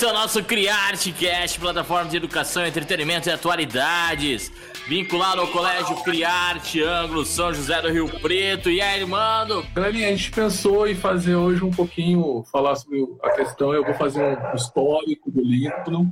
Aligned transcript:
esse 0.00 0.06
é 0.06 0.10
o 0.12 0.14
nosso 0.14 0.42
CriArteCast, 0.42 1.60
plataforma 1.60 2.08
de 2.08 2.16
educação, 2.16 2.64
entretenimento 2.64 3.28
e 3.28 3.32
atualidades. 3.32 4.50
Vinculado 4.88 5.42
ao 5.42 5.48
Colégio 5.48 5.94
Criarte, 6.02 6.82
Ângulo, 6.82 7.22
São 7.26 7.52
José 7.52 7.82
do 7.82 7.90
Rio 7.90 8.08
Preto. 8.08 8.70
E 8.70 8.80
aí, 8.80 9.04
mano? 9.04 9.62
Galerinha, 9.74 10.08
a 10.08 10.10
gente 10.12 10.30
pensou 10.30 10.88
em 10.88 10.94
fazer 10.94 11.34
hoje 11.34 11.62
um 11.62 11.70
pouquinho, 11.70 12.42
falar 12.50 12.76
sobre 12.76 13.06
a 13.22 13.28
questão. 13.32 13.74
Eu 13.74 13.84
vou 13.84 13.92
fazer 13.92 14.22
um 14.22 14.54
histórico 14.54 15.30
do 15.30 15.42
Líbano, 15.42 16.10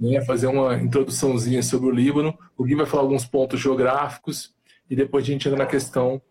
né, 0.00 0.24
fazer 0.24 0.46
uma 0.46 0.76
introduçãozinha 0.76 1.62
sobre 1.62 1.90
o 1.90 1.92
Líbano. 1.92 2.34
O 2.56 2.64
Gui 2.64 2.74
vai 2.74 2.86
falar 2.86 3.02
alguns 3.02 3.26
pontos 3.26 3.60
geográficos 3.60 4.54
e 4.88 4.96
depois 4.96 5.24
a 5.24 5.26
gente 5.26 5.46
entra 5.46 5.58
na 5.58 5.66
questão 5.66 6.22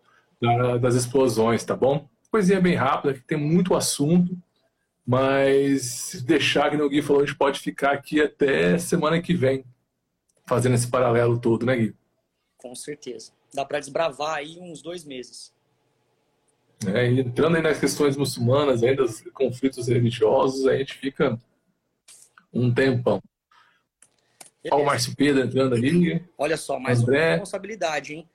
da, 0.42 0.76
das 0.76 0.96
explosões, 0.96 1.64
tá 1.64 1.76
bom? 1.76 2.08
Coisinha 2.32 2.60
bem 2.60 2.74
rápida, 2.74 3.14
que 3.14 3.20
tem 3.20 3.38
muito 3.38 3.76
assunto. 3.76 4.36
Mas 5.10 5.82
se 5.82 6.22
deixar, 6.22 6.70
que 6.70 6.76
o 6.76 6.88
Gui 6.88 7.02
falou, 7.02 7.20
a 7.20 7.26
gente 7.26 7.36
pode 7.36 7.58
ficar 7.58 7.90
aqui 7.90 8.20
até 8.20 8.78
semana 8.78 9.20
que 9.20 9.34
vem, 9.34 9.64
fazendo 10.46 10.76
esse 10.76 10.88
paralelo 10.88 11.40
todo, 11.40 11.66
né, 11.66 11.76
Gui? 11.76 11.96
Com 12.56 12.76
certeza. 12.76 13.32
Dá 13.52 13.64
para 13.64 13.80
desbravar 13.80 14.36
aí 14.36 14.56
uns 14.60 14.80
dois 14.80 15.04
meses. 15.04 15.52
É, 16.86 17.08
entrando 17.08 17.56
aí 17.56 17.62
nas 17.62 17.80
questões 17.80 18.16
muçulmanas, 18.16 18.84
ainda 18.84 19.02
os 19.02 19.20
conflitos 19.32 19.88
religiosos, 19.88 20.64
a 20.68 20.76
gente 20.76 20.94
fica 20.94 21.36
um 22.54 22.72
tempão. 22.72 23.20
Olha 24.70 24.82
o 24.82 24.86
Márcio 24.86 25.16
Pedro 25.16 25.42
entrando 25.42 25.74
ali. 25.74 26.24
Olha 26.38 26.56
só, 26.56 26.78
mais 26.78 27.02
André. 27.02 27.18
uma 27.18 27.30
responsabilidade, 27.30 28.14
hein? 28.14 28.30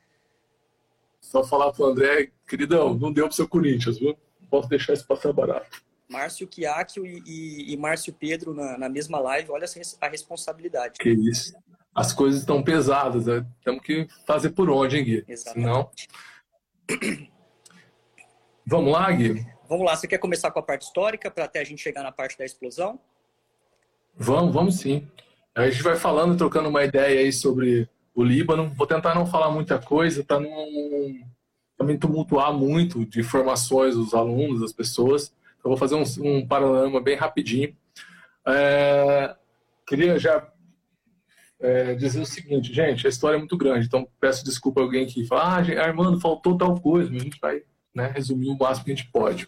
Só 1.21 1.41
falar 1.41 1.71
pro 1.71 1.85
André, 1.85 2.31
queridão, 2.45 2.93
não 2.95 3.13
deu 3.13 3.27
pro 3.27 3.35
seu 3.35 3.48
Corinthians, 3.48 3.98
viu? 3.98 4.17
Não 4.41 4.49
posso 4.49 4.67
deixar 4.67 4.91
isso 4.91 5.07
passar 5.07 5.31
barato. 5.31 5.84
Márcio 6.09 6.48
Chiacchio 6.52 7.05
e, 7.05 7.21
e, 7.26 7.74
e 7.74 7.77
Márcio 7.77 8.13
Pedro 8.13 8.54
na, 8.54 8.77
na, 8.77 8.90
mesma 8.90 9.20
live, 9.20 9.52
olha 9.52 9.66
a 10.02 10.07
responsabilidade. 10.07 10.99
Que 10.99 11.10
isso. 11.10 11.54
As 11.93 12.13
coisas 12.13 12.41
estão 12.41 12.62
pesadas, 12.62 13.26
né? 13.26 13.46
temos 13.63 13.82
que 13.82 14.07
fazer 14.26 14.52
por 14.52 14.70
onde, 14.70 14.98
hein, 14.98 15.04
Gui? 15.04 15.26
Exatamente. 15.27 16.07
Senão... 16.90 17.29
Vamos 18.68 18.91
lá, 18.91 19.12
Gui? 19.12 19.46
Vamos 19.68 19.85
lá, 19.85 19.96
você 19.96 20.07
quer 20.07 20.18
começar 20.18 20.52
com 20.52 20.60
a 20.60 20.63
parte 20.63 20.84
histórica 20.84 21.32
para 21.32 21.46
até 21.46 21.60
a 21.60 21.63
gente 21.63 21.82
chegar 21.82 22.04
na 22.04 22.12
parte 22.12 22.38
da 22.38 22.46
explosão? 22.46 22.99
Vamos, 24.16 24.54
vamos 24.54 24.76
sim. 24.76 25.07
A 25.55 25.70
gente 25.70 25.82
vai 25.82 25.96
falando, 25.96 26.38
trocando 26.38 26.70
uma 26.70 26.84
ideia 26.84 27.20
aí 27.20 27.32
sobre 27.32 27.90
o 28.13 28.24
Líbano. 28.24 28.72
Vou 28.76 28.85
tentar 28.85 29.16
não 29.16 29.26
falar 29.26 29.49
muita 29.51 29.79
coisa, 29.79 30.24
para 30.24 30.40
não 30.40 30.66
também 31.77 31.98
tumultuar 31.98 32.54
muito 32.54 33.05
de 33.05 33.20
informações 33.20 33.96
dos 33.96 34.13
alunos, 34.13 34.62
das 34.62 34.72
pessoas. 34.72 35.34
Eu 35.66 35.70
vou 35.70 35.77
fazer 35.77 35.96
um, 35.96 36.04
um 36.20 36.48
panorama 36.48 37.02
bem 37.02 37.16
rapidinho. 37.16 37.76
É, 38.48 39.35
queria 39.88 40.20
já 40.20 40.48
é, 41.60 41.96
dizer 41.96 42.22
o 42.22 42.26
seguinte, 42.26 42.72
gente, 42.72 43.07
a 43.07 43.10
história 43.10 43.35
é 43.35 43.40
muito 43.40 43.57
grande, 43.57 43.88
então 43.88 44.07
peço 44.20 44.46
desculpa 44.46 44.80
a 44.80 44.84
alguém 44.84 45.07
que 45.07 45.26
fala, 45.26 45.57
ah, 45.57 45.84
Armando, 45.84 46.22
faltou 46.22 46.55
tal 46.55 46.80
coisa, 46.80 47.10
mas 47.10 47.22
a 47.22 47.24
gente 47.24 47.40
vai 47.41 47.63
né, 47.96 48.12
resumir 48.13 48.49
o 48.49 48.57
máximo 48.57 48.85
que 48.85 48.91
a 48.91 48.96
gente 48.96 49.10
pode. 49.10 49.48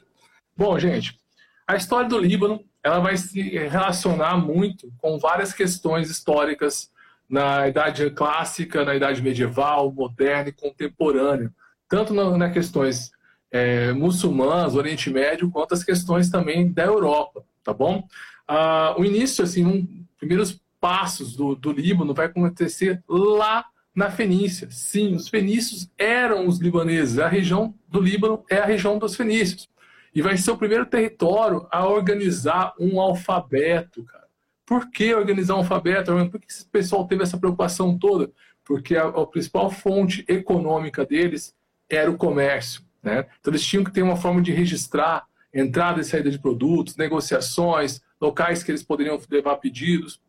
Bom, 0.55 0.79
gente, 0.79 1.19
a 1.67 1.75
história 1.75 2.09
do 2.09 2.17
Líbano 2.17 2.65
ela 2.83 2.99
vai 2.99 3.15
se 3.15 3.39
relacionar 3.39 4.37
muito 4.37 4.91
com 4.97 5.19
várias 5.19 5.53
questões 5.53 6.09
históricas 6.09 6.89
na 7.29 7.67
Idade 7.67 8.09
Clássica, 8.09 8.83
na 8.83 8.95
Idade 8.95 9.21
Medieval, 9.21 9.91
moderna 9.91 10.49
e 10.49 10.53
contemporânea, 10.53 11.53
tanto 11.87 12.11
nas 12.11 12.35
na 12.37 12.49
questões 12.49 13.11
é, 13.51 13.93
muçulmanas, 13.93 14.75
Oriente 14.75 15.09
Médio, 15.09 15.49
quanto 15.49 15.73
as 15.73 15.83
questões 15.83 16.29
também 16.29 16.71
da 16.71 16.83
Europa, 16.83 17.43
tá 17.63 17.73
bom? 17.73 18.03
Ah, 18.47 18.95
o 18.97 19.05
início, 19.05 19.43
assim, 19.43 19.65
um, 19.65 20.05
primeiros 20.17 20.61
passos 20.79 21.35
do, 21.35 21.55
do 21.55 21.71
Líbano 21.71 22.13
vai 22.13 22.27
acontecer 22.27 23.03
lá 23.07 23.65
na 23.95 24.11
Fenícia. 24.11 24.69
Sim, 24.69 25.15
os 25.15 25.27
fenícios 25.27 25.89
eram 25.97 26.47
os 26.47 26.59
libaneses. 26.59 27.17
A 27.17 27.27
região 27.27 27.73
do 27.87 27.99
Líbano 27.99 28.43
é 28.49 28.59
a 28.59 28.65
região 28.65 28.99
dos 28.99 29.15
fenícios. 29.15 29.67
E 30.13 30.21
vai 30.21 30.37
ser 30.37 30.51
o 30.51 30.57
primeiro 30.57 30.85
território 30.85 31.67
a 31.71 31.87
organizar 31.87 32.73
um 32.79 33.01
alfabeto, 33.01 34.03
cara. 34.03 34.27
Por 34.65 34.91
que 34.91 35.13
organizar 35.13 35.55
um 35.55 35.59
alfabeto? 35.59 36.11
Por 36.29 36.39
que 36.39 36.51
esse 36.51 36.65
pessoal 36.65 37.07
teve 37.07 37.23
essa 37.23 37.37
preocupação 37.37 37.97
toda? 37.97 38.31
Porque 38.63 38.95
a, 38.95 39.05
a 39.07 39.25
principal 39.25 39.71
fonte 39.71 40.23
econômica 40.27 41.05
deles 41.05 41.55
era 41.89 42.11
o 42.11 42.17
comércio. 42.17 42.86
Né? 43.07 43.25
Então 43.39 43.51
eles 43.51 43.65
tinham 43.65 43.85
que 43.85 43.91
ter 43.91 44.01
uma 44.01 44.17
forma 44.17 44.41
de 44.41 44.51
registrar 44.51 45.25
entrada 45.53 46.01
e 46.01 46.03
saída 46.03 46.29
de 46.29 46.37
produtos, 46.37 46.97
negociações, 46.97 48.01
locais 48.19 48.63
que 48.63 48.69
eles 48.69 48.83
poderiam 48.83 49.17
levar 49.31 49.55
pedidos. 49.55 50.19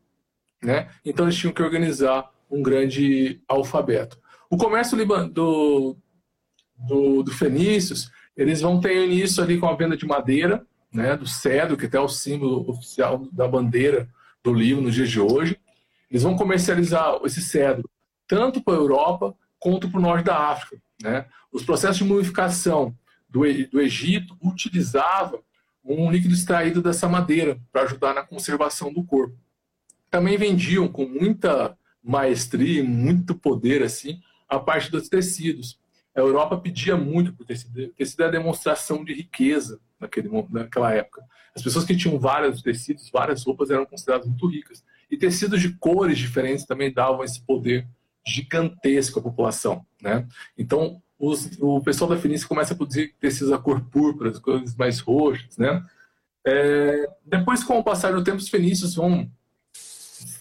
Né? 0.63 0.89
Então 1.05 1.27
eles 1.27 1.37
tinham 1.37 1.53
que 1.53 1.61
organizar 1.61 2.31
um 2.49 2.63
grande 2.63 3.43
alfabeto. 3.49 4.17
O 4.49 4.57
comércio 4.57 4.97
do, 5.29 5.97
do, 6.87 7.23
do 7.25 7.33
Fenícios, 7.33 8.13
eles 8.37 8.61
vão 8.61 8.81
ter 8.81 9.05
início 9.05 9.43
ali 9.43 9.59
com 9.59 9.67
a 9.67 9.75
venda 9.75 9.97
de 9.97 10.07
madeira, 10.07 10.65
né, 10.95 11.17
do 11.17 11.27
cedro, 11.27 11.77
que 11.77 11.87
até 11.87 11.99
é 11.99 12.01
o 12.01 12.09
símbolo 12.09 12.71
oficial 12.71 13.27
da 13.33 13.49
bandeira 13.49 14.09
do 14.43 14.55
livro 14.55 14.83
nos 14.85 14.95
dias 14.95 15.11
de 15.11 15.21
hoje. 15.21 15.59
Eles 16.09 16.23
vão 16.23 16.37
comercializar 16.37 17.19
esse 17.25 17.43
cedro 17.43 17.91
tanto 18.29 18.63
para 18.63 18.75
a 18.75 18.79
Europa 18.79 19.35
quanto 19.59 19.91
para 19.91 19.99
o 19.99 20.03
norte 20.03 20.27
da 20.27 20.37
África. 20.37 20.81
Né? 21.03 21.27
Os 21.53 21.65
processos 21.65 21.99
de 21.99 22.05
mumificação 22.05 22.97
do, 23.29 23.41
do 23.71 23.81
Egito 23.81 24.37
utilizavam 24.43 25.41
um 25.85 26.11
líquido 26.11 26.35
extraído 26.35 26.83
dessa 26.83 27.09
madeira 27.09 27.59
para 27.73 27.83
ajudar 27.83 28.15
na 28.15 28.23
conservação 28.23 28.93
do 28.93 29.03
corpo. 29.03 29.37
Também 30.11 30.37
vendiam 30.37 30.89
com 30.89 31.07
muita 31.07 31.77
maestria, 32.03 32.85
muito 32.85 33.35
poder 33.35 33.83
assim, 33.83 34.21
a 34.49 34.59
parte 34.59 34.91
dos 34.91 35.09
tecidos. 35.09 35.79
A 36.15 36.21
Europa 36.21 36.57
pedia 36.59 36.97
muito 36.97 37.33
por 37.33 37.47
tecido. 37.47 37.89
Tecido 37.89 38.23
é 38.23 38.27
a 38.27 38.31
demonstração 38.31 39.05
de 39.05 39.15
riqueza 39.15 39.81
naquele, 40.01 40.29
naquela 40.51 40.93
época. 40.93 41.23
As 41.55 41.63
pessoas 41.63 41.85
que 41.85 41.97
tinham 41.97 42.19
vários 42.19 42.63
tecidos, 42.63 43.11
várias 43.11 43.45
roupas 43.45 43.71
eram 43.71 43.87
consideradas 43.87 44.27
muito 44.27 44.47
ricas. 44.47 44.85
E 45.11 45.17
tecidos 45.17 45.61
de 45.61 45.75
cores 45.75 46.19
diferentes 46.19 46.67
também 46.67 46.93
davam 46.93 47.25
esse 47.25 47.41
poder 47.43 47.87
gigantesco 48.27 49.19
à 49.19 49.23
população. 49.23 49.85
Né? 50.01 50.27
Então, 50.57 51.03
os, 51.19 51.51
o 51.61 51.81
pessoal 51.81 52.11
da 52.11 52.17
Fenícia 52.17 52.47
começa 52.47 52.75
a 52.75 52.77
produzir 52.77 53.15
tecidos 53.19 53.51
da 53.51 53.59
cor 53.59 53.81
púrpura, 53.81 54.39
cores 54.41 54.77
mais 54.77 55.01
roxas. 55.01 55.57
Né? 55.59 55.85
É, 56.47 57.09
depois, 57.25 57.65
com 57.65 57.79
o 57.79 57.85
passar 57.85 58.13
do 58.13 58.23
tempo, 58.23 58.39
os 58.39 58.49
fenícios 58.49 58.95
vão 58.95 59.29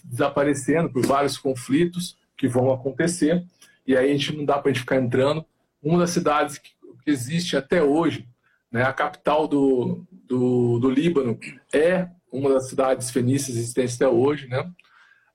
desaparecendo 0.04 0.90
por 0.90 1.04
vários 1.04 1.36
conflitos 1.36 2.16
que 2.36 2.48
vão 2.48 2.72
acontecer, 2.72 3.44
e 3.86 3.96
aí 3.96 4.10
a 4.10 4.12
gente 4.12 4.36
não 4.36 4.44
dá 4.44 4.58
para 4.58 4.70
a 4.70 4.72
gente 4.72 4.82
ficar 4.82 4.96
entrando. 4.96 5.44
Uma 5.82 5.98
das 5.98 6.10
cidades 6.10 6.58
que, 6.58 6.70
que 7.04 7.10
existe 7.10 7.56
até 7.56 7.82
hoje, 7.82 8.26
né, 8.70 8.82
a 8.82 8.92
capital 8.92 9.48
do, 9.48 10.06
do, 10.10 10.78
do 10.78 10.90
Líbano, 10.90 11.38
é 11.72 12.08
uma 12.30 12.50
das 12.50 12.68
cidades 12.68 13.10
fenícias 13.10 13.56
existentes 13.56 13.96
até 13.96 14.08
hoje, 14.08 14.46
né? 14.46 14.70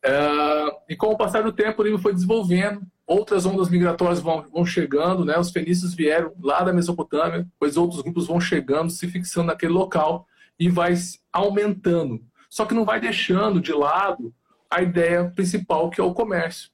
É, 0.04 0.78
e 0.90 0.96
com 0.96 1.08
o 1.08 1.18
passar 1.18 1.44
do 1.44 1.52
tempo, 1.52 1.82
o 1.82 1.86
livro 1.86 2.02
foi 2.02 2.14
desenvolvendo, 2.14 2.82
outras 3.14 3.46
ondas 3.46 3.70
migratórias 3.70 4.20
vão, 4.20 4.46
vão 4.52 4.66
chegando, 4.66 5.24
né? 5.24 5.38
Os 5.38 5.52
fenícios 5.52 5.94
vieram 5.94 6.34
lá 6.42 6.62
da 6.62 6.74
Mesopotâmia, 6.74 7.44
depois 7.44 7.78
outros 7.78 8.02
grupos 8.02 8.28
vão 8.28 8.40
chegando, 8.40 8.92
se 8.92 9.08
fixando 9.08 9.48
naquele 9.48 9.74
local 9.74 10.28
e 10.60 10.70
vai 10.70 10.94
aumentando. 11.32 12.22
Só 12.50 12.66
que 12.66 12.74
não 12.74 12.86
vai 12.86 13.00
deixando 13.00 13.62
de 13.62 13.74
lado 13.74 14.34
a 14.70 14.82
ideia 14.82 15.32
principal, 15.36 15.90
que 15.90 16.02
é 16.02 16.04
o 16.04 16.14
comércio. 16.14 16.72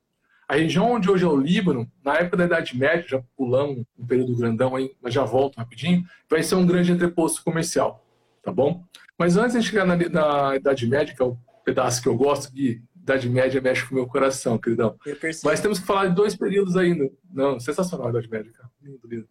A 0.48 0.56
região 0.56 0.94
onde 0.94 1.12
hoje 1.12 1.24
é 1.24 1.28
o 1.28 1.38
Líbano, 1.38 1.90
na 2.04 2.16
época 2.16 2.38
da 2.38 2.46
Idade 2.46 2.76
Média, 2.76 3.06
já 3.08 3.22
pulamos 3.38 3.84
um 3.98 4.06
período 4.06 4.36
grandão 4.36 4.76
aí, 4.76 4.92
mas 5.02 5.14
já 5.14 5.24
volto 5.24 5.58
rapidinho, 5.58 6.04
vai 6.30 6.42
ser 6.42 6.56
um 6.56 6.66
grande 6.66 6.92
entreposto 6.92 7.44
comercial, 7.44 8.04
tá 8.42 8.52
bom? 8.52 8.84
Mas 9.18 9.38
antes 9.38 9.62
de 9.62 9.70
chegar 9.70 9.86
na, 9.86 9.96
na 9.96 10.56
Idade 10.56 10.88
Média, 10.88 11.14
que 11.16 11.22
é 11.22 11.26
o 11.26 11.38
pedaço 11.64 12.02
que 12.02 12.08
eu 12.08 12.16
gosto, 12.16 12.52
de 12.52 12.82
Idade 13.10 13.30
Média 13.30 13.62
mexe 13.62 13.86
com 13.86 13.94
o 13.94 13.96
meu 13.96 14.08
coração, 14.08 14.58
queridão. 14.58 14.96
Mas 15.44 15.60
temos 15.60 15.80
que 15.80 15.86
falar 15.86 16.08
de 16.08 16.16
dois 16.16 16.36
períodos 16.36 16.78
ainda. 16.78 17.10
Não, 17.32 17.60
sensacional 17.60 18.08
a 18.08 18.10
Idade 18.12 18.30
Média, 18.30 18.52
cara. 18.52 18.70
Lindo, 18.82 19.00
lindo. 19.06 19.28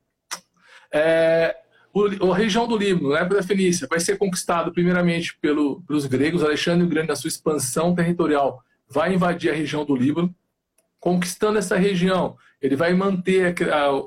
É, 0.92 1.56
o, 1.92 2.32
a 2.32 2.36
região 2.36 2.66
do 2.66 2.76
Líbano, 2.76 3.10
na 3.10 3.20
época 3.20 3.36
da 3.36 3.42
Fenícia, 3.42 3.86
vai 3.88 4.00
ser 4.00 4.18
conquistado 4.18 4.72
primeiramente 4.72 5.36
pelo, 5.40 5.82
pelos 5.82 6.06
gregos. 6.06 6.42
Alexandre 6.42 6.84
o 6.84 6.88
Grande, 6.88 7.08
na 7.08 7.16
sua 7.16 7.28
expansão 7.28 7.94
territorial, 7.94 8.62
vai 8.88 9.14
invadir 9.14 9.50
a 9.50 9.54
região 9.54 9.84
do 9.84 9.96
Líbano. 9.96 10.34
Conquistando 11.00 11.58
essa 11.58 11.76
região, 11.76 12.36
ele 12.60 12.74
vai 12.74 12.92
manter 12.92 13.54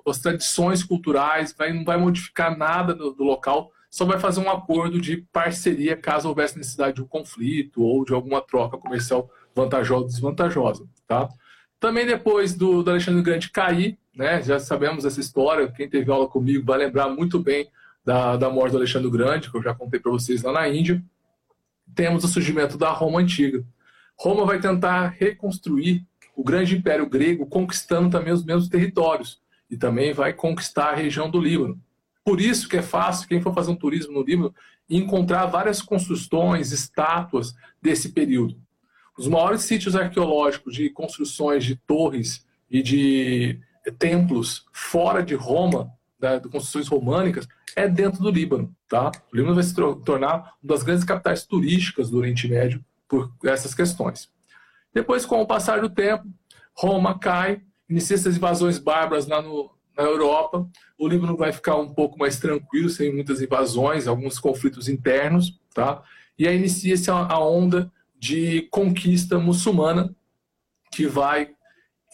as 0.05 0.19
tradições 0.19 0.83
culturais, 0.83 1.55
vai, 1.57 1.71
não 1.71 1.85
vai 1.85 1.97
modificar 1.97 2.57
nada 2.57 2.93
do, 2.93 3.11
do 3.11 3.23
local, 3.23 3.71
só 3.89 4.05
vai 4.05 4.19
fazer 4.19 4.41
um 4.41 4.49
acordo 4.49 4.99
de 4.99 5.17
parceria 5.33 5.97
caso 5.97 6.27
houvesse 6.27 6.57
necessidade 6.57 6.95
de 6.95 7.01
um 7.01 7.07
conflito 7.07 7.81
ou 7.81 8.05
de 8.05 8.13
alguma 8.13 8.41
troca 8.41 8.77
comercial 8.77 9.29
vantajosa 9.55 10.03
ou 10.03 10.07
desvantajosa. 10.07 10.87
Tá? 11.07 11.29
Também 11.79 12.05
depois 12.05 12.53
do, 12.53 12.83
do 12.83 12.91
Alexandre 12.91 13.21
Grande 13.21 13.49
cair, 13.49 13.97
né, 14.15 14.41
já 14.41 14.59
sabemos 14.59 15.05
essa 15.05 15.19
história, 15.19 15.71
quem 15.71 15.89
teve 15.89 16.11
aula 16.11 16.27
comigo 16.27 16.65
vai 16.65 16.77
lembrar 16.77 17.09
muito 17.09 17.39
bem 17.39 17.67
da, 18.03 18.35
da 18.35 18.49
morte 18.49 18.71
do 18.71 18.77
Alexandre 18.77 19.09
Grande, 19.09 19.49
que 19.49 19.57
eu 19.57 19.63
já 19.63 19.73
contei 19.73 19.99
para 19.99 20.11
vocês 20.11 20.41
lá 20.41 20.51
na 20.51 20.67
Índia. 20.67 21.03
temos 21.95 22.23
o 22.23 22.27
surgimento 22.27 22.77
da 22.77 22.89
Roma 22.89 23.19
antiga. 23.19 23.63
Roma 24.17 24.45
vai 24.45 24.59
tentar 24.59 25.15
reconstruir 25.17 26.05
o 26.35 26.43
grande 26.43 26.75
império 26.75 27.07
grego, 27.07 27.45
conquistando 27.45 28.09
também 28.09 28.33
os 28.33 28.43
mesmos 28.43 28.69
territórios, 28.69 29.41
e 29.69 29.77
também 29.77 30.13
vai 30.13 30.33
conquistar 30.33 30.89
a 30.89 30.95
região 30.95 31.29
do 31.29 31.39
Líbano. 31.39 31.79
Por 32.23 32.39
isso 32.39 32.69
que 32.69 32.77
é 32.77 32.81
fácil, 32.81 33.27
quem 33.27 33.41
for 33.41 33.53
fazer 33.53 33.71
um 33.71 33.75
turismo 33.75 34.13
no 34.13 34.23
Líbano, 34.23 34.53
encontrar 34.89 35.45
várias 35.45 35.81
construções, 35.81 36.71
estátuas 36.71 37.53
desse 37.81 38.09
período. 38.09 38.59
Os 39.21 39.27
maiores 39.27 39.61
sítios 39.61 39.95
arqueológicos 39.95 40.73
de 40.73 40.89
construções 40.89 41.63
de 41.63 41.75
torres 41.75 42.43
e 42.67 42.81
de 42.81 43.59
templos 43.99 44.65
fora 44.73 45.21
de 45.21 45.35
Roma, 45.35 45.91
né, 46.19 46.39
de 46.39 46.49
construções 46.49 46.87
românicas, 46.87 47.47
é 47.75 47.87
dentro 47.87 48.23
do 48.23 48.31
Líbano. 48.31 48.75
Tá? 48.89 49.11
O 49.31 49.35
Líbano 49.35 49.53
vai 49.53 49.63
se 49.63 49.75
tornar 49.75 50.37
uma 50.37 50.53
das 50.63 50.81
grandes 50.81 51.03
capitais 51.03 51.45
turísticas 51.45 52.09
do 52.09 52.17
Oriente 52.17 52.47
Médio 52.47 52.83
por 53.07 53.31
essas 53.43 53.75
questões. 53.75 54.27
Depois, 54.91 55.23
com 55.23 55.39
o 55.39 55.45
passar 55.45 55.81
do 55.81 55.89
tempo, 55.91 56.27
Roma 56.73 57.19
cai, 57.19 57.61
inicia 57.87 58.15
essas 58.15 58.37
invasões 58.37 58.79
bárbaras 58.79 59.27
lá 59.27 59.39
no, 59.39 59.69
na 59.95 60.03
Europa. 60.03 60.67
O 60.97 61.07
Líbano 61.07 61.37
vai 61.37 61.51
ficar 61.51 61.75
um 61.75 61.93
pouco 61.93 62.17
mais 62.17 62.39
tranquilo, 62.39 62.89
sem 62.89 63.13
muitas 63.13 63.39
invasões, 63.39 64.07
alguns 64.07 64.39
conflitos 64.39 64.89
internos. 64.89 65.61
Tá? 65.75 66.01
E 66.39 66.47
aí 66.47 66.57
inicia-se 66.57 67.11
a 67.11 67.39
onda 67.39 67.91
de 68.21 68.67
conquista 68.69 69.39
muçulmana, 69.39 70.15
que 70.91 71.07
vai 71.07 71.49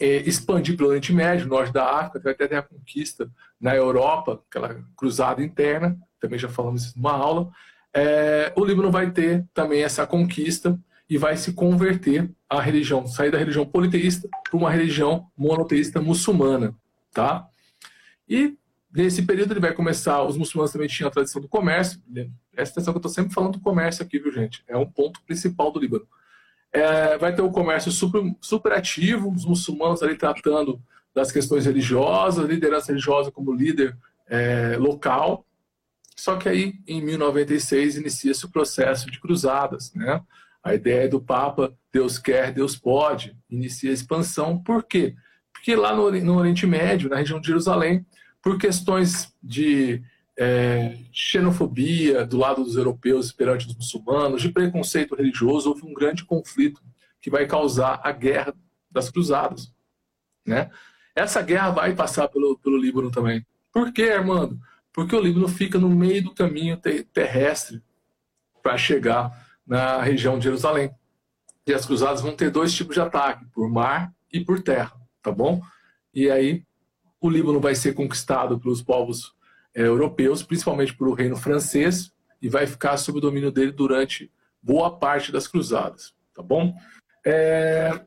é, 0.00 0.16
expandir 0.26 0.74
pelo 0.74 0.88
Oriente 0.88 1.12
Médio, 1.12 1.46
norte 1.46 1.70
da 1.70 1.84
África, 1.84 2.20
vai 2.20 2.32
até 2.32 2.48
ter 2.48 2.56
a 2.56 2.62
conquista 2.62 3.30
na 3.60 3.76
Europa, 3.76 4.42
aquela 4.48 4.82
cruzada 4.96 5.44
interna, 5.44 5.98
também 6.18 6.38
já 6.38 6.48
falamos 6.48 6.86
isso 6.86 6.96
numa 6.96 7.12
aula. 7.12 7.50
É, 7.92 8.50
o 8.56 8.64
Líbano 8.64 8.90
vai 8.90 9.10
ter 9.10 9.44
também 9.52 9.82
essa 9.82 10.06
conquista 10.06 10.80
e 11.10 11.18
vai 11.18 11.36
se 11.36 11.52
converter 11.52 12.30
à 12.48 12.58
religião, 12.58 13.06
sair 13.06 13.30
da 13.30 13.38
religião 13.38 13.66
politeísta 13.66 14.26
para 14.48 14.56
uma 14.56 14.70
religião 14.70 15.30
monoteísta 15.36 16.00
muçulmana, 16.00 16.74
tá? 17.12 17.46
E 18.26 18.56
nesse 18.90 19.22
período 19.22 19.52
ele 19.52 19.60
vai 19.60 19.74
começar, 19.74 20.22
os 20.22 20.38
muçulmanos 20.38 20.72
também 20.72 20.88
tinham 20.88 21.08
a 21.08 21.12
tradição 21.12 21.42
do 21.42 21.48
comércio, 21.48 22.00
presta 22.58 22.80
atenção 22.80 22.92
que 22.92 22.96
eu 22.96 23.08
estou 23.08 23.12
sempre 23.12 23.32
falando 23.32 23.52
do 23.52 23.60
comércio 23.60 24.04
aqui, 24.04 24.18
viu 24.18 24.32
gente? 24.32 24.64
É 24.66 24.76
um 24.76 24.84
ponto 24.84 25.22
principal 25.22 25.70
do 25.70 25.78
Líbano. 25.78 26.04
É, 26.72 27.16
vai 27.16 27.32
ter 27.32 27.40
o 27.40 27.46
um 27.46 27.52
comércio 27.52 27.92
super, 27.92 28.20
super 28.40 28.72
ativo, 28.72 29.30
os 29.30 29.44
muçulmanos 29.44 30.02
ali 30.02 30.16
tratando 30.16 30.82
das 31.14 31.30
questões 31.30 31.66
religiosas, 31.66 32.48
liderança 32.48 32.88
religiosa 32.88 33.30
como 33.30 33.54
líder 33.54 33.96
é, 34.26 34.76
local. 34.76 35.46
Só 36.16 36.36
que 36.36 36.48
aí, 36.48 36.74
em 36.84 37.00
1096, 37.00 37.96
inicia-se 37.96 38.44
o 38.44 38.50
processo 38.50 39.08
de 39.08 39.20
cruzadas. 39.20 39.94
Né? 39.94 40.20
A 40.60 40.74
ideia 40.74 41.08
do 41.08 41.20
Papa, 41.20 41.72
Deus 41.92 42.18
quer, 42.18 42.52
Deus 42.52 42.76
pode, 42.76 43.36
inicia 43.48 43.90
a 43.90 43.94
expansão. 43.94 44.60
Por 44.60 44.82
quê? 44.82 45.14
Porque 45.52 45.76
lá 45.76 45.94
no, 45.94 46.10
no 46.10 46.38
Oriente 46.38 46.66
Médio, 46.66 47.08
na 47.08 47.16
região 47.16 47.40
de 47.40 47.46
Jerusalém, 47.46 48.04
por 48.42 48.58
questões 48.58 49.32
de 49.40 50.02
é, 50.38 50.96
xenofobia 51.12 52.24
do 52.24 52.36
lado 52.36 52.62
dos 52.62 52.76
europeus 52.76 53.32
perante 53.32 53.66
os 53.66 53.74
muçulmanos, 53.74 54.40
de 54.40 54.50
preconceito 54.50 55.16
religioso, 55.16 55.68
houve 55.68 55.84
um 55.84 55.92
grande 55.92 56.24
conflito 56.24 56.80
que 57.20 57.28
vai 57.28 57.44
causar 57.44 58.00
a 58.04 58.12
guerra 58.12 58.54
das 58.88 59.10
cruzadas. 59.10 59.74
Né? 60.46 60.70
Essa 61.14 61.42
guerra 61.42 61.70
vai 61.70 61.92
passar 61.92 62.28
pelo, 62.28 62.56
pelo 62.58 62.78
Líbano 62.78 63.10
também. 63.10 63.44
Por 63.72 63.92
quê, 63.92 64.10
Armando? 64.10 64.56
Porque 64.92 65.14
o 65.14 65.20
Líbano 65.20 65.48
fica 65.48 65.76
no 65.76 65.90
meio 65.90 66.22
do 66.22 66.34
caminho 66.34 66.80
terrestre 67.12 67.82
para 68.62 68.78
chegar 68.78 69.46
na 69.66 70.00
região 70.00 70.38
de 70.38 70.44
Jerusalém. 70.44 70.92
E 71.66 71.74
as 71.74 71.84
cruzadas 71.84 72.22
vão 72.22 72.34
ter 72.34 72.50
dois 72.50 72.72
tipos 72.72 72.94
de 72.94 73.00
ataque, 73.00 73.44
por 73.46 73.68
mar 73.68 74.14
e 74.32 74.40
por 74.40 74.62
terra, 74.62 74.92
tá 75.20 75.32
bom? 75.32 75.60
E 76.14 76.30
aí 76.30 76.64
o 77.20 77.28
Líbano 77.28 77.60
vai 77.60 77.74
ser 77.74 77.92
conquistado 77.92 78.58
pelos 78.60 78.80
povos 78.80 79.36
europeus, 79.84 80.42
principalmente 80.42 80.96
pelo 80.96 81.14
reino 81.14 81.36
francês, 81.36 82.12
e 82.40 82.48
vai 82.48 82.66
ficar 82.66 82.96
sob 82.96 83.18
o 83.18 83.20
domínio 83.20 83.50
dele 83.50 83.72
durante 83.72 84.30
boa 84.62 84.96
parte 84.96 85.32
das 85.32 85.46
cruzadas, 85.46 86.14
tá 86.34 86.42
bom? 86.42 86.74
É, 87.24 88.00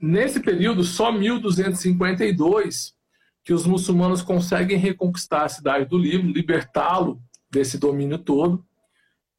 nesse 0.00 0.40
período, 0.40 0.84
só 0.84 1.10
1252 1.10 2.96
que 3.44 3.52
os 3.52 3.66
muçulmanos 3.66 4.20
conseguem 4.20 4.76
reconquistar 4.76 5.44
a 5.44 5.48
cidade 5.48 5.86
do 5.86 5.96
Líbano, 5.96 6.32
libertá-lo 6.32 7.20
desse 7.50 7.78
domínio 7.78 8.18
todo, 8.18 8.64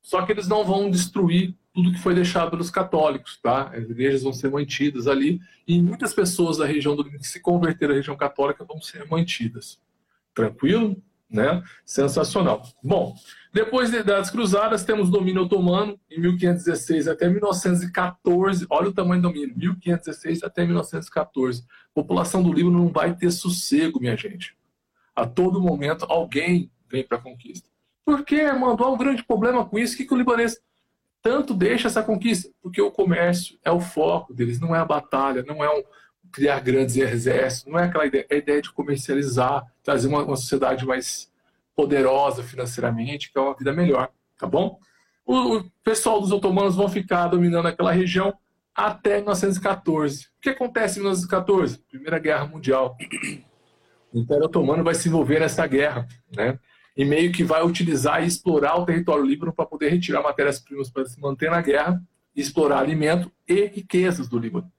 só 0.01 0.25
que 0.25 0.31
eles 0.31 0.47
não 0.47 0.65
vão 0.65 0.89
destruir 0.89 1.55
tudo 1.71 1.91
que 1.91 1.99
foi 1.99 2.15
deixado 2.15 2.49
pelos 2.49 2.71
católicos, 2.71 3.39
tá? 3.41 3.69
As 3.69 3.89
igrejas 3.89 4.23
vão 4.23 4.33
ser 4.33 4.49
mantidas 4.49 5.07
ali 5.07 5.39
e 5.67 5.79
muitas 5.79 6.13
pessoas 6.13 6.57
da 6.57 6.65
região 6.65 6.95
do 6.95 7.03
Líbano 7.03 7.21
que 7.21 7.27
se 7.27 7.39
converteram 7.39 7.93
à 7.93 7.97
região 7.97 8.17
católica 8.17 8.65
vão 8.65 8.81
ser 8.81 9.07
mantidas. 9.07 9.79
Tranquilo? 10.33 11.01
Né? 11.29 11.61
Sensacional. 11.85 12.63
Bom, 12.83 13.13
depois 13.53 13.91
das 14.03 14.29
cruzadas, 14.29 14.83
temos 14.83 15.09
domínio 15.09 15.43
otomano 15.43 15.99
em 16.09 16.19
1516 16.19 17.07
até 17.07 17.29
1914. 17.29 18.65
Olha 18.69 18.89
o 18.89 18.93
tamanho 18.93 19.21
do 19.21 19.27
domínio, 19.27 19.55
1516 19.55 20.43
até 20.43 20.65
1914. 20.65 21.61
A 21.61 21.93
população 21.93 22.41
do 22.41 22.51
Líbano 22.53 22.79
não 22.79 22.87
vai 22.89 23.15
ter 23.15 23.31
sossego, 23.31 23.99
minha 23.99 24.15
gente. 24.15 24.55
A 25.15 25.25
todo 25.25 25.61
momento, 25.61 26.05
alguém 26.09 26.71
vem 26.89 27.03
para 27.03 27.17
a 27.17 27.21
conquista. 27.21 27.69
Por 28.05 28.23
que, 28.23 28.41
Armando? 28.41 28.83
Há 28.83 28.91
um 28.91 28.97
grande 28.97 29.23
problema 29.23 29.65
com 29.65 29.77
isso. 29.77 29.93
O 29.93 29.97
que, 29.97 30.05
que 30.05 30.13
o 30.13 30.17
libanês 30.17 30.59
tanto 31.21 31.53
deixa 31.53 31.87
essa 31.87 32.01
conquista? 32.01 32.49
Porque 32.61 32.81
o 32.81 32.91
comércio 32.91 33.57
é 33.63 33.71
o 33.71 33.79
foco 33.79 34.33
deles, 34.33 34.59
não 34.59 34.75
é 34.75 34.79
a 34.79 34.85
batalha, 34.85 35.43
não 35.43 35.63
é 35.63 35.69
um, 35.69 35.83
criar 36.31 36.59
grandes 36.59 36.95
exércitos, 36.95 37.71
não 37.71 37.79
é 37.79 37.85
aquela 37.85 38.05
ideia, 38.05 38.25
é 38.29 38.35
a 38.35 38.37
ideia 38.37 38.61
de 38.61 38.71
comercializar, 38.71 39.65
trazer 39.83 40.07
uma, 40.07 40.23
uma 40.23 40.35
sociedade 40.35 40.85
mais 40.85 41.31
poderosa 41.75 42.43
financeiramente, 42.43 43.31
que 43.31 43.37
é 43.37 43.41
uma 43.41 43.55
vida 43.55 43.71
melhor, 43.71 44.09
tá 44.37 44.45
bom? 44.45 44.79
O, 45.25 45.57
o 45.57 45.71
pessoal 45.83 46.19
dos 46.19 46.31
otomanos 46.31 46.75
vão 46.75 46.89
ficar 46.89 47.27
dominando 47.27 47.67
aquela 47.67 47.91
região 47.91 48.33
até 48.75 49.17
1914. 49.17 50.25
O 50.25 50.41
que 50.41 50.49
acontece 50.49 50.99
em 50.99 51.01
1914? 51.01 51.79
Primeira 51.89 52.19
Guerra 52.19 52.47
Mundial. 52.47 52.97
O 54.11 54.19
Império 54.19 54.45
Otomano 54.45 54.83
vai 54.83 54.95
se 54.95 55.07
envolver 55.07 55.39
nessa 55.39 55.65
guerra, 55.67 56.07
né? 56.35 56.57
E 56.97 57.05
meio 57.05 57.31
que 57.31 57.43
vai 57.43 57.63
utilizar 57.63 58.23
e 58.23 58.27
explorar 58.27 58.75
o 58.77 58.85
território 58.85 59.23
Líbano 59.23 59.53
para 59.53 59.65
poder 59.65 59.89
retirar 59.89 60.21
matérias-primas 60.21 60.89
para 60.89 61.05
se 61.05 61.19
manter 61.21 61.51
na 61.51 61.61
guerra, 61.61 62.01
explorar 62.35 62.79
alimento 62.79 63.31
e 63.47 63.65
riquezas 63.67 64.27
do 64.27 64.39
Líbano. 64.39 64.69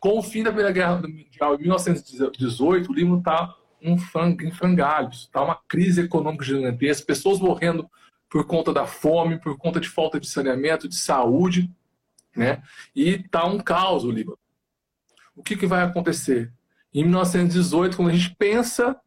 Com 0.00 0.18
o 0.18 0.22
fim 0.22 0.42
da 0.42 0.50
Primeira 0.50 0.72
Guerra 0.72 0.96
Mundial, 0.96 1.54
em 1.56 1.58
1918, 1.58 2.90
o 2.90 2.94
Líbano 2.94 3.18
está 3.18 3.54
um 3.82 3.96
em 4.42 4.50
frangalhos, 4.50 5.20
está 5.20 5.42
uma 5.42 5.60
crise 5.68 6.00
econômica 6.00 6.44
gigantesca, 6.44 7.06
pessoas 7.06 7.38
morrendo 7.38 7.88
por 8.28 8.46
conta 8.46 8.72
da 8.72 8.86
fome, 8.86 9.38
por 9.38 9.58
conta 9.58 9.78
de 9.78 9.88
falta 9.88 10.18
de 10.18 10.26
saneamento, 10.26 10.88
de 10.88 10.96
saúde, 10.96 11.70
né? 12.34 12.62
E 12.96 13.10
está 13.10 13.44
um 13.44 13.58
caos 13.58 14.04
o 14.04 14.10
Líbano. 14.10 14.38
O 15.36 15.42
que, 15.42 15.56
que 15.56 15.66
vai 15.66 15.82
acontecer? 15.82 16.50
Em 16.94 17.02
1918, 17.02 17.96
quando 17.96 18.08
a 18.08 18.14
gente 18.14 18.34
pensa 18.36 18.98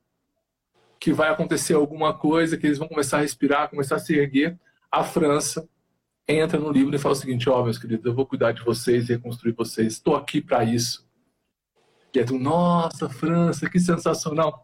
que 0.99 1.11
vai 1.11 1.29
acontecer 1.29 1.73
alguma 1.73 2.13
coisa, 2.13 2.57
que 2.57 2.67
eles 2.67 2.77
vão 2.77 2.87
começar 2.87 3.17
a 3.17 3.21
respirar, 3.21 3.69
começar 3.69 3.95
a 3.95 3.99
se 3.99 4.15
erguer, 4.15 4.57
a 4.91 5.03
França 5.03 5.67
entra 6.27 6.59
no 6.59 6.71
livro 6.71 6.95
e 6.95 6.99
fala 6.99 7.13
o 7.13 7.17
seguinte: 7.17 7.49
Ó, 7.49 7.59
oh, 7.59 7.63
meus 7.63 7.77
queridos, 7.77 8.05
eu 8.05 8.13
vou 8.13 8.25
cuidar 8.25 8.51
de 8.51 8.63
vocês 8.63 9.09
e 9.09 9.13
reconstruir 9.13 9.53
vocês, 9.53 9.93
estou 9.93 10.15
aqui 10.15 10.41
para 10.41 10.63
isso. 10.63 11.05
E 12.13 12.19
é 12.19 12.25
nossa, 12.25 13.09
França, 13.09 13.69
que 13.69 13.79
sensacional. 13.79 14.61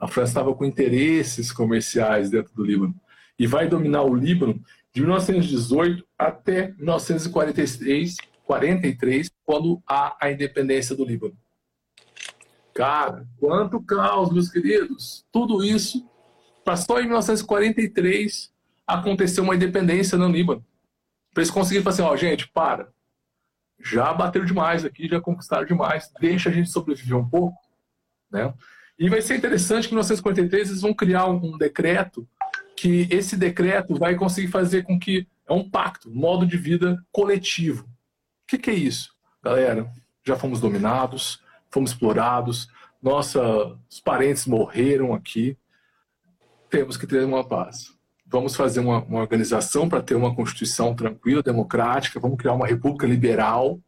A 0.00 0.08
França 0.08 0.30
estava 0.30 0.54
com 0.54 0.64
interesses 0.64 1.52
comerciais 1.52 2.30
dentro 2.30 2.52
do 2.54 2.64
Líbano 2.64 2.94
e 3.38 3.46
vai 3.46 3.68
dominar 3.68 4.02
o 4.02 4.14
Líbano 4.14 4.60
de 4.92 5.00
1918 5.00 6.04
até 6.18 6.72
1943, 6.76 8.16
43, 8.44 9.30
quando 9.44 9.80
há 9.86 10.16
a 10.20 10.32
independência 10.32 10.96
do 10.96 11.04
Líbano. 11.04 11.36
Cara, 12.74 13.26
quanto 13.38 13.82
caos, 13.82 14.32
meus 14.32 14.48
queridos! 14.48 15.24
Tudo 15.32 15.64
isso 15.64 16.08
passou 16.64 17.00
em 17.00 17.04
1943 17.06 18.52
aconteceu 18.88 19.44
uma 19.44 19.54
independência 19.54 20.16
no 20.16 20.28
Líbano. 20.28 20.64
Para 21.34 21.42
eles 21.42 21.50
conseguirem 21.50 21.84
falar 21.84 21.94
assim, 21.94 22.02
ó, 22.02 22.16
gente, 22.16 22.48
para. 22.48 22.88
Já 23.78 24.12
bateram 24.14 24.46
demais 24.46 24.84
aqui, 24.84 25.06
já 25.06 25.20
conquistaram 25.20 25.66
demais, 25.66 26.10
deixa 26.18 26.48
a 26.48 26.52
gente 26.52 26.70
sobreviver 26.70 27.16
um 27.16 27.28
pouco. 27.28 27.56
Né? 28.30 28.52
E 28.98 29.08
vai 29.10 29.20
ser 29.20 29.36
interessante 29.36 29.86
que 29.86 29.94
em 29.94 29.96
1943 29.96 30.70
eles 30.70 30.80
vão 30.80 30.94
criar 30.94 31.26
um, 31.26 31.56
decreto 31.58 32.26
que 32.74 33.06
esse 33.10 33.36
decreto 33.36 33.94
vai 33.94 34.16
conseguir 34.16 34.48
fazer 34.48 34.84
com 34.84 34.98
que 34.98 35.28
é 35.46 35.52
um 35.52 35.68
pacto, 35.68 36.10
um 36.10 36.14
modo 36.14 36.46
de 36.46 36.56
vida 36.56 36.96
coletivo. 37.12 37.84
O 37.84 38.46
que, 38.48 38.58
que 38.58 38.70
é 38.70 38.74
isso? 38.74 39.14
Galera, 39.42 39.90
já 40.24 40.36
fomos 40.36 40.60
dominados, 40.60 41.42
fomos 41.70 41.90
explorados, 41.90 42.68
nossos 43.00 44.00
parentes 44.04 44.46
morreram 44.46 45.14
aqui, 45.14 45.56
temos 46.68 46.96
que 46.96 47.06
ter 47.06 47.24
uma 47.24 47.46
paz 47.46 47.97
vamos 48.28 48.54
fazer 48.54 48.80
uma, 48.80 49.02
uma 49.04 49.20
organização 49.20 49.88
para 49.88 50.02
ter 50.02 50.14
uma 50.14 50.34
constituição 50.34 50.94
tranquila, 50.94 51.42
democrática, 51.42 52.20
vamos 52.20 52.38
criar 52.38 52.52
uma 52.52 52.66
república 52.66 53.06
liberal, 53.06 53.80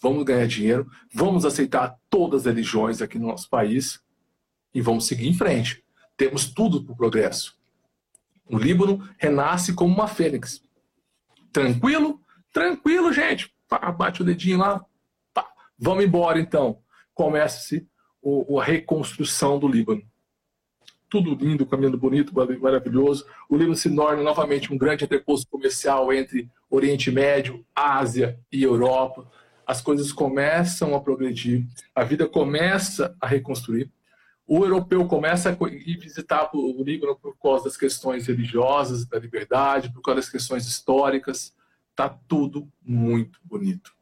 vamos 0.00 0.24
ganhar 0.24 0.46
dinheiro, 0.46 0.88
vamos 1.12 1.44
aceitar 1.44 1.98
todas 2.10 2.42
as 2.42 2.46
religiões 2.46 3.00
aqui 3.00 3.18
no 3.18 3.28
nosso 3.28 3.48
país 3.48 4.00
e 4.74 4.80
vamos 4.80 5.06
seguir 5.06 5.26
em 5.26 5.34
frente. 5.34 5.82
Temos 6.16 6.46
tudo 6.46 6.84
para 6.84 6.92
o 6.92 6.96
progresso. 6.96 7.56
O 8.48 8.58
Líbano 8.58 9.08
renasce 9.18 9.74
como 9.74 9.92
uma 9.92 10.06
fênix. 10.06 10.62
Tranquilo? 11.52 12.20
Tranquilo, 12.52 13.12
gente. 13.12 13.52
Pá, 13.68 13.90
bate 13.90 14.22
o 14.22 14.24
dedinho 14.24 14.58
lá. 14.58 14.84
Pá. 15.34 15.46
Vamos 15.78 16.04
embora, 16.04 16.38
então. 16.38 16.78
Começa-se 17.12 17.88
a 18.58 18.64
reconstrução 18.64 19.58
do 19.58 19.66
Líbano. 19.66 20.02
Tudo 21.08 21.34
lindo, 21.34 21.66
caminhando 21.66 21.96
bonito, 21.96 22.32
maravilhoso. 22.60 23.26
O 23.48 23.56
Líbano 23.56 23.76
se 23.76 23.94
torna 23.94 24.22
novamente 24.22 24.72
um 24.72 24.78
grande 24.78 25.04
entreposto 25.04 25.46
comercial 25.48 26.12
entre 26.12 26.50
Oriente 26.68 27.10
Médio, 27.10 27.64
Ásia 27.74 28.38
e 28.50 28.62
Europa. 28.62 29.30
As 29.66 29.80
coisas 29.80 30.12
começam 30.12 30.94
a 30.94 31.00
progredir, 31.00 31.66
a 31.94 32.04
vida 32.04 32.26
começa 32.26 33.16
a 33.20 33.26
reconstruir 33.26 33.90
o 34.46 34.64
europeu 34.64 35.04
começa 35.08 35.50
a 35.50 35.68
ir 35.70 35.98
visitar 35.98 36.48
o 36.54 36.82
Líbano 36.82 37.16
por 37.16 37.36
causa 37.36 37.64
das 37.64 37.76
questões 37.76 38.28
religiosas, 38.28 39.04
da 39.04 39.18
liberdade, 39.18 39.92
por 39.92 40.00
causa 40.00 40.20
das 40.20 40.30
questões 40.30 40.66
históricas. 40.66 41.52
Tá 41.96 42.08
tudo 42.08 42.70
muito 42.80 43.40
bonito. 43.42 43.92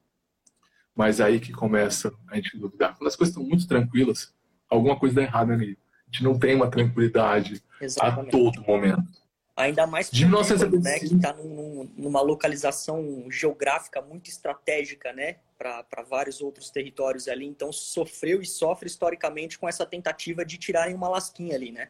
Mas 0.95 1.19
aí 1.21 1.41
que 1.41 1.51
começa 1.51 2.13
a 2.29 2.37
gente 2.37 2.59
duvidar. 2.59 2.95
Quando 2.95 3.09
as 3.09 3.17
coisas 3.17 3.35
estão 3.35 3.49
muito 3.49 3.67
tranquilas, 3.67 4.35
alguma 4.69 4.99
coisa 4.99 5.15
dá 5.15 5.23
errado 5.23 5.53
ali. 5.53 5.79
Gente 6.15 6.23
não 6.23 6.39
tem 6.39 6.55
uma 6.55 6.71
tranquilidade 6.71 7.61
Exatamente. 7.81 8.29
a 8.29 8.31
todo 8.31 8.63
momento. 8.63 9.03
Ainda 9.57 9.85
mais 9.85 10.11
de 10.11 10.25
1975. 10.25 10.85
né, 10.85 10.99
que 10.99 11.15
está 11.15 11.33
num, 11.33 11.91
numa 11.97 12.21
localização 12.21 13.27
geográfica 13.29 14.01
muito 14.01 14.29
estratégica, 14.29 15.13
né, 15.13 15.37
para 15.59 16.03
vários 16.09 16.41
outros 16.41 16.71
territórios 16.71 17.27
ali. 17.27 17.47
Então 17.47 17.73
sofreu 17.73 18.41
e 18.41 18.47
sofre 18.47 18.87
historicamente 18.87 19.59
com 19.59 19.69
essa 19.69 19.85
tentativa 19.85 20.45
de 20.45 20.57
tirarem 20.57 20.95
uma 20.95 21.09
lasquinha 21.09 21.57
ali, 21.57 21.73
né? 21.73 21.89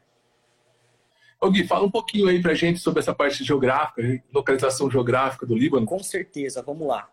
Ô 1.38 1.50
Gui, 1.50 1.66
fala 1.66 1.84
um 1.84 1.90
pouquinho 1.90 2.28
aí 2.28 2.40
pra 2.40 2.54
gente 2.54 2.78
sobre 2.78 3.00
essa 3.00 3.14
parte 3.14 3.44
geográfica, 3.44 4.22
localização 4.32 4.90
geográfica 4.90 5.44
do 5.44 5.54
Líbano. 5.54 5.84
Com 5.84 6.02
certeza, 6.02 6.62
vamos 6.62 6.86
lá. 6.86 7.10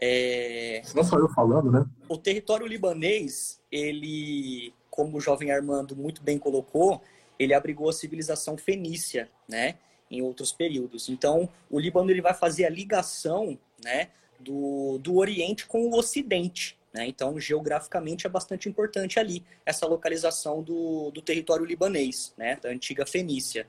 É... 0.00 0.80
Não 0.94 1.04
só 1.04 1.18
eu 1.18 1.28
falando, 1.28 1.70
né? 1.70 1.84
O 2.08 2.16
território 2.16 2.66
libanês, 2.66 3.60
ele, 3.70 4.72
como 4.90 5.16
o 5.16 5.20
jovem 5.20 5.50
Armando 5.50 5.96
muito 5.96 6.22
bem 6.22 6.38
colocou, 6.38 7.00
ele 7.38 7.54
abrigou 7.54 7.88
a 7.88 7.92
civilização 7.92 8.56
fenícia, 8.56 9.30
né? 9.48 9.76
Em 10.10 10.20
outros 10.22 10.52
períodos. 10.52 11.08
Então, 11.08 11.48
o 11.70 11.78
Líbano 11.78 12.10
ele 12.10 12.20
vai 12.20 12.34
fazer 12.34 12.66
a 12.66 12.70
ligação, 12.70 13.58
né? 13.82 14.08
Do, 14.38 14.98
do 14.98 15.16
Oriente 15.16 15.66
com 15.66 15.86
o 15.86 15.96
Ocidente. 15.96 16.78
Né? 16.92 17.06
Então, 17.06 17.38
geograficamente 17.38 18.26
é 18.26 18.30
bastante 18.30 18.68
importante 18.68 19.20
ali 19.20 19.44
essa 19.64 19.86
localização 19.86 20.62
do, 20.62 21.10
do 21.10 21.22
território 21.22 21.64
libanês, 21.64 22.34
né? 22.36 22.56
da 22.56 22.68
antiga 22.68 23.06
Fenícia. 23.06 23.66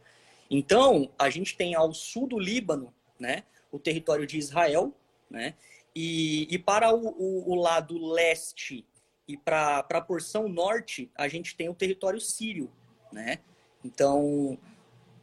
Então, 0.50 1.10
a 1.20 1.30
gente 1.30 1.56
tem 1.56 1.75
ao 1.75 1.94
sul 1.94 2.28
do 2.28 2.40
Líbano 2.40 2.94
né? 3.20 3.44
o 3.72 3.78
território 3.78 4.25
de 4.25 4.38
Israel, 4.38 4.92
né? 5.30 5.54
e, 5.96 6.48
e 6.50 6.58
para 6.58 6.94
o, 6.94 7.10
o, 7.10 7.51
o 7.51 7.56
lado 7.56 7.98
leste 8.12 8.86
e 9.28 9.38
para 9.38 9.80
a 9.80 10.01
porção 10.01 10.48
norte, 10.48 11.12
a 11.16 11.28
gente 11.28 11.56
tem 11.56 11.70
o 11.70 11.75
território 11.75 12.20
sírio. 12.20 12.72
Né? 13.12 13.40
Então, 13.84 14.58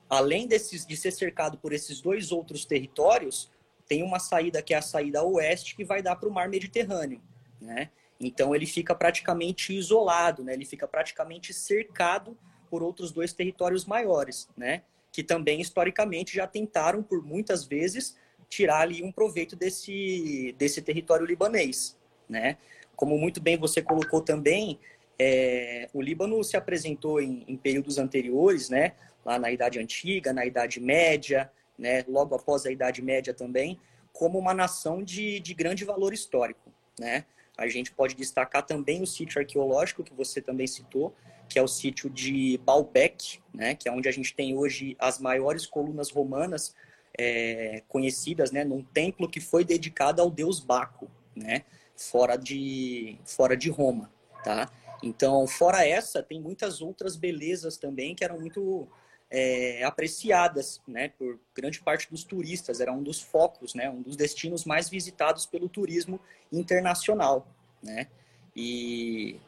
além 0.08 0.46
desses, 0.46 0.86
de 0.86 0.96
ser 0.96 1.10
cercado 1.10 1.58
por 1.58 1.72
esses 1.72 2.00
dois 2.00 2.32
outros 2.32 2.64
territórios, 2.64 3.50
tem 3.86 4.02
uma 4.02 4.18
saída 4.18 4.62
que 4.62 4.74
é 4.74 4.76
a 4.76 4.82
saída 4.82 5.24
oeste 5.24 5.74
que 5.74 5.84
vai 5.84 6.02
dar 6.02 6.16
para 6.16 6.28
o 6.28 6.32
mar 6.32 6.48
Mediterrâneo, 6.48 7.20
né? 7.60 7.90
Então 8.20 8.54
ele 8.54 8.66
fica 8.66 8.94
praticamente 8.94 9.74
isolado, 9.74 10.44
né? 10.44 10.52
Ele 10.52 10.66
fica 10.66 10.86
praticamente 10.86 11.54
cercado 11.54 12.36
por 12.68 12.82
outros 12.82 13.10
dois 13.10 13.32
territórios 13.32 13.86
maiores, 13.86 14.48
né? 14.56 14.82
Que 15.10 15.22
também 15.22 15.60
historicamente 15.60 16.34
já 16.34 16.46
tentaram 16.46 17.02
por 17.02 17.24
muitas 17.24 17.64
vezes 17.64 18.16
tirar 18.48 18.80
ali 18.80 19.02
um 19.02 19.12
proveito 19.12 19.56
desse 19.56 20.54
desse 20.58 20.82
território 20.82 21.24
libanês, 21.24 21.96
né? 22.28 22.58
Como 22.98 23.16
muito 23.16 23.40
bem 23.40 23.56
você 23.56 23.80
colocou 23.80 24.20
também, 24.20 24.76
é, 25.16 25.88
o 25.94 26.02
Líbano 26.02 26.42
se 26.42 26.56
apresentou 26.56 27.20
em, 27.22 27.44
em, 27.46 27.56
períodos 27.56 27.96
anteriores, 27.96 28.68
né, 28.68 28.94
lá 29.24 29.38
na 29.38 29.52
Idade 29.52 29.78
Antiga, 29.78 30.32
na 30.32 30.44
Idade 30.44 30.80
Média, 30.80 31.48
né, 31.78 32.04
logo 32.08 32.34
após 32.34 32.66
a 32.66 32.72
Idade 32.72 33.00
Média 33.00 33.32
também, 33.32 33.78
como 34.12 34.36
uma 34.36 34.52
nação 34.52 35.00
de, 35.00 35.38
de 35.38 35.54
grande 35.54 35.84
valor 35.84 36.12
histórico. 36.12 36.72
Né? 36.98 37.24
A 37.56 37.68
gente 37.68 37.92
pode 37.92 38.16
destacar 38.16 38.66
também 38.66 39.00
o 39.00 39.06
sítio 39.06 39.40
arqueológico 39.40 40.02
que 40.02 40.12
você 40.12 40.42
também 40.42 40.66
citou, 40.66 41.14
que 41.48 41.56
é 41.56 41.62
o 41.62 41.68
sítio 41.68 42.10
de 42.10 42.58
Baalbek, 42.64 43.38
né, 43.54 43.76
que 43.76 43.88
é 43.88 43.92
onde 43.92 44.08
a 44.08 44.12
gente 44.12 44.34
tem 44.34 44.56
hoje 44.56 44.96
as 44.98 45.20
maiores 45.20 45.66
colunas 45.66 46.10
romanas 46.10 46.74
é, 47.16 47.80
conhecidas, 47.86 48.50
né, 48.50 48.64
num 48.64 48.82
templo 48.82 49.28
que 49.28 49.38
foi 49.38 49.64
dedicado 49.64 50.20
ao 50.20 50.28
deus 50.28 50.58
Baco, 50.58 51.08
né, 51.36 51.62
fora 51.98 52.36
de 52.36 53.18
fora 53.24 53.56
de 53.56 53.68
Roma, 53.68 54.10
tá? 54.44 54.70
Então, 55.02 55.46
fora 55.46 55.86
essa, 55.86 56.22
tem 56.22 56.40
muitas 56.40 56.80
outras 56.80 57.16
belezas 57.16 57.76
também 57.76 58.14
que 58.14 58.24
eram 58.24 58.38
muito 58.40 58.88
é, 59.30 59.84
apreciadas, 59.84 60.80
né, 60.88 61.10
por 61.10 61.38
grande 61.54 61.80
parte 61.80 62.10
dos 62.10 62.24
turistas. 62.24 62.80
Era 62.80 62.92
um 62.92 63.02
dos 63.02 63.20
focos, 63.20 63.74
né, 63.74 63.88
um 63.90 64.02
dos 64.02 64.16
destinos 64.16 64.64
mais 64.64 64.88
visitados 64.88 65.46
pelo 65.46 65.68
turismo 65.68 66.20
internacional, 66.52 67.46
né. 67.82 68.08
E, 68.56 69.38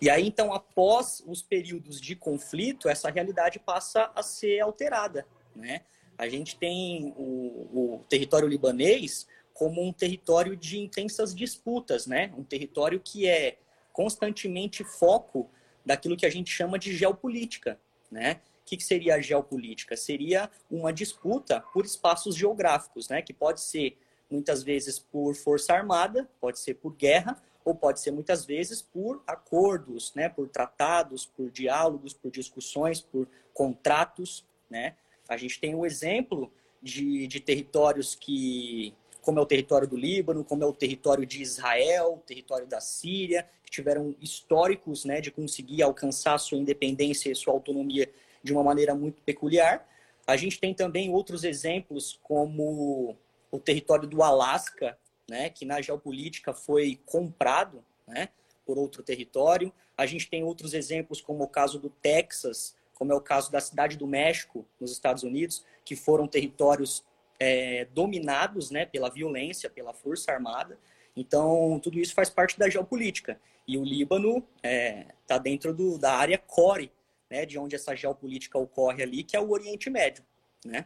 e 0.00 0.08
aí, 0.08 0.26
então, 0.26 0.52
após 0.52 1.22
os 1.26 1.42
períodos 1.42 2.00
de 2.00 2.14
conflito, 2.14 2.88
essa 2.88 3.10
realidade 3.10 3.58
passa 3.58 4.10
a 4.14 4.22
ser 4.22 4.60
alterada, 4.60 5.26
né. 5.54 5.82
A 6.16 6.28
gente 6.28 6.56
tem 6.56 7.14
o, 7.16 7.94
o 7.96 8.04
território 8.08 8.46
libanês 8.46 9.26
como 9.60 9.86
um 9.86 9.92
território 9.92 10.56
de 10.56 10.78
intensas 10.78 11.34
disputas, 11.34 12.06
né, 12.06 12.32
um 12.34 12.42
território 12.42 12.98
que 12.98 13.28
é 13.28 13.58
constantemente 13.92 14.82
foco 14.82 15.50
daquilo 15.84 16.16
que 16.16 16.24
a 16.24 16.30
gente 16.30 16.50
chama 16.50 16.78
de 16.78 16.96
geopolítica, 16.96 17.78
né? 18.10 18.40
O 18.62 18.64
que, 18.64 18.82
seria 18.82 19.16
a 19.16 19.20
geopolítica? 19.20 19.98
Seria 19.98 20.50
uma 20.70 20.90
disputa 20.90 21.60
por 21.74 21.84
espaços 21.84 22.34
geográficos, 22.36 23.10
né? 23.10 23.20
Que 23.20 23.34
pode 23.34 23.60
ser 23.60 23.98
muitas 24.30 24.62
vezes 24.62 24.98
por 24.98 25.34
força 25.34 25.74
armada, 25.74 26.26
pode 26.40 26.58
ser 26.58 26.74
por 26.74 26.94
guerra, 26.94 27.36
ou 27.62 27.74
pode 27.74 28.00
ser 28.00 28.12
muitas 28.12 28.46
vezes 28.46 28.80
por 28.80 29.22
acordos, 29.26 30.14
né? 30.14 30.30
Por 30.30 30.48
tratados, 30.48 31.26
por 31.26 31.50
diálogos, 31.50 32.14
por 32.14 32.30
discussões, 32.30 33.02
por 33.02 33.28
contratos, 33.52 34.42
né? 34.70 34.96
A 35.28 35.36
gente 35.36 35.60
tem 35.60 35.74
o 35.74 35.80
um 35.80 35.86
exemplo 35.86 36.50
de, 36.82 37.26
de 37.26 37.40
territórios 37.40 38.14
que 38.14 38.94
como 39.22 39.38
é 39.38 39.42
o 39.42 39.46
território 39.46 39.86
do 39.86 39.96
Líbano, 39.96 40.44
como 40.44 40.62
é 40.62 40.66
o 40.66 40.72
território 40.72 41.26
de 41.26 41.42
Israel, 41.42 42.14
o 42.14 42.26
território 42.26 42.66
da 42.66 42.80
Síria, 42.80 43.48
que 43.64 43.70
tiveram 43.70 44.14
históricos 44.20 45.04
né, 45.04 45.20
de 45.20 45.30
conseguir 45.30 45.82
alcançar 45.82 46.38
sua 46.38 46.58
independência 46.58 47.30
e 47.30 47.34
sua 47.34 47.52
autonomia 47.52 48.10
de 48.42 48.52
uma 48.52 48.62
maneira 48.62 48.94
muito 48.94 49.22
peculiar. 49.22 49.86
A 50.26 50.36
gente 50.36 50.58
tem 50.58 50.72
também 50.72 51.10
outros 51.10 51.44
exemplos, 51.44 52.18
como 52.22 53.16
o 53.50 53.58
território 53.58 54.08
do 54.08 54.22
Alasca, 54.22 54.96
né, 55.28 55.50
que 55.50 55.64
na 55.64 55.80
geopolítica 55.80 56.52
foi 56.52 57.00
comprado 57.04 57.84
né, 58.06 58.28
por 58.64 58.78
outro 58.78 59.02
território. 59.02 59.72
A 59.96 60.06
gente 60.06 60.28
tem 60.28 60.42
outros 60.42 60.74
exemplos, 60.74 61.20
como 61.20 61.44
o 61.44 61.48
caso 61.48 61.78
do 61.78 61.90
Texas, 61.90 62.74
como 62.94 63.12
é 63.12 63.14
o 63.14 63.20
caso 63.20 63.50
da 63.50 63.60
Cidade 63.60 63.96
do 63.96 64.06
México, 64.06 64.66
nos 64.78 64.92
Estados 64.92 65.22
Unidos, 65.22 65.64
que 65.84 65.96
foram 65.96 66.26
territórios 66.26 67.02
é, 67.40 67.86
dominados 67.86 68.70
né, 68.70 68.84
pela 68.84 69.08
violência, 69.08 69.70
pela 69.70 69.94
força 69.94 70.30
armada. 70.30 70.78
Então, 71.16 71.80
tudo 71.82 71.98
isso 71.98 72.14
faz 72.14 72.28
parte 72.28 72.58
da 72.58 72.68
geopolítica. 72.68 73.40
E 73.66 73.78
o 73.78 73.84
Líbano 73.84 74.38
está 74.56 74.68
é, 74.68 75.06
tá 75.26 75.38
dentro 75.38 75.74
do, 75.74 75.98
da 75.98 76.12
área 76.12 76.38
core, 76.38 76.92
né, 77.30 77.46
de 77.46 77.58
onde 77.58 77.74
essa 77.74 77.96
geopolítica 77.96 78.58
ocorre 78.58 79.02
ali, 79.02 79.24
que 79.24 79.36
é 79.36 79.40
o 79.40 79.50
Oriente 79.50 79.88
Médio. 79.88 80.22
Né? 80.64 80.84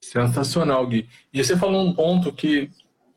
Sensacional, 0.00 0.86
Gui. 0.86 1.08
E 1.32 1.44
você 1.44 1.56
falou 1.56 1.86
um 1.86 1.92
ponto 1.92 2.32
que, 2.32 2.70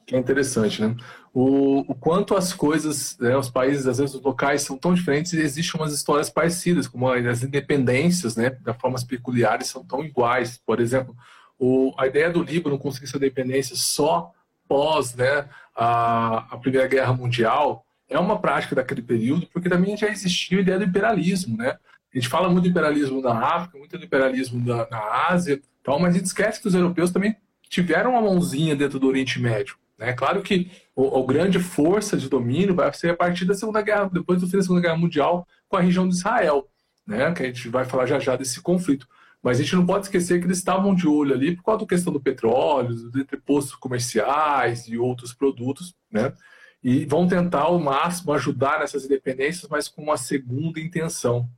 que 0.05 0.15
é 0.15 0.19
interessante, 0.19 0.81
né? 0.81 0.95
O, 1.33 1.79
o 1.91 1.95
quanto 1.95 2.35
as 2.35 2.53
coisas, 2.53 3.17
né, 3.17 3.35
os 3.35 3.49
países, 3.49 3.87
às 3.87 3.97
vezes 3.97 4.13
os 4.13 4.21
locais 4.21 4.61
são 4.61 4.77
tão 4.77 4.93
diferentes 4.93 5.33
e 5.33 5.39
existem 5.39 5.81
umas 5.81 5.91
histórias 5.91 6.29
parecidas, 6.29 6.87
como 6.87 7.09
as 7.09 7.41
independências, 7.41 8.35
né, 8.35 8.51
da 8.51 8.73
formas 8.73 9.03
peculiares 9.03 9.67
são 9.67 9.83
tão 9.83 10.03
iguais. 10.03 10.61
Por 10.63 10.79
exemplo, 10.79 11.15
o, 11.59 11.93
a 11.97 12.07
ideia 12.07 12.29
do 12.29 12.43
Líbano 12.43 12.77
conseguir 12.77 13.07
sua 13.07 13.17
independência 13.17 13.75
só 13.75 14.31
pós 14.67 15.13
né, 15.15 15.47
a, 15.75 16.53
a 16.53 16.57
Primeira 16.57 16.87
Guerra 16.87 17.13
Mundial 17.13 17.85
é 18.09 18.17
uma 18.19 18.39
prática 18.39 18.75
daquele 18.75 19.01
período, 19.01 19.47
porque 19.47 19.69
também 19.69 19.95
já 19.97 20.07
existia 20.07 20.59
a 20.59 20.61
ideia 20.61 20.79
do 20.79 20.85
imperialismo, 20.85 21.57
né? 21.57 21.77
A 22.13 22.17
gente 22.17 22.29
fala 22.29 22.47
muito 22.47 22.63
do 22.63 22.69
imperialismo 22.69 23.21
na 23.21 23.33
África, 23.33 23.77
muito 23.77 23.97
do 23.97 24.05
imperialismo 24.05 24.63
na, 24.63 24.87
na 24.89 25.27
Ásia, 25.29 25.59
tal, 25.83 25.99
mas 25.99 26.13
a 26.13 26.17
gente 26.17 26.27
esquece 26.27 26.61
que 26.61 26.67
os 26.67 26.75
europeus 26.75 27.09
também 27.11 27.35
tiveram 27.67 28.11
uma 28.11 28.21
mãozinha 28.21 28.75
dentro 28.75 28.99
do 28.99 29.07
Oriente 29.07 29.39
Médio. 29.39 29.75
É 29.99 30.13
claro 30.13 30.41
que 30.41 30.69
a 30.95 31.25
grande 31.25 31.59
força 31.59 32.17
de 32.17 32.29
domínio 32.29 32.75
vai 32.75 32.91
ser 32.93 33.11
a 33.11 33.15
partir 33.15 33.45
da 33.45 33.55
Segunda 33.55 33.81
Guerra, 33.81 34.09
depois 34.11 34.41
do 34.41 34.47
fim 34.47 34.57
da 34.57 34.63
Segunda 34.63 34.81
Guerra 34.81 34.97
Mundial, 34.97 35.47
com 35.67 35.77
a 35.77 35.81
região 35.81 36.07
de 36.07 36.13
Israel, 36.13 36.67
né? 37.07 37.31
que 37.31 37.41
a 37.41 37.45
gente 37.47 37.69
vai 37.69 37.85
falar 37.85 38.05
já 38.05 38.19
já 38.19 38.35
desse 38.35 38.61
conflito. 38.61 39.07
Mas 39.43 39.59
a 39.59 39.63
gente 39.63 39.75
não 39.75 39.85
pode 39.85 40.05
esquecer 40.05 40.39
que 40.39 40.47
eles 40.47 40.59
estavam 40.59 40.95
de 40.95 41.05
olho 41.05 41.35
ali 41.35 41.53
por 41.53 41.63
causa 41.63 41.81
da 41.81 41.87
questão 41.87 42.13
do 42.13 42.21
petróleo, 42.21 42.95
dos 42.95 43.15
entrepostos 43.15 43.75
comerciais 43.75 44.87
e 44.87 44.97
outros 44.97 45.33
produtos, 45.33 45.93
né? 46.09 46.33
E 46.81 47.05
vão 47.05 47.27
tentar 47.27 47.63
ao 47.63 47.77
máximo 47.77 48.31
ajudar 48.31 48.79
nessas 48.79 49.03
independências, 49.03 49.69
mas 49.69 49.89
com 49.89 50.01
uma 50.01 50.15
segunda 50.15 50.79
intenção. 50.79 51.49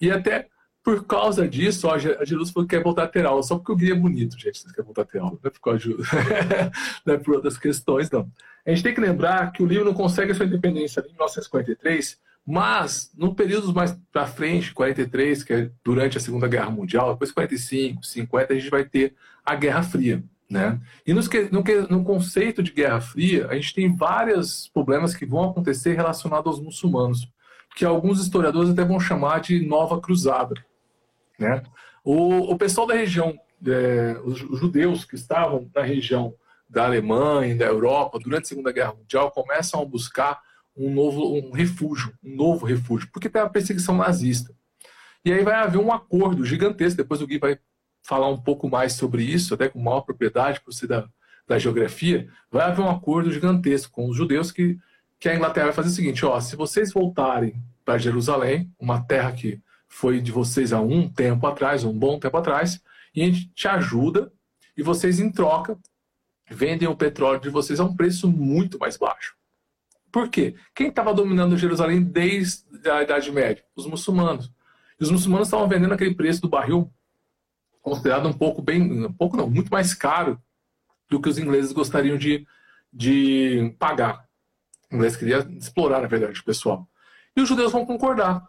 E 0.00 0.10
até 0.10 0.48
por 0.82 1.04
causa 1.04 1.46
disso, 1.46 1.86
ó, 1.86 1.94
a 1.94 1.98
Jerusalém 1.98 2.52
falou 2.52 2.68
que 2.68 2.76
quer 2.76 2.82
voltar 2.82 3.04
a 3.04 3.08
ter 3.08 3.26
aula, 3.26 3.42
só 3.42 3.56
porque 3.56 3.72
o 3.72 3.76
Gui 3.76 3.92
é 3.92 3.94
bonito, 3.94 4.38
gente, 4.38 4.58
vocês 4.58 4.72
querem 4.72 4.86
voltar 4.86 5.02
a 5.02 5.04
ter 5.04 5.18
aula, 5.18 5.38
não 5.42 5.48
é 5.48 5.50
por, 5.50 5.60
causa 5.60 5.78
de... 5.78 5.94
não 7.04 7.14
é 7.14 7.18
por 7.18 7.34
outras 7.34 7.58
questões, 7.58 8.10
não. 8.10 8.30
A 8.66 8.70
gente 8.70 8.82
tem 8.82 8.94
que 8.94 9.00
lembrar 9.00 9.52
que 9.52 9.62
o 9.62 9.66
livro 9.66 9.84
não 9.84 9.94
consegue 9.94 10.32
a 10.32 10.34
sua 10.34 10.46
independência 10.46 11.00
em 11.00 11.08
1943, 11.08 12.18
mas 12.50 13.12
no 13.16 13.32
período 13.32 13.72
mais 13.72 13.96
para 14.10 14.26
frente, 14.26 14.74
43, 14.74 15.44
que 15.44 15.52
é 15.52 15.70
durante 15.84 16.18
a 16.18 16.20
Segunda 16.20 16.48
Guerra 16.48 16.68
Mundial, 16.68 17.12
depois 17.12 17.30
45, 17.30 18.04
50, 18.04 18.52
a 18.52 18.58
gente 18.58 18.68
vai 18.68 18.84
ter 18.84 19.14
a 19.46 19.54
Guerra 19.54 19.84
Fria. 19.84 20.24
Né? 20.50 20.80
E 21.06 21.14
no, 21.14 21.20
no, 21.52 21.88
no 21.88 22.04
conceito 22.04 22.60
de 22.60 22.72
Guerra 22.72 23.00
Fria, 23.00 23.46
a 23.48 23.54
gente 23.54 23.72
tem 23.72 23.94
vários 23.94 24.68
problemas 24.74 25.14
que 25.14 25.24
vão 25.24 25.48
acontecer 25.48 25.94
relacionados 25.94 26.46
aos 26.46 26.60
muçulmanos, 26.60 27.30
que 27.76 27.84
alguns 27.84 28.20
historiadores 28.20 28.70
até 28.70 28.84
vão 28.84 28.98
chamar 28.98 29.40
de 29.40 29.64
Nova 29.64 30.00
Cruzada. 30.00 30.56
Né? 31.38 31.62
O, 32.02 32.52
o 32.52 32.58
pessoal 32.58 32.84
da 32.84 32.94
região, 32.94 33.38
é, 33.64 34.20
os, 34.24 34.38
judeus 34.58 35.04
que 35.04 35.14
estavam 35.14 35.70
na 35.72 35.82
região 35.82 36.34
da 36.68 36.84
Alemanha, 36.84 37.54
da 37.54 37.66
Europa, 37.66 38.18
durante 38.18 38.42
a 38.42 38.48
Segunda 38.48 38.72
Guerra 38.72 38.94
Mundial, 38.94 39.30
começam 39.30 39.80
a 39.80 39.84
buscar 39.84 40.40
um 40.76 40.92
novo 40.92 41.34
um 41.34 41.50
refúgio, 41.50 42.12
um 42.22 42.34
novo 42.34 42.66
refúgio, 42.66 43.08
porque 43.12 43.28
tem 43.28 43.42
a 43.42 43.48
perseguição 43.48 43.96
nazista. 43.96 44.54
E 45.24 45.32
aí 45.32 45.42
vai 45.42 45.54
haver 45.54 45.78
um 45.78 45.92
acordo 45.92 46.44
gigantesco, 46.44 46.96
depois 46.96 47.20
o 47.20 47.26
Gui 47.26 47.38
vai 47.38 47.58
falar 48.02 48.28
um 48.28 48.40
pouco 48.40 48.68
mais 48.68 48.94
sobre 48.94 49.22
isso, 49.22 49.54
até 49.54 49.68
com 49.68 49.78
maior 49.78 50.00
propriedade, 50.00 50.60
por 50.60 50.72
ser 50.72 50.86
da, 50.86 51.08
da 51.46 51.58
geografia, 51.58 52.28
vai 52.50 52.66
haver 52.66 52.82
um 52.82 52.88
acordo 52.88 53.30
gigantesco 53.30 53.92
com 53.92 54.08
os 54.08 54.16
judeus 54.16 54.50
que, 54.50 54.78
que 55.18 55.28
a 55.28 55.34
Inglaterra 55.34 55.66
vai 55.66 55.74
fazer 55.74 55.88
o 55.88 55.92
seguinte, 55.92 56.24
ó, 56.24 56.40
se 56.40 56.56
vocês 56.56 56.92
voltarem 56.92 57.54
para 57.84 57.98
Jerusalém, 57.98 58.72
uma 58.78 59.02
terra 59.02 59.32
que 59.32 59.60
foi 59.88 60.20
de 60.20 60.30
vocês 60.32 60.72
há 60.72 60.80
um 60.80 61.08
tempo 61.08 61.46
atrás, 61.46 61.84
um 61.84 61.92
bom 61.92 62.18
tempo 62.18 62.36
atrás, 62.36 62.80
e 63.14 63.22
a 63.22 63.26
gente 63.26 63.50
te 63.52 63.68
ajuda 63.68 64.32
e 64.76 64.82
vocês, 64.82 65.20
em 65.20 65.30
troca, 65.30 65.76
vendem 66.48 66.88
o 66.88 66.96
petróleo 66.96 67.40
de 67.40 67.50
vocês 67.50 67.80
a 67.80 67.84
um 67.84 67.94
preço 67.94 68.28
muito 68.28 68.78
mais 68.78 68.96
baixo. 68.96 69.36
Por 70.10 70.28
quê? 70.28 70.54
Quem 70.74 70.88
estava 70.88 71.14
dominando 71.14 71.56
Jerusalém 71.56 72.02
desde 72.02 72.64
a 72.88 73.02
Idade 73.02 73.30
Média? 73.30 73.64
Os 73.76 73.86
muçulmanos. 73.86 74.50
E 74.98 75.04
os 75.04 75.10
muçulmanos 75.10 75.48
estavam 75.48 75.68
vendendo 75.68 75.94
aquele 75.94 76.14
preço 76.14 76.42
do 76.42 76.48
barril 76.48 76.92
considerado 77.82 78.28
um 78.28 78.32
pouco 78.32 78.60
bem, 78.60 79.06
um 79.06 79.12
pouco 79.12 79.36
não, 79.36 79.48
muito 79.48 79.70
mais 79.70 79.94
caro 79.94 80.40
do 81.08 81.20
que 81.20 81.28
os 81.28 81.38
ingleses 81.38 81.72
gostariam 81.72 82.16
de, 82.16 82.46
de 82.92 83.74
pagar. 83.78 84.28
O 84.90 84.96
inglês 84.96 85.16
queria 85.16 85.38
explorar, 85.58 86.00
na 86.02 86.08
verdade, 86.08 86.40
o 86.40 86.44
pessoal. 86.44 86.88
E 87.34 87.40
os 87.40 87.48
judeus 87.48 87.72
vão 87.72 87.86
concordar. 87.86 88.46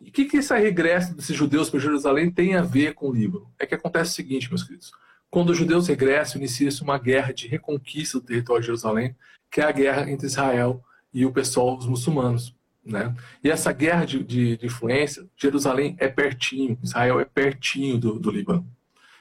E 0.00 0.10
o 0.10 0.12
que, 0.12 0.26
que 0.26 0.38
esse 0.38 0.56
regresso 0.56 1.14
desses 1.14 1.34
judeus 1.34 1.70
para 1.70 1.80
Jerusalém 1.80 2.30
tem 2.30 2.54
a 2.54 2.62
ver 2.62 2.94
com 2.94 3.08
o 3.08 3.14
Líbano? 3.14 3.50
É 3.58 3.66
que 3.66 3.74
acontece 3.74 4.12
o 4.12 4.14
seguinte, 4.14 4.48
meus 4.48 4.62
queridos. 4.62 4.92
Quando 5.30 5.50
os 5.50 5.58
judeus 5.58 5.88
regressam, 5.88 6.38
inicia-se 6.38 6.82
uma 6.82 6.98
guerra 6.98 7.32
de 7.32 7.48
reconquista 7.48 8.20
do 8.20 8.26
território 8.26 8.60
de 8.60 8.66
Jerusalém, 8.66 9.16
que 9.50 9.60
é 9.60 9.64
a 9.64 9.72
guerra 9.72 10.10
entre 10.10 10.26
Israel 10.26 10.82
e 11.12 11.24
o 11.24 11.32
pessoal, 11.32 11.76
os 11.76 11.86
muçulmanos. 11.86 12.54
Né? 12.84 13.14
E 13.42 13.50
essa 13.50 13.72
guerra 13.72 14.04
de, 14.04 14.22
de, 14.22 14.56
de, 14.56 14.66
influência, 14.66 15.26
Jerusalém 15.36 15.96
é 15.98 16.08
pertinho, 16.08 16.78
Israel 16.82 17.18
é 17.18 17.24
pertinho 17.24 17.98
do, 17.98 18.18
do 18.18 18.30
Líbano. 18.30 18.66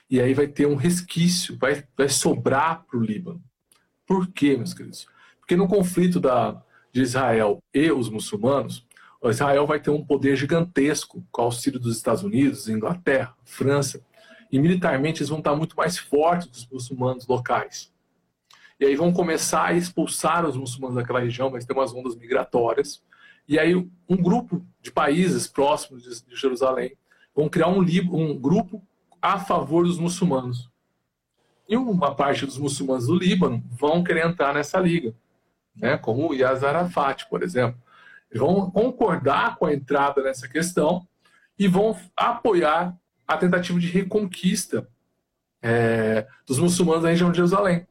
E 0.09 0.21
aí 0.21 0.33
vai 0.33 0.47
ter 0.47 0.67
um 0.67 0.75
resquício, 0.75 1.57
vai, 1.57 1.83
vai 1.97 2.07
sobrar 2.07 2.85
para 2.85 2.99
o 2.99 3.03
Líbano. 3.03 3.41
Por 4.05 4.27
quê, 4.27 4.55
meus 4.55 4.73
queridos? 4.73 5.07
Porque 5.39 5.55
no 5.55 5.67
conflito 5.67 6.19
da, 6.19 6.61
de 6.93 7.01
Israel 7.01 7.63
e 7.73 7.91
os 7.91 8.09
muçulmanos, 8.09 8.85
Israel 9.29 9.65
vai 9.65 9.79
ter 9.79 9.89
um 9.89 10.05
poder 10.05 10.35
gigantesco 10.35 11.25
com 11.31 11.41
o 11.41 11.45
auxílio 11.45 11.79
dos 11.79 11.97
Estados 11.97 12.23
Unidos, 12.23 12.69
Inglaterra, 12.69 13.35
França, 13.43 14.01
e 14.51 14.59
militarmente 14.59 15.19
eles 15.19 15.29
vão 15.29 15.39
estar 15.39 15.55
muito 15.55 15.75
mais 15.75 15.97
fortes 15.97 16.47
que 16.47 16.57
os 16.57 16.67
muçulmanos 16.69 17.27
locais. 17.27 17.91
E 18.79 18.85
aí 18.85 18.95
vão 18.95 19.13
começar 19.13 19.65
a 19.65 19.73
expulsar 19.73 20.45
os 20.45 20.57
muçulmanos 20.57 20.95
daquela 20.95 21.19
região, 21.19 21.49
vai 21.49 21.61
ter 21.61 21.73
umas 21.73 21.93
ondas 21.93 22.15
migratórias. 22.15 23.01
E 23.47 23.57
aí 23.57 23.75
um 23.75 24.17
grupo 24.17 24.65
de 24.81 24.91
países 24.91 25.47
próximos 25.47 26.03
de 26.03 26.35
Jerusalém 26.35 26.97
vão 27.35 27.49
criar 27.49 27.67
um, 27.67 27.79
um 27.79 28.37
grupo 28.37 28.81
a 29.21 29.39
favor 29.39 29.85
dos 29.85 29.97
muçulmanos. 29.97 30.69
E 31.67 31.75
uma 31.75 32.13
parte 32.13 32.45
dos 32.45 32.57
muçulmanos 32.57 33.07
do 33.07 33.15
Líbano 33.15 33.63
vão 33.71 34.03
querer 34.03 34.25
entrar 34.25 34.53
nessa 34.53 34.79
liga, 34.79 35.15
né? 35.75 35.97
como 35.97 36.29
o 36.29 36.33
Yasser 36.33 36.69
Arafat, 36.69 37.27
por 37.27 37.41
exemplo. 37.41 37.81
vão 38.33 38.69
concordar 38.69 39.57
com 39.57 39.65
a 39.65 39.73
entrada 39.73 40.21
nessa 40.21 40.47
questão 40.47 41.07
e 41.57 41.67
vão 41.67 41.97
apoiar 42.15 42.95
a 43.27 43.37
tentativa 43.37 43.79
de 43.79 43.87
reconquista 43.87 44.87
é, 45.61 46.27
dos 46.45 46.59
muçulmanos 46.59 47.03
da 47.03 47.09
região 47.09 47.31
de 47.31 47.37
Jerusalém. 47.37 47.87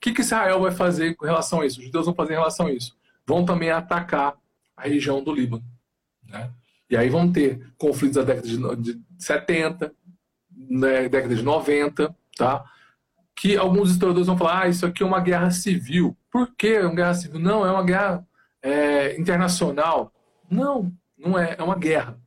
Que, 0.00 0.12
que 0.12 0.22
Israel 0.22 0.60
vai 0.60 0.70
fazer 0.70 1.14
com 1.14 1.26
relação 1.26 1.60
a 1.60 1.66
isso? 1.66 1.78
Os 1.78 1.84
judeus 1.84 2.06
vão 2.06 2.14
fazer 2.14 2.32
em 2.32 2.36
relação 2.36 2.66
a 2.66 2.72
isso. 2.72 2.96
Vão 3.26 3.44
também 3.44 3.70
atacar 3.70 4.34
a 4.76 4.82
região 4.88 5.22
do 5.22 5.32
Líbano. 5.32 5.62
Né? 6.26 6.50
E 6.88 6.96
aí 6.96 7.08
vão 7.08 7.30
ter 7.30 7.70
conflitos 7.76 8.16
da 8.16 8.22
década 8.22 8.48
de, 8.48 8.94
de 8.94 9.00
70, 9.18 9.92
né, 10.50 11.08
década 11.08 11.34
de 11.34 11.42
90, 11.42 12.14
tá? 12.36 12.64
que 13.40 13.56
alguns 13.56 13.90
historiadores 13.90 14.26
vão 14.26 14.36
falar, 14.36 14.62
ah, 14.62 14.68
isso 14.68 14.84
aqui 14.84 15.02
é 15.02 15.06
uma 15.06 15.20
guerra 15.20 15.50
civil. 15.50 16.16
Por 16.30 16.54
que 16.54 16.68
é 16.68 16.84
uma 16.84 16.94
guerra 16.94 17.14
civil? 17.14 17.40
Não, 17.40 17.64
é 17.64 17.70
uma 17.70 17.82
guerra 17.82 18.26
é, 18.62 19.18
internacional. 19.18 20.12
Não, 20.50 20.92
não 21.16 21.38
é, 21.38 21.56
é 21.58 21.62
uma 21.62 21.76
guerra. 21.76 22.20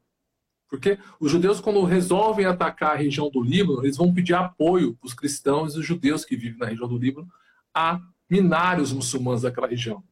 Porque 0.68 0.98
os 1.20 1.32
judeus, 1.32 1.60
quando 1.62 1.84
resolvem 1.84 2.48
atacar 2.48 2.94
a 2.94 2.98
região 2.98 3.30
do 3.30 3.44
Líbano, 3.44 3.84
eles 3.84 3.98
vão 3.98 4.12
pedir 4.12 4.34
apoio 4.34 4.96
para 4.96 5.06
os 5.06 5.14
cristãos 5.14 5.76
e 5.76 5.80
os 5.80 5.86
judeus 5.86 6.26
que 6.26 6.36
vivem 6.36 6.58
na 6.58 6.66
região 6.66 6.88
do 6.88 6.98
Líbano 6.98 7.28
a 7.74 8.00
minar 8.30 8.80
os 8.80 8.92
muçulmanos 8.92 9.42
daquela 9.42 9.68
região. 9.68 10.04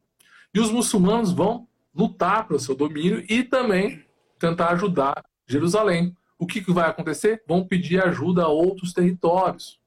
E 0.54 0.60
os 0.60 0.70
muçulmanos 0.70 1.32
vão 1.32 1.66
lutar 1.94 2.46
pelo 2.46 2.60
seu 2.60 2.74
domínio 2.74 3.24
e 3.28 3.42
também 3.42 4.04
tentar 4.38 4.70
ajudar 4.70 5.24
Jerusalém. 5.46 6.16
O 6.38 6.46
que, 6.46 6.62
que 6.62 6.72
vai 6.72 6.88
acontecer? 6.88 7.42
Vão 7.46 7.66
pedir 7.66 8.02
ajuda 8.02 8.44
a 8.44 8.48
outros 8.48 8.92
territórios, 8.92 9.78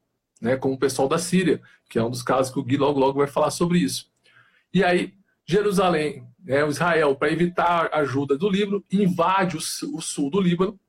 né, 0.42 0.56
como 0.56 0.76
o 0.76 0.80
pessoal 0.80 1.08
da 1.08 1.18
Síria, 1.18 1.62
que 1.90 2.00
é 2.00 2.04
um 2.04 2.10
dos 2.10 2.24
casos 2.24 2.54
que 2.54 2.60
o 2.60 2.64
Gui 2.64 2.78
logo, 2.78 3.00
logo 3.00 3.20
vai 3.20 3.28
falar 3.28 3.52
sobre 3.52 3.80
isso. 3.80 4.10
E 4.74 4.84
aí, 4.84 5.14
Jerusalém, 5.46 6.26
né, 6.40 6.64
o 6.64 6.70
Israel, 6.70 7.16
para 7.16 7.32
evitar 7.32 7.90
a 7.92 8.00
ajuda 8.00 8.38
do 8.38 8.50
Líbano, 8.50 8.84
invade 8.92 9.58
o, 9.58 9.60
o 9.96 10.02
sul 10.02 10.30
do 10.30 10.40
Líbano. 10.40 10.80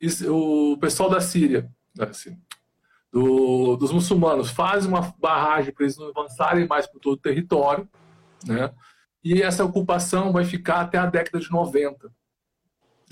E 0.00 0.08
o 0.28 0.76
pessoal 0.78 1.08
da 1.08 1.20
Síria, 1.20 1.70
assim, 1.98 2.36
do, 3.12 3.76
dos 3.76 3.92
muçulmanos 3.92 4.50
faz 4.50 4.84
uma 4.84 5.14
barragem 5.18 5.72
para 5.72 5.84
eles 5.84 5.96
não 5.96 6.08
avançarem 6.08 6.66
mais 6.66 6.86
por 6.86 7.00
todo 7.00 7.14
o 7.14 7.20
território, 7.20 7.88
né? 8.44 8.72
E 9.24 9.42
essa 9.42 9.64
ocupação 9.64 10.32
vai 10.32 10.44
ficar 10.44 10.82
até 10.82 10.98
a 10.98 11.06
década 11.06 11.40
de 11.40 11.50
90, 11.50 12.10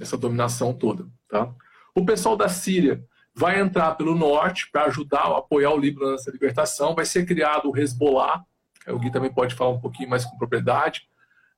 essa 0.00 0.16
dominação 0.16 0.72
toda, 0.72 1.06
tá? 1.28 1.52
O 1.94 2.04
pessoal 2.04 2.36
da 2.36 2.48
Síria 2.48 3.04
vai 3.34 3.60
entrar 3.60 3.94
pelo 3.96 4.14
norte 4.14 4.68
para 4.70 4.84
ajudar, 4.84 5.26
apoiar 5.36 5.70
o 5.70 5.78
Líbano 5.78 6.12
nessa 6.12 6.30
libertação. 6.30 6.94
Vai 6.94 7.04
ser 7.04 7.26
criado 7.26 7.70
o 7.70 7.76
Hezbollah, 7.76 8.44
o 8.86 8.98
Gui 8.98 9.10
também 9.10 9.32
pode 9.32 9.54
falar 9.54 9.70
um 9.70 9.80
pouquinho 9.80 10.08
mais 10.08 10.24
com 10.24 10.36
propriedade, 10.36 11.08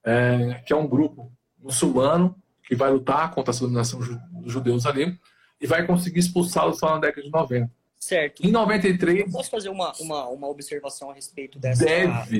é, 0.04 0.62
que 0.66 0.72
é 0.72 0.76
um 0.76 0.86
grupo 0.86 1.32
muçulmano 1.58 2.36
que 2.62 2.74
vai 2.74 2.90
lutar 2.90 3.30
contra 3.32 3.54
a 3.54 3.58
dominação 3.58 4.00
dos 4.00 4.52
judeus 4.52 4.86
ali 4.86 5.18
e 5.60 5.66
vai 5.66 5.86
conseguir 5.86 6.20
expulsá-los 6.20 6.78
só 6.78 6.94
na 6.94 7.00
década 7.00 7.22
de 7.22 7.30
90. 7.30 7.70
Certo. 7.98 8.46
Em 8.46 8.50
93. 8.50 9.20
Eu 9.20 9.30
posso 9.30 9.50
fazer 9.50 9.68
uma, 9.68 9.92
uma, 9.98 10.28
uma 10.28 10.48
observação 10.48 11.10
a 11.10 11.14
respeito 11.14 11.58
dessa, 11.58 11.84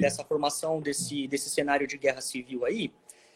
dessa 0.01 0.25
formação 0.25 0.81
desse, 0.81 1.27
desse 1.27 1.51
cenário 1.51 1.87
de 1.87 1.97
guerra 1.97 2.21
civil 2.21 2.64
aí? 2.64 2.92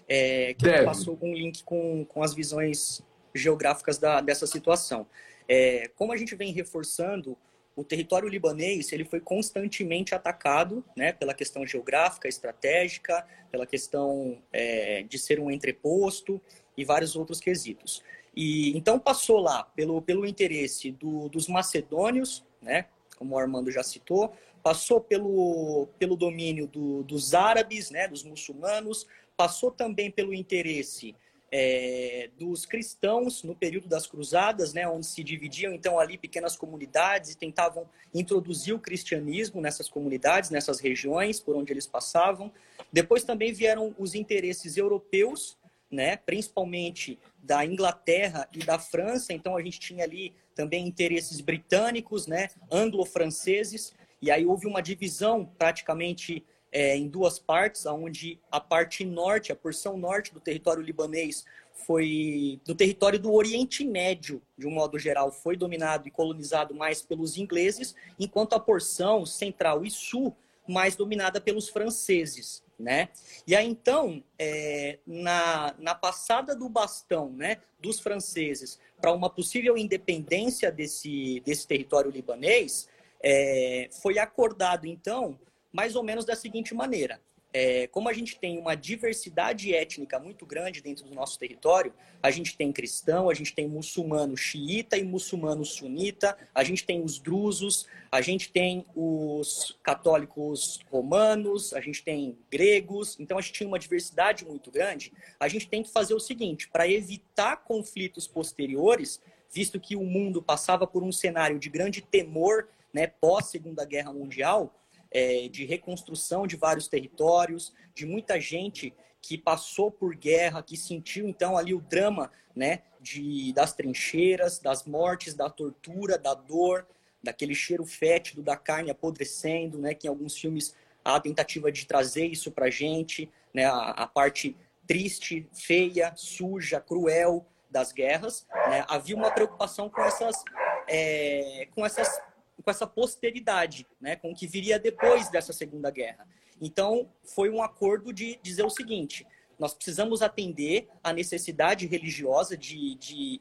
É, 0.08 0.54
que 0.54 0.64
Deve. 0.64 0.84
passou 0.84 1.18
um 1.22 1.32
link 1.32 1.62
com, 1.64 2.04
com 2.04 2.22
as 2.22 2.34
visões 2.34 3.00
geográficas 3.34 3.98
da, 3.98 4.20
dessa 4.20 4.46
situação. 4.46 5.06
É, 5.48 5.90
como 5.96 6.12
a 6.12 6.16
gente 6.16 6.34
vem 6.34 6.52
reforçando, 6.52 7.36
o 7.74 7.84
território 7.84 8.28
libanês 8.28 8.92
ele 8.92 9.04
foi 9.04 9.20
constantemente 9.20 10.14
atacado 10.14 10.84
né, 10.96 11.12
pela 11.12 11.32
questão 11.32 11.66
geográfica, 11.66 12.28
estratégica, 12.28 13.26
pela 13.50 13.66
questão 13.66 14.38
é, 14.52 15.02
de 15.02 15.18
ser 15.18 15.40
um 15.40 15.50
entreposto. 15.50 16.40
e 16.76 16.84
vários 16.84 17.14
outros 17.14 17.40
quesitos. 17.40 18.02
E 18.34 18.76
então 18.76 18.98
passou 18.98 19.38
lá 19.38 19.64
pelo, 19.74 20.00
pelo 20.00 20.26
interesse 20.26 20.90
do, 20.92 21.28
dos 21.28 21.48
macedônios, 21.48 22.44
né, 22.62 22.86
como 23.16 23.34
o 23.34 23.38
Armando 23.38 23.70
já 23.70 23.82
citou, 23.82 24.32
passou 24.62 25.00
pelo, 25.00 25.88
pelo 25.98 26.16
domínio 26.16 26.66
do, 26.66 27.02
dos 27.02 27.34
árabes, 27.34 27.90
né, 27.90 28.06
dos 28.06 28.22
muçulmanos, 28.22 29.06
passou 29.36 29.70
também 29.70 30.10
pelo 30.10 30.34
interesse 30.34 31.14
é, 31.52 32.30
dos 32.38 32.64
cristãos 32.64 33.42
no 33.42 33.54
período 33.54 33.88
das 33.88 34.06
cruzadas, 34.06 34.72
né, 34.72 34.86
onde 34.88 35.06
se 35.06 35.24
dividiam 35.24 35.72
então 35.72 35.98
ali 35.98 36.16
pequenas 36.16 36.56
comunidades 36.56 37.32
e 37.32 37.36
tentavam 37.36 37.88
introduzir 38.14 38.74
o 38.74 38.78
cristianismo 38.78 39.60
nessas 39.60 39.88
comunidades, 39.88 40.50
nessas 40.50 40.78
regiões 40.78 41.40
por 41.40 41.56
onde 41.56 41.72
eles 41.72 41.86
passavam. 41.86 42.52
Depois 42.92 43.24
também 43.24 43.52
vieram 43.52 43.94
os 43.98 44.14
interesses 44.14 44.76
europeus, 44.76 45.56
né, 45.90 46.16
principalmente 46.16 47.18
da 47.42 47.64
Inglaterra 47.64 48.48
e 48.52 48.58
da 48.58 48.78
França. 48.78 49.32
Então 49.32 49.56
a 49.56 49.62
gente 49.62 49.80
tinha 49.80 50.04
ali 50.04 50.34
também 50.54 50.86
interesses 50.86 51.40
britânicos, 51.40 52.26
né, 52.26 52.48
anglo-franceses. 52.70 53.92
E 54.22 54.30
aí 54.30 54.46
houve 54.46 54.66
uma 54.66 54.80
divisão 54.80 55.44
praticamente 55.58 56.44
é, 56.72 56.96
em 56.96 57.08
duas 57.08 57.38
partes, 57.38 57.86
onde 57.86 58.38
a 58.50 58.60
parte 58.60 59.04
norte, 59.04 59.50
a 59.50 59.56
porção 59.56 59.96
norte 59.96 60.32
do 60.32 60.40
território 60.40 60.82
libanês 60.82 61.44
foi 61.86 62.60
do 62.64 62.74
território 62.74 63.18
do 63.18 63.32
Oriente 63.32 63.84
Médio, 63.84 64.42
de 64.56 64.66
um 64.66 64.70
modo 64.70 64.98
geral, 64.98 65.32
foi 65.32 65.56
dominado 65.56 66.06
e 66.06 66.10
colonizado 66.10 66.74
mais 66.74 67.02
pelos 67.02 67.36
ingleses, 67.36 67.94
enquanto 68.18 68.52
a 68.52 68.60
porção 68.60 69.24
central 69.24 69.84
e 69.84 69.90
sul 69.90 70.36
mais 70.68 70.96
dominada 70.96 71.40
pelos 71.40 71.68
franceses, 71.68 72.62
né? 72.78 73.08
E 73.46 73.54
aí 73.54 73.66
então, 73.66 74.22
é, 74.38 74.98
na, 75.06 75.74
na 75.78 75.94
passada 75.94 76.54
do 76.54 76.68
bastão, 76.68 77.30
né, 77.32 77.58
dos 77.78 78.00
franceses 78.00 78.78
para 79.00 79.12
uma 79.12 79.30
possível 79.30 79.76
independência 79.76 80.70
desse 80.70 81.40
desse 81.44 81.66
território 81.66 82.10
libanês, 82.10 82.88
é, 83.22 83.88
foi 84.02 84.18
acordado 84.18 84.86
então 84.86 85.38
mais 85.72 85.94
ou 85.94 86.02
menos 86.02 86.24
da 86.24 86.34
seguinte 86.34 86.74
maneira. 86.74 87.20
É, 87.52 87.88
como 87.88 88.08
a 88.08 88.12
gente 88.12 88.38
tem 88.38 88.58
uma 88.58 88.76
diversidade 88.76 89.74
étnica 89.74 90.18
muito 90.20 90.46
grande 90.46 90.80
dentro 90.80 91.04
do 91.04 91.14
nosso 91.14 91.38
território, 91.38 91.92
a 92.22 92.30
gente 92.30 92.56
tem 92.56 92.72
cristão, 92.72 93.28
a 93.28 93.34
gente 93.34 93.52
tem 93.52 93.66
muçulmano 93.66 94.36
xiita 94.36 94.96
e 94.96 95.02
muçulmano 95.02 95.64
sunita, 95.64 96.36
a 96.54 96.62
gente 96.62 96.84
tem 96.84 97.02
os 97.02 97.18
drusos, 97.18 97.86
a 98.10 98.20
gente 98.20 98.50
tem 98.52 98.86
os 98.94 99.76
católicos 99.82 100.80
romanos, 100.90 101.72
a 101.74 101.80
gente 101.80 102.04
tem 102.04 102.38
gregos, 102.50 103.18
então 103.18 103.36
a 103.36 103.40
gente 103.40 103.54
tinha 103.54 103.68
uma 103.68 103.78
diversidade 103.78 104.44
muito 104.44 104.70
grande. 104.70 105.12
A 105.38 105.48
gente 105.48 105.68
tem 105.68 105.82
que 105.82 105.90
fazer 105.90 106.14
o 106.14 106.20
seguinte, 106.20 106.68
para 106.68 106.88
evitar 106.88 107.56
conflitos 107.64 108.28
posteriores, 108.28 109.20
visto 109.52 109.80
que 109.80 109.96
o 109.96 110.04
mundo 110.04 110.40
passava 110.40 110.86
por 110.86 111.02
um 111.02 111.10
cenário 111.10 111.58
de 111.58 111.68
grande 111.68 112.00
temor 112.00 112.68
né, 112.92 113.06
pós 113.06 113.46
Segunda 113.46 113.84
Guerra 113.84 114.12
Mundial, 114.12 114.74
é, 115.10 115.48
de 115.48 115.64
reconstrução 115.64 116.46
de 116.46 116.56
vários 116.56 116.88
territórios, 116.88 117.72
de 117.94 118.06
muita 118.06 118.40
gente 118.40 118.94
que 119.20 119.36
passou 119.36 119.90
por 119.90 120.14
guerra, 120.14 120.62
que 120.62 120.76
sentiu 120.76 121.28
então 121.28 121.56
ali 121.56 121.74
o 121.74 121.80
drama, 121.80 122.30
né, 122.54 122.82
de 123.00 123.52
das 123.52 123.72
trincheiras, 123.72 124.58
das 124.58 124.84
mortes, 124.84 125.34
da 125.34 125.48
tortura, 125.48 126.18
da 126.18 126.34
dor, 126.34 126.86
daquele 127.22 127.54
cheiro 127.54 127.84
fétido 127.84 128.42
da 128.42 128.56
carne 128.56 128.90
apodrecendo, 128.90 129.78
né, 129.78 129.94
que 129.94 130.06
em 130.06 130.10
alguns 130.10 130.36
filmes 130.36 130.74
há 131.04 131.16
a 131.16 131.20
tentativa 131.20 131.70
de 131.70 131.86
trazer 131.86 132.26
isso 132.26 132.50
para 132.50 132.70
gente, 132.70 133.30
né, 133.52 133.66
a, 133.66 133.90
a, 133.90 134.06
parte 134.06 134.56
triste, 134.86 135.46
feia, 135.52 136.12
suja, 136.16 136.80
cruel 136.80 137.46
das 137.70 137.92
guerras, 137.92 138.46
né, 138.68 138.84
havia 138.88 139.14
uma 139.14 139.30
preocupação 139.30 139.88
com 139.88 140.02
essas 140.02 140.42
é, 140.88 141.68
com 141.72 141.86
essas 141.86 142.20
com 142.62 142.70
essa 142.70 142.86
posteridade, 142.86 143.86
né, 144.00 144.16
com 144.16 144.32
o 144.32 144.34
que 144.34 144.46
viria 144.46 144.78
depois 144.78 145.28
dessa 145.30 145.52
Segunda 145.52 145.90
Guerra. 145.90 146.26
Então, 146.60 147.10
foi 147.24 147.48
um 147.50 147.62
acordo 147.62 148.12
de 148.12 148.38
dizer 148.42 148.64
o 148.64 148.70
seguinte: 148.70 149.26
nós 149.58 149.74
precisamos 149.74 150.22
atender 150.22 150.88
à 151.02 151.12
necessidade 151.12 151.86
religiosa 151.86 152.56
de, 152.56 152.94
de 152.96 153.40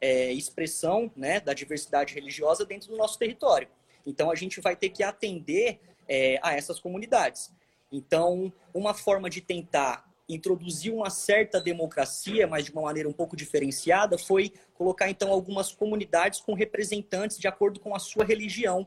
é, 0.00 0.32
expressão 0.32 1.10
né, 1.16 1.40
da 1.40 1.54
diversidade 1.54 2.14
religiosa 2.14 2.64
dentro 2.64 2.88
do 2.90 2.96
nosso 2.96 3.18
território. 3.18 3.68
Então, 4.06 4.30
a 4.30 4.34
gente 4.34 4.60
vai 4.60 4.76
ter 4.76 4.90
que 4.90 5.02
atender 5.02 5.80
é, 6.08 6.38
a 6.42 6.54
essas 6.54 6.80
comunidades. 6.80 7.52
Então, 7.92 8.52
uma 8.72 8.94
forma 8.94 9.28
de 9.28 9.40
tentar 9.40 10.07
introduzir 10.28 10.92
uma 10.92 11.08
certa 11.08 11.60
democracia, 11.60 12.46
mas 12.46 12.66
de 12.66 12.72
uma 12.72 12.82
maneira 12.82 13.08
um 13.08 13.12
pouco 13.12 13.34
diferenciada, 13.34 14.18
foi 14.18 14.52
colocar 14.74 15.08
então 15.08 15.30
algumas 15.32 15.72
comunidades 15.72 16.40
com 16.40 16.52
representantes 16.52 17.38
de 17.38 17.48
acordo 17.48 17.80
com 17.80 17.94
a 17.94 17.98
sua 17.98 18.24
religião, 18.24 18.86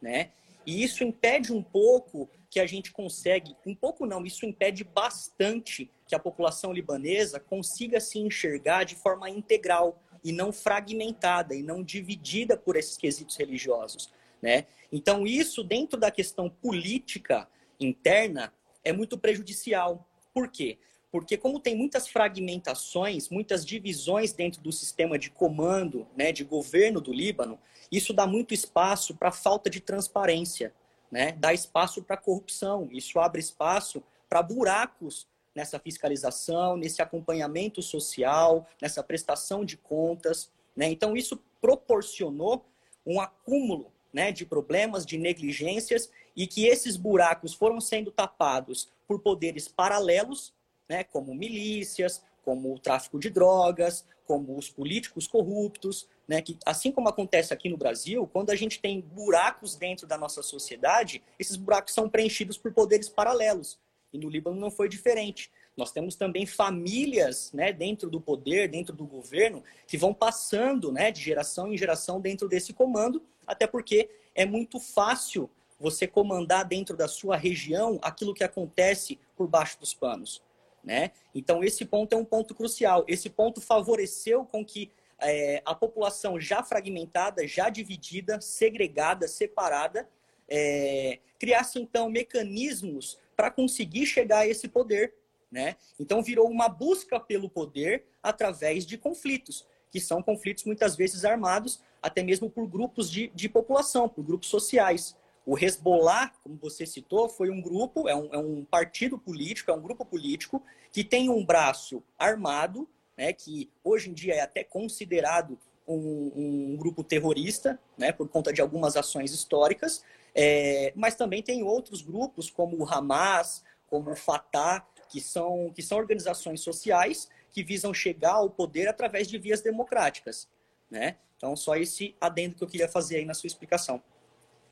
né? 0.00 0.30
E 0.64 0.82
isso 0.82 1.04
impede 1.04 1.52
um 1.52 1.62
pouco 1.62 2.28
que 2.50 2.60
a 2.60 2.66
gente 2.66 2.92
consegue, 2.92 3.54
um 3.66 3.74
pouco 3.74 4.06
não, 4.06 4.24
isso 4.24 4.46
impede 4.46 4.84
bastante 4.84 5.90
que 6.06 6.14
a 6.14 6.18
população 6.18 6.72
libanesa 6.72 7.38
consiga 7.38 8.00
se 8.00 8.18
enxergar 8.18 8.84
de 8.84 8.94
forma 8.94 9.28
integral 9.28 10.02
e 10.24 10.32
não 10.32 10.52
fragmentada 10.52 11.54
e 11.54 11.62
não 11.62 11.82
dividida 11.82 12.56
por 12.56 12.76
esses 12.76 12.96
quesitos 12.96 13.36
religiosos, 13.36 14.10
né? 14.40 14.66
Então 14.90 15.26
isso 15.26 15.62
dentro 15.62 15.98
da 15.98 16.10
questão 16.10 16.48
política 16.48 17.48
interna 17.78 18.52
é 18.82 18.92
muito 18.92 19.18
prejudicial, 19.18 20.06
por 20.38 20.46
quê? 20.46 20.78
Porque 21.10 21.36
como 21.36 21.58
tem 21.58 21.74
muitas 21.74 22.06
fragmentações, 22.06 23.28
muitas 23.28 23.66
divisões 23.66 24.32
dentro 24.32 24.60
do 24.60 24.70
sistema 24.70 25.18
de 25.18 25.30
comando, 25.30 26.06
né, 26.16 26.30
de 26.30 26.44
governo 26.44 27.00
do 27.00 27.12
Líbano, 27.12 27.58
isso 27.90 28.12
dá 28.12 28.24
muito 28.24 28.54
espaço 28.54 29.16
para 29.16 29.32
falta 29.32 29.68
de 29.68 29.80
transparência, 29.80 30.72
né? 31.10 31.32
Dá 31.32 31.52
espaço 31.52 32.04
para 32.04 32.16
corrupção, 32.16 32.88
isso 32.92 33.18
abre 33.18 33.40
espaço 33.40 34.00
para 34.28 34.42
buracos 34.44 35.26
nessa 35.56 35.80
fiscalização, 35.80 36.76
nesse 36.76 37.02
acompanhamento 37.02 37.82
social, 37.82 38.64
nessa 38.80 39.02
prestação 39.02 39.64
de 39.64 39.76
contas, 39.76 40.52
né? 40.76 40.88
Então 40.88 41.16
isso 41.16 41.42
proporcionou 41.60 42.64
um 43.04 43.20
acúmulo 43.20 43.90
né, 44.12 44.30
de 44.30 44.46
problemas, 44.46 45.04
de 45.04 45.18
negligências, 45.18 46.08
e 46.36 46.46
que 46.46 46.66
esses 46.66 46.96
buracos 46.96 47.54
foram 47.54 47.80
sendo 47.80 48.12
tapados 48.12 48.88
por 49.08 49.20
poderes 49.20 49.66
paralelos, 49.66 50.54
né, 50.88 51.02
como 51.02 51.34
milícias, 51.34 52.22
como 52.44 52.74
o 52.74 52.78
tráfico 52.78 53.18
de 53.18 53.30
drogas, 53.30 54.06
como 54.26 54.56
os 54.56 54.70
políticos 54.70 55.26
corruptos, 55.26 56.06
né, 56.28 56.42
que 56.42 56.58
assim 56.64 56.92
como 56.92 57.08
acontece 57.08 57.52
aqui 57.52 57.68
no 57.70 57.78
Brasil, 57.78 58.28
quando 58.30 58.50
a 58.50 58.54
gente 58.54 58.78
tem 58.78 59.00
buracos 59.00 59.74
dentro 59.74 60.06
da 60.06 60.18
nossa 60.18 60.42
sociedade, 60.42 61.22
esses 61.38 61.56
buracos 61.56 61.94
são 61.94 62.08
preenchidos 62.08 62.58
por 62.58 62.72
poderes 62.72 63.08
paralelos. 63.08 63.80
E 64.12 64.18
no 64.18 64.28
Líbano 64.28 64.58
não 64.58 64.70
foi 64.70 64.88
diferente. 64.88 65.50
Nós 65.76 65.92
temos 65.92 66.16
também 66.16 66.44
famílias 66.44 67.52
né, 67.52 67.72
dentro 67.72 68.10
do 68.10 68.20
poder, 68.20 68.68
dentro 68.68 68.94
do 68.94 69.06
governo, 69.06 69.62
que 69.86 69.96
vão 69.96 70.12
passando 70.12 70.90
né, 70.90 71.10
de 71.10 71.22
geração 71.22 71.72
em 71.72 71.78
geração 71.78 72.20
dentro 72.20 72.48
desse 72.48 72.72
comando, 72.72 73.22
até 73.46 73.66
porque 73.66 74.10
é 74.34 74.44
muito 74.44 74.80
fácil 74.80 75.50
você 75.78 76.06
comandar 76.06 76.64
dentro 76.64 76.96
da 76.96 77.06
sua 77.06 77.36
região 77.36 77.98
aquilo 78.02 78.34
que 78.34 78.42
acontece 78.42 79.18
por 79.36 79.46
baixo 79.46 79.78
dos 79.78 79.94
panos. 79.94 80.42
Né? 80.82 81.10
Então, 81.34 81.62
esse 81.62 81.84
ponto 81.84 82.14
é 82.14 82.16
um 82.16 82.24
ponto 82.24 82.54
crucial. 82.54 83.04
Esse 83.06 83.28
ponto 83.28 83.60
favoreceu 83.60 84.44
com 84.44 84.64
que 84.64 84.90
é, 85.20 85.62
a 85.64 85.74
população 85.74 86.40
já 86.40 86.62
fragmentada, 86.62 87.46
já 87.46 87.68
dividida, 87.68 88.40
segregada, 88.40 89.28
separada, 89.28 90.08
é, 90.48 91.18
criasse, 91.38 91.78
então, 91.78 92.08
mecanismos 92.08 93.18
para 93.36 93.50
conseguir 93.50 94.06
chegar 94.06 94.38
a 94.40 94.46
esse 94.46 94.68
poder. 94.68 95.14
Né? 95.50 95.76
Então, 95.98 96.22
virou 96.22 96.48
uma 96.48 96.68
busca 96.68 97.18
pelo 97.20 97.48
poder 97.48 98.04
através 98.22 98.86
de 98.86 98.96
conflitos, 98.96 99.66
que 99.90 100.00
são 100.00 100.22
conflitos 100.22 100.64
muitas 100.64 100.96
vezes 100.96 101.24
armados, 101.24 101.80
até 102.02 102.22
mesmo 102.22 102.48
por 102.48 102.66
grupos 102.66 103.10
de, 103.10 103.28
de 103.34 103.48
população, 103.48 104.08
por 104.08 104.24
grupos 104.24 104.48
sociais. 104.48 105.16
O 105.48 105.58
Hezbollah, 105.58 106.30
como 106.42 106.58
você 106.58 106.84
citou, 106.84 107.26
foi 107.26 107.48
um 107.48 107.58
grupo, 107.58 108.06
é 108.06 108.14
um, 108.14 108.34
é 108.34 108.36
um 108.36 108.66
partido 108.66 109.18
político, 109.18 109.70
é 109.70 109.74
um 109.74 109.80
grupo 109.80 110.04
político 110.04 110.62
que 110.92 111.02
tem 111.02 111.30
um 111.30 111.42
braço 111.42 112.04
armado, 112.18 112.86
né, 113.16 113.32
que 113.32 113.70
hoje 113.82 114.10
em 114.10 114.12
dia 114.12 114.34
é 114.34 114.40
até 114.40 114.62
considerado 114.62 115.58
um, 115.86 116.32
um 116.36 116.76
grupo 116.76 117.02
terrorista, 117.02 117.80
né, 117.96 118.12
por 118.12 118.28
conta 118.28 118.52
de 118.52 118.60
algumas 118.60 118.94
ações 118.94 119.32
históricas, 119.32 120.04
é, 120.34 120.92
mas 120.94 121.14
também 121.14 121.42
tem 121.42 121.62
outros 121.62 122.02
grupos, 122.02 122.50
como 122.50 122.76
o 122.76 122.86
Hamas, 122.86 123.64
como 123.88 124.10
o 124.10 124.16
Fatah, 124.16 124.86
que 125.08 125.18
são, 125.18 125.72
que 125.74 125.80
são 125.82 125.96
organizações 125.96 126.60
sociais 126.60 127.26
que 127.50 127.62
visam 127.62 127.94
chegar 127.94 128.34
ao 128.34 128.50
poder 128.50 128.86
através 128.86 129.26
de 129.26 129.38
vias 129.38 129.62
democráticas. 129.62 130.46
Né? 130.90 131.16
Então, 131.38 131.56
só 131.56 131.74
esse 131.74 132.14
adendo 132.20 132.54
que 132.54 132.62
eu 132.62 132.68
queria 132.68 132.86
fazer 132.86 133.16
aí 133.16 133.24
na 133.24 133.32
sua 133.32 133.46
explicação. 133.46 134.02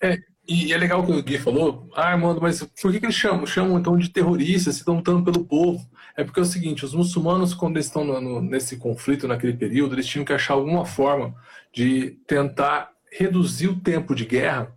É, 0.02 0.18
E 0.48 0.72
é 0.72 0.76
legal 0.76 1.00
o 1.00 1.06
que 1.06 1.12
o 1.12 1.22
Gui 1.22 1.38
falou. 1.38 1.88
Ah, 1.94 2.16
mano, 2.16 2.40
mas 2.40 2.62
por 2.62 2.92
que, 2.92 3.00
que 3.00 3.06
eles 3.06 3.16
chamam? 3.16 3.46
Chamam 3.46 3.78
então 3.78 3.98
de 3.98 4.08
terroristas, 4.08 4.74
se 4.74 4.80
estão 4.80 4.96
lutando 4.96 5.24
pelo 5.24 5.44
povo. 5.44 5.84
É 6.16 6.22
porque 6.22 6.38
é 6.38 6.42
o 6.42 6.46
seguinte, 6.46 6.84
os 6.84 6.94
muçulmanos, 6.94 7.52
quando 7.52 7.76
eles 7.76 7.86
estão 7.86 8.04
no, 8.04 8.20
no, 8.20 8.40
nesse 8.40 8.76
conflito, 8.76 9.26
naquele 9.26 9.54
período, 9.54 9.94
eles 9.94 10.06
tinham 10.06 10.24
que 10.24 10.32
achar 10.32 10.54
alguma 10.54 10.84
forma 10.84 11.34
de 11.72 12.18
tentar 12.26 12.90
reduzir 13.10 13.68
o 13.68 13.80
tempo 13.80 14.14
de 14.14 14.24
guerra 14.24 14.75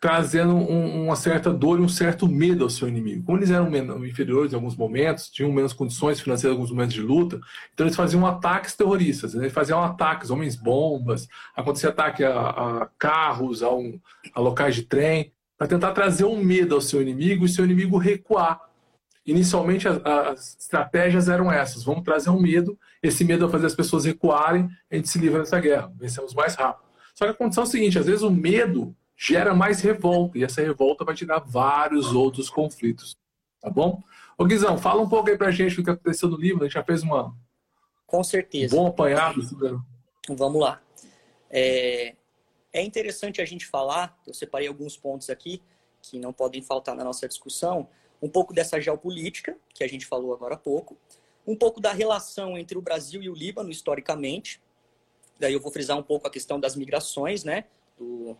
trazendo 0.00 0.54
um, 0.54 1.04
uma 1.04 1.16
certa 1.16 1.52
dor 1.52 1.78
e 1.78 1.82
um 1.82 1.88
certo 1.88 2.28
medo 2.28 2.64
ao 2.64 2.70
seu 2.70 2.86
inimigo. 2.86 3.24
Como 3.24 3.38
eles 3.38 3.50
eram 3.50 3.68
inferiores 4.04 4.52
em 4.52 4.56
alguns 4.56 4.76
momentos, 4.76 5.30
tinham 5.30 5.50
menos 5.50 5.72
condições 5.72 6.20
financeiras 6.20 6.54
em 6.54 6.56
alguns 6.56 6.70
momentos 6.70 6.94
de 6.94 7.00
luta, 7.00 7.40
então 7.72 7.86
eles 7.86 7.96
faziam 7.96 8.26
ataques 8.26 8.74
terroristas, 8.74 9.34
eles 9.34 9.52
faziam 9.52 9.82
ataques, 9.82 10.30
homens-bombas, 10.30 11.26
acontecia 11.54 11.88
ataque 11.88 12.24
a, 12.24 12.50
a 12.50 12.88
carros, 12.98 13.62
a, 13.62 13.70
um, 13.70 13.98
a 14.34 14.40
locais 14.40 14.74
de 14.74 14.82
trem, 14.82 15.32
para 15.56 15.66
tentar 15.66 15.92
trazer 15.92 16.24
um 16.24 16.42
medo 16.42 16.74
ao 16.74 16.80
seu 16.80 17.00
inimigo 17.00 17.46
e 17.46 17.48
seu 17.48 17.64
inimigo 17.64 17.96
recuar. 17.96 18.60
Inicialmente, 19.24 19.88
as, 19.88 20.00
as, 20.04 20.56
estratégias 20.60 21.28
eram 21.28 21.50
essas: 21.50 21.82
vamos 21.82 22.04
trazer 22.04 22.28
um 22.30 22.40
medo, 22.40 22.78
esse 23.02 23.24
medo 23.24 23.46
vai 23.46 23.52
fazer 23.52 23.66
as 23.66 23.74
pessoas 23.74 24.04
recuarem, 24.04 24.68
a 24.90 24.96
gente 24.96 25.08
se 25.08 25.18
livra 25.18 25.40
dessa 25.40 25.58
guerra, 25.58 25.90
vencemos 25.98 26.34
mais 26.34 26.54
rápido. 26.54 26.84
Só 27.14 27.24
que 27.24 27.30
a 27.30 27.34
condição 27.34 27.64
é 27.64 27.66
a 27.66 27.70
seguinte: 27.70 27.98
às 27.98 28.06
vezes 28.06 28.22
o 28.22 28.30
medo 28.30 28.94
gera 29.16 29.54
mais 29.54 29.80
revolta, 29.80 30.38
e 30.38 30.44
essa 30.44 30.60
revolta 30.60 31.04
vai 31.04 31.14
te 31.14 31.24
dar 31.24 31.38
vários 31.38 32.12
outros 32.12 32.50
conflitos. 32.50 33.16
Tá 33.60 33.70
bom? 33.70 34.02
Ô 34.36 34.44
Guizão, 34.44 34.76
fala 34.76 35.00
um 35.00 35.08
pouco 35.08 35.30
aí 35.30 35.38
pra 35.38 35.50
gente 35.50 35.76
do 35.76 35.82
que 35.82 35.90
aconteceu 35.90 36.28
no 36.28 36.36
livro, 36.36 36.62
a 36.62 36.66
gente 36.66 36.74
já 36.74 36.84
fez 36.84 37.02
uma. 37.02 37.34
Com 38.06 38.22
certeza. 38.22 38.76
Um 38.76 38.80
bom 38.80 38.86
apanhado. 38.88 39.40
Vamos 40.28 40.60
lá. 40.60 40.82
É, 41.50 42.14
é 42.72 42.82
interessante 42.82 43.40
a 43.40 43.44
gente 43.44 43.66
falar, 43.66 44.20
eu 44.26 44.34
separei 44.34 44.68
alguns 44.68 44.96
pontos 44.96 45.30
aqui 45.30 45.62
que 46.02 46.18
não 46.18 46.32
podem 46.32 46.62
faltar 46.62 46.94
na 46.94 47.02
nossa 47.02 47.26
discussão, 47.26 47.88
um 48.20 48.28
pouco 48.28 48.52
dessa 48.52 48.80
geopolítica, 48.80 49.56
que 49.74 49.82
a 49.82 49.88
gente 49.88 50.06
falou 50.06 50.32
agora 50.32 50.54
há 50.54 50.58
pouco, 50.58 50.96
um 51.46 51.56
pouco 51.56 51.80
da 51.80 51.92
relação 51.92 52.56
entre 52.58 52.76
o 52.76 52.82
Brasil 52.82 53.22
e 53.22 53.30
o 53.30 53.34
Líbano, 53.34 53.70
historicamente, 53.70 54.60
daí 55.38 55.52
eu 55.52 55.60
vou 55.60 55.72
frisar 55.72 55.96
um 55.96 56.02
pouco 56.02 56.26
a 56.26 56.30
questão 56.30 56.60
das 56.60 56.76
migrações, 56.76 57.44
né, 57.44 57.64
do, 57.96 58.36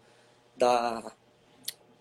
da, 0.56 1.00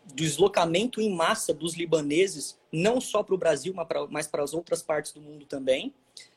do 0.05 0.13
deslocamento 0.13 1.01
em 1.01 1.13
massa 1.13 1.53
dos 1.53 1.75
libaneses, 1.75 2.57
não 2.71 3.01
só 3.01 3.23
para 3.23 3.35
o 3.35 3.37
Brasil, 3.37 3.73
mas 4.09 4.27
para 4.27 4.43
as 4.43 4.53
outras 4.53 4.81
partes 4.81 5.11
do 5.11 5.21
mundo 5.21 5.45
também. 5.45 5.93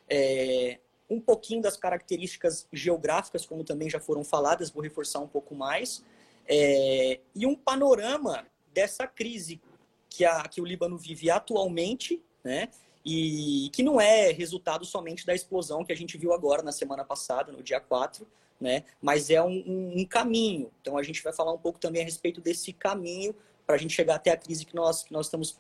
É, 0.09 0.79
um 1.09 1.21
pouquinho 1.21 1.63
das 1.63 1.77
características 1.77 2.67
geográficas, 2.73 3.47
como 3.47 3.65
também 3.65 3.89
já 3.89 4.01
foram 4.01 4.25
faladas, 4.25 4.71
vou 4.71 4.83
reforçar 4.83 5.21
um 5.21 5.29
pouco 5.29 5.55
mais. 5.55 6.05
É, 6.47 7.21
e 7.35 7.47
um 7.47 7.55
panorama 7.55 8.47
dessa 8.73 9.07
crise 9.07 9.61
que, 10.09 10.25
a, 10.25 10.43
que 10.49 10.61
o 10.61 10.65
Líbano 10.65 10.97
vive 10.97 11.31
atualmente, 11.31 12.23
né? 12.43 12.69
E 13.05 13.71
que 13.73 13.83
não 13.83 14.01
é 14.01 14.33
resultado 14.33 14.85
somente 14.85 15.25
da 15.25 15.35
explosão 15.35 15.85
que 15.85 15.93
a 15.93 15.97
gente 15.97 16.19
viu 16.19 16.33
agora 16.33 16.63
na 16.63 16.73
semana 16.73 17.05
passada, 17.05 17.53
no 17.53 17.63
dia 17.63 17.81
4, 17.81 18.27
né? 18.61 18.85
Mas 19.01 19.31
é 19.31 19.43
um, 19.43 19.63
um, 19.67 20.01
um, 20.01 20.05
caminho. 20.05 20.71
Então 20.81 20.97
a 20.97 21.03
gente 21.03 21.23
vai 21.23 21.33
falar 21.33 21.53
um 21.53 21.59
pouco 21.59 21.79
também 21.79 22.03
a 22.03 22.05
respeito 22.05 22.41
desse 22.41 22.73
caminho 22.73 23.35
para 23.67 23.77
a 23.77 23.79
gente 23.79 23.95
chegar 23.95 24.17
até 24.17 24.31
a 24.31 24.37
crise 24.37 24.65
que 24.65 24.75
nós, 24.75 25.05
que 25.05 25.13
nós 25.13 25.27
estamos 25.27 25.59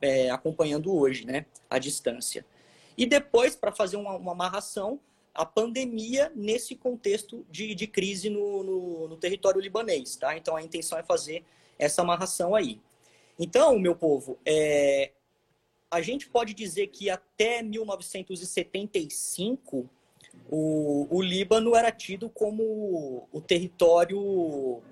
é, 0.00 0.30
acompanhando 0.30 0.94
hoje, 0.94 1.26
né? 1.26 1.46
À 1.68 1.78
distância. 1.78 2.44
E 2.96 3.06
depois, 3.06 3.56
para 3.56 3.72
fazer 3.72 3.96
uma, 3.96 4.16
uma, 4.16 4.32
amarração, 4.32 5.00
a 5.34 5.44
pandemia 5.44 6.30
nesse 6.34 6.76
contexto 6.76 7.44
de, 7.50 7.74
de 7.74 7.86
crise 7.86 8.30
no, 8.30 8.62
no, 8.62 9.08
no, 9.08 9.16
território 9.16 9.60
libanês, 9.60 10.16
tá? 10.16 10.36
Então 10.36 10.56
a 10.56 10.62
intenção 10.62 10.98
é 10.98 11.02
fazer 11.02 11.44
essa 11.78 12.02
amarração 12.02 12.54
aí. 12.54 12.80
Então, 13.38 13.78
meu 13.78 13.96
povo, 13.96 14.38
é, 14.44 15.12
a 15.90 16.00
gente 16.00 16.28
pode 16.28 16.54
dizer 16.54 16.88
que 16.88 17.10
até 17.10 17.62
1975 17.62 19.90
o, 20.48 21.06
o 21.10 21.22
Líbano 21.22 21.74
era 21.74 21.90
tido 21.90 22.28
como 22.28 23.28
o 23.32 23.40
território, 23.40 24.82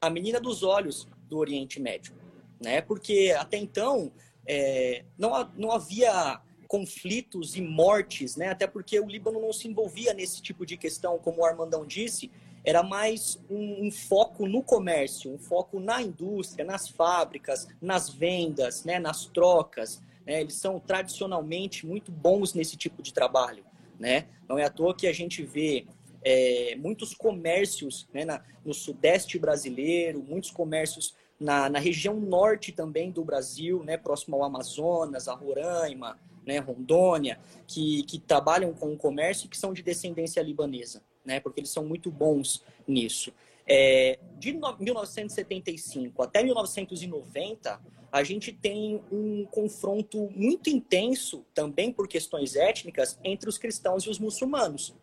a 0.00 0.10
menina 0.10 0.40
dos 0.40 0.62
olhos 0.62 1.08
do 1.28 1.38
Oriente 1.38 1.80
Médio, 1.80 2.14
né? 2.62 2.80
Porque 2.80 3.34
até 3.38 3.56
então 3.56 4.12
é, 4.46 5.04
não, 5.16 5.50
não 5.56 5.72
havia 5.72 6.40
conflitos 6.68 7.56
e 7.56 7.62
mortes, 7.62 8.36
né? 8.36 8.48
Até 8.48 8.66
porque 8.66 8.98
o 9.00 9.06
Líbano 9.06 9.40
não 9.40 9.52
se 9.52 9.68
envolvia 9.68 10.12
nesse 10.12 10.42
tipo 10.42 10.66
de 10.66 10.76
questão, 10.76 11.18
como 11.18 11.40
o 11.40 11.44
Armandão 11.44 11.86
disse, 11.86 12.30
era 12.64 12.82
mais 12.82 13.40
um, 13.48 13.86
um, 13.86 13.90
foco 13.90 14.46
no 14.46 14.62
comércio, 14.62 15.32
um 15.32 15.38
foco 15.38 15.80
na 15.80 16.02
indústria, 16.02 16.64
nas 16.64 16.88
fábricas, 16.88 17.66
nas 17.80 18.10
vendas, 18.10 18.84
né, 18.84 18.98
nas 18.98 19.24
trocas. 19.24 20.02
Né? 20.26 20.42
Eles 20.42 20.54
são 20.54 20.78
tradicionalmente 20.78 21.86
muito 21.86 22.12
bons 22.12 22.52
nesse 22.52 22.76
tipo 22.76 23.02
de 23.02 23.14
trabalho 23.14 23.64
né? 24.00 24.26
Não 24.48 24.58
é 24.58 24.64
à 24.64 24.70
toa 24.70 24.96
que 24.96 25.06
a 25.06 25.12
gente 25.12 25.44
vê 25.44 25.86
é, 26.24 26.74
muitos 26.76 27.14
comércios 27.14 28.08
né, 28.12 28.24
na, 28.24 28.42
no 28.64 28.72
sudeste 28.72 29.38
brasileiro, 29.38 30.24
muitos 30.26 30.50
comércios 30.50 31.14
na, 31.38 31.68
na, 31.68 31.78
região 31.78 32.18
norte 32.18 32.72
também 32.72 33.10
do 33.10 33.24
Brasil, 33.24 33.84
né, 33.84 33.96
próximo 33.96 34.36
ao 34.36 34.44
Amazonas, 34.44 35.28
a 35.28 35.34
Roraima, 35.34 36.18
né, 36.46 36.58
Rondônia, 36.58 37.38
que, 37.66 38.02
que 38.04 38.18
trabalham 38.18 38.72
com 38.72 38.92
o 38.92 38.96
comércio 38.96 39.46
e 39.46 39.48
que 39.48 39.56
são 39.56 39.72
de 39.72 39.82
descendência 39.82 40.42
libanesa, 40.42 41.02
né, 41.24 41.38
porque 41.38 41.60
eles 41.60 41.70
são 41.70 41.84
muito 41.84 42.10
bons 42.10 42.64
nisso. 42.88 43.32
É, 43.66 44.18
de 44.38 44.52
1975 44.52 46.22
até 46.22 46.42
1990, 46.42 47.80
a 48.12 48.24
gente 48.24 48.52
tem 48.52 49.00
um 49.10 49.44
confronto 49.46 50.28
muito 50.34 50.68
intenso, 50.68 51.44
também 51.54 51.92
por 51.92 52.08
questões 52.08 52.56
étnicas, 52.56 53.18
entre 53.22 53.48
os 53.48 53.56
cristãos 53.56 54.04
e 54.04 54.10
os 54.10 54.18
muçulmanos. 54.18 54.94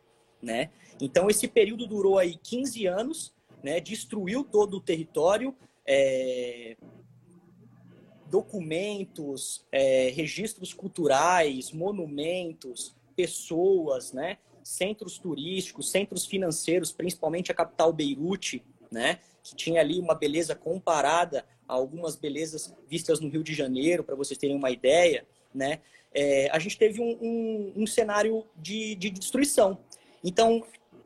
Né? 0.42 0.70
Então, 1.02 1.30
esse 1.30 1.48
período 1.48 1.88
durou 1.88 2.18
aí 2.18 2.36
15 2.36 2.86
anos, 2.86 3.34
né? 3.64 3.80
destruiu 3.80 4.44
todo 4.44 4.78
o 4.78 4.82
território, 4.82 5.56
é... 5.86 6.76
documentos, 8.30 9.66
é... 9.72 10.10
registros 10.10 10.74
culturais, 10.74 11.72
monumentos, 11.72 12.94
pessoas, 13.16 14.12
né? 14.12 14.38
centros 14.64 15.18
turísticos, 15.18 15.90
centros 15.90 16.26
financeiros, 16.26 16.92
principalmente 16.92 17.52
a 17.52 17.56
capital 17.56 17.94
Beirute, 17.94 18.62
né? 18.92 19.20
que 19.42 19.56
tinha 19.56 19.80
ali 19.80 19.98
uma 19.98 20.14
beleza 20.14 20.54
comparada 20.54 21.46
algumas 21.68 22.16
belezas 22.16 22.74
vistas 22.88 23.20
no 23.20 23.30
Rio 23.30 23.44
de 23.44 23.54
Janeiro, 23.54 24.04
para 24.04 24.16
vocês 24.16 24.38
terem 24.38 24.56
uma 24.56 24.72
ideia, 24.72 25.26
né? 25.54 25.80
É, 26.14 26.50
a 26.52 26.60
gente 26.60 26.78
teve 26.78 27.02
um, 27.02 27.18
um, 27.22 27.74
um 27.84 27.88
cenário 27.88 28.46
de, 28.56 28.96
de 28.96 29.10
destruição. 29.10 29.78
Então, 30.24 30.64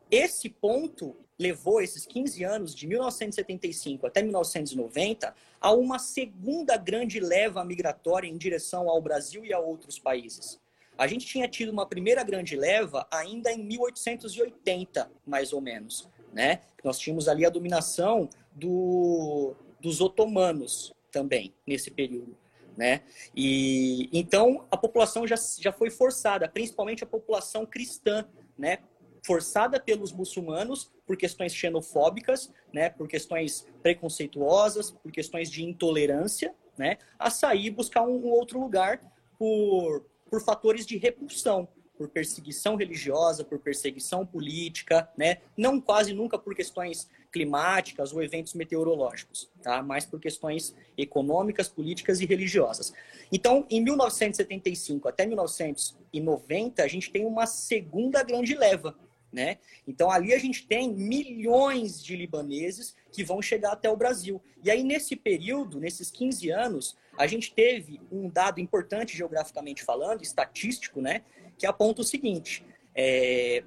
esse 0.10 0.50
ponto 0.50 1.16
levou 1.40 1.82
esses 1.82 2.06
15 2.06 2.44
anos, 2.44 2.76
de 2.76 2.86
1975 2.86 4.06
até 4.06 4.22
1990, 4.22 5.34
a 5.60 5.72
uma 5.74 5.98
segunda 5.98 6.78
grande 6.78 7.20
leva 7.20 7.64
migratória 7.66 8.28
em 8.28 8.38
direção 8.38 8.90
ao 8.90 9.02
Brasil 9.02 9.44
e 9.44 9.52
a 9.52 9.60
outros 9.60 9.98
países. 9.98 10.60
A 10.98 11.08
gente 11.08 11.26
tinha 11.26 11.48
tido 11.48 11.72
uma 11.72 11.86
primeira 11.86 12.24
grande 12.24 12.56
leva 12.56 13.08
ainda 13.10 13.52
em 13.52 13.64
1880, 13.64 15.12
mais 15.26 15.52
ou 15.52 15.60
menos, 15.60 16.08
né? 16.32 16.62
Nós 16.84 17.00
tínhamos 17.00 17.28
ali 17.28 17.44
a 17.44 17.50
dominação 17.50 18.30
do, 18.54 19.56
dos 19.82 20.02
otomanos 20.02 20.94
também 21.12 21.54
nesse 21.68 21.92
período, 21.92 22.38
né? 22.78 23.02
E 23.36 24.10
então 24.14 24.66
a 24.72 24.78
população 24.78 25.28
já, 25.28 25.36
já 25.60 25.72
foi 25.72 25.90
forçada, 25.90 26.48
principalmente 26.48 27.04
a 27.04 27.08
população 27.08 27.66
cristã, 27.66 28.26
né? 28.58 28.80
Forçada 29.26 29.80
pelos 29.80 30.12
muçulmanos 30.12 30.92
por 31.06 31.18
questões 31.18 31.54
xenofóbicas, 31.54 32.52
né? 32.74 32.90
Por 32.90 33.08
questões 33.08 33.68
preconceituosas, 33.84 34.92
por 34.92 35.12
questões 35.12 35.50
de 35.50 35.64
intolerância, 35.64 36.56
né? 36.78 36.98
A 37.20 37.30
sair 37.30 37.70
buscar 37.70 38.04
um, 38.04 38.26
um 38.26 38.30
outro 38.30 38.60
lugar 38.60 39.02
por 39.38 40.06
por 40.32 40.42
fatores 40.42 40.86
de 40.86 40.98
repulsão, 40.98 41.68
por 42.02 42.10
perseguição 42.10 42.76
religiosa, 42.76 43.44
por 43.44 43.60
perseguição 43.60 44.26
política, 44.26 45.08
né? 45.16 45.38
Não 45.56 45.80
quase 45.80 46.14
nunca 46.14 46.36
por 46.36 46.56
questões 46.56 47.08
climáticas 47.32 48.12
ou 48.12 48.24
eventos 48.24 48.56
meteorológicos, 48.56 49.48
tá? 49.62 49.84
Mas 49.84 50.04
por 50.04 50.20
questões 50.20 50.76
econômicas, 50.98 51.70
políticas 51.70 52.20
e 52.20 52.26
religiosas. 52.26 52.92
Então, 53.32 53.68
em 53.70 53.80
1975 53.82 55.08
até 55.08 55.28
1990, 55.28 56.82
a 56.82 56.88
gente 56.88 57.12
tem 57.12 57.24
uma 57.24 57.46
segunda 57.46 58.24
grande 58.24 58.56
leva, 58.56 58.98
né? 59.32 59.60
Então 59.88 60.10
ali 60.10 60.34
a 60.34 60.40
gente 60.40 60.66
tem 60.66 60.92
milhões 60.92 62.04
de 62.04 62.16
libaneses 62.16 62.96
que 63.12 63.24
vão 63.24 63.44
chegar 63.44 63.74
até 63.74 63.90
o 63.92 63.96
Brasil. 63.96 64.42
E 64.64 64.72
aí 64.72 64.84
nesse 64.84 65.16
período, 65.16 65.80
nesses 65.80 66.10
15 66.10 66.50
anos, 66.50 66.98
a 67.18 67.28
gente 67.28 67.54
teve 67.54 68.02
um 68.12 68.30
dado 68.30 68.60
importante 68.60 69.16
geograficamente 69.16 69.84
falando, 69.84 70.22
estatístico, 70.22 71.00
né? 71.00 71.22
Que 71.62 71.68
aponta 71.68 72.02
o 72.02 72.04
seguinte: 72.04 72.66
é, 72.96 73.64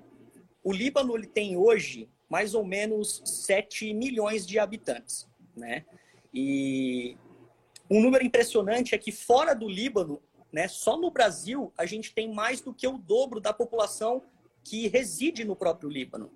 o 0.64 0.72
Líbano 0.72 1.16
ele 1.16 1.28
tem 1.28 1.56
hoje 1.56 2.10
mais 2.28 2.52
ou 2.52 2.64
menos 2.64 3.22
7 3.24 3.94
milhões 3.94 4.44
de 4.44 4.58
habitantes, 4.58 5.28
né? 5.56 5.84
E 6.32 7.16
um 7.88 8.02
número 8.02 8.24
impressionante 8.24 8.96
é 8.96 8.98
que 8.98 9.12
fora 9.12 9.54
do 9.54 9.68
Líbano, 9.68 10.20
né, 10.52 10.66
só 10.66 10.98
no 10.98 11.08
Brasil, 11.08 11.72
a 11.78 11.86
gente 11.86 12.12
tem 12.12 12.32
mais 12.34 12.60
do 12.60 12.74
que 12.74 12.88
o 12.88 12.98
dobro 12.98 13.40
da 13.40 13.52
população 13.52 14.24
que 14.64 14.88
reside 14.88 15.44
no 15.44 15.54
próprio 15.54 15.88
Líbano. 15.88 16.32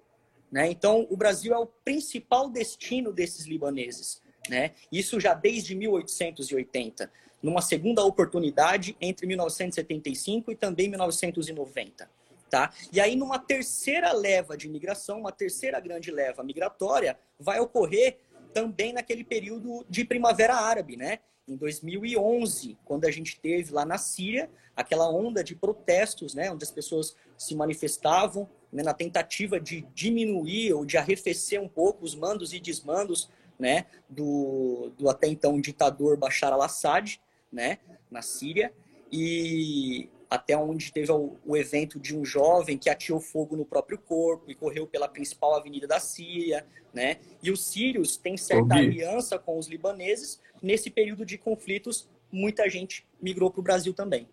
Né? 0.52 0.70
Então, 0.70 1.06
o 1.10 1.16
Brasil 1.16 1.52
é 1.52 1.58
o 1.58 1.66
principal 1.66 2.48
destino 2.48 3.12
desses 3.12 3.46
libaneses. 3.46 4.22
Né? 4.48 4.74
Isso 4.92 5.18
já 5.18 5.34
desde 5.34 5.74
1880, 5.74 7.10
numa 7.42 7.60
segunda 7.60 8.04
oportunidade 8.04 8.96
entre 9.00 9.26
1975 9.26 10.52
e 10.52 10.56
também 10.56 10.88
1990. 10.88 12.10
Tá? 12.50 12.72
E 12.90 12.98
aí, 12.98 13.14
numa 13.14 13.38
terceira 13.38 14.10
leva 14.12 14.56
de 14.56 14.68
migração, 14.68 15.20
uma 15.20 15.32
terceira 15.32 15.78
grande 15.80 16.10
leva 16.10 16.42
migratória, 16.42 17.18
vai 17.38 17.60
ocorrer 17.60 18.18
também 18.54 18.92
naquele 18.92 19.22
período 19.22 19.84
de 19.88 20.04
primavera 20.04 20.54
árabe, 20.54 20.96
né? 20.96 21.18
Em 21.46 21.56
2011, 21.56 22.76
quando 22.84 23.06
a 23.06 23.10
gente 23.10 23.40
teve 23.40 23.72
lá 23.72 23.84
na 23.84 23.96
Síria 23.96 24.50
aquela 24.76 25.10
onda 25.10 25.42
de 25.42 25.54
protestos, 25.54 26.34
né, 26.34 26.50
onde 26.52 26.62
as 26.62 26.70
pessoas 26.70 27.16
se 27.36 27.54
manifestavam 27.54 28.48
né, 28.70 28.82
na 28.82 28.92
tentativa 28.92 29.58
de 29.58 29.80
diminuir 29.94 30.74
ou 30.74 30.84
de 30.84 30.98
arrefecer 30.98 31.60
um 31.60 31.68
pouco 31.68 32.04
os 32.04 32.14
mandos 32.14 32.52
e 32.52 32.60
desmandos 32.60 33.30
né, 33.58 33.86
do, 34.08 34.92
do 34.96 35.08
até 35.08 35.26
então 35.26 35.60
ditador 35.60 36.16
Bashar 36.16 36.52
al-Assad, 36.52 37.20
né, 37.52 37.78
na 38.10 38.22
Síria. 38.22 38.72
E 39.10 40.08
até 40.30 40.56
onde 40.56 40.92
teve 40.92 41.10
o, 41.10 41.36
o, 41.44 41.56
evento 41.56 41.98
de 41.98 42.16
um 42.16 42.24
jovem 42.24 42.76
que 42.76 42.90
atirou 42.90 43.20
fogo 43.20 43.56
no 43.56 43.64
próprio 43.64 43.98
corpo 43.98 44.50
e 44.50 44.54
correu 44.54 44.86
pela 44.86 45.08
principal 45.08 45.54
avenida 45.54 45.86
da 45.86 45.98
Síria, 45.98 46.66
né? 46.92 47.16
E 47.42 47.50
os 47.50 47.66
sírios 47.66 48.16
têm 48.16 48.36
certa 48.36 48.74
aliança 48.74 49.38
com 49.38 49.58
os 49.58 49.68
libaneses. 49.68 50.40
Nesse 50.62 50.90
período 50.90 51.24
de 51.24 51.38
conflitos, 51.38 52.08
muita 52.30 52.68
gente 52.68 53.06
migrou 53.20 53.50
para 53.50 53.60
o 53.60 53.62
Brasil 53.62 53.94
também. 53.94 54.28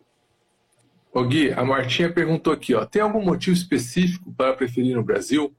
Ô 1.13 1.23
Gui, 1.23 1.53
a 1.53 1.63
Martinha 1.63 2.11
perguntou 2.11 2.51
aqui, 2.51 2.75
ó, 2.75 2.85
tem 2.85 3.01
algum 3.01 3.23
motivo 3.23 3.55
específico 3.55 4.33
para 4.33 4.53
preferir 4.53 4.95
no 4.95 5.03
Brasil? 5.03 5.55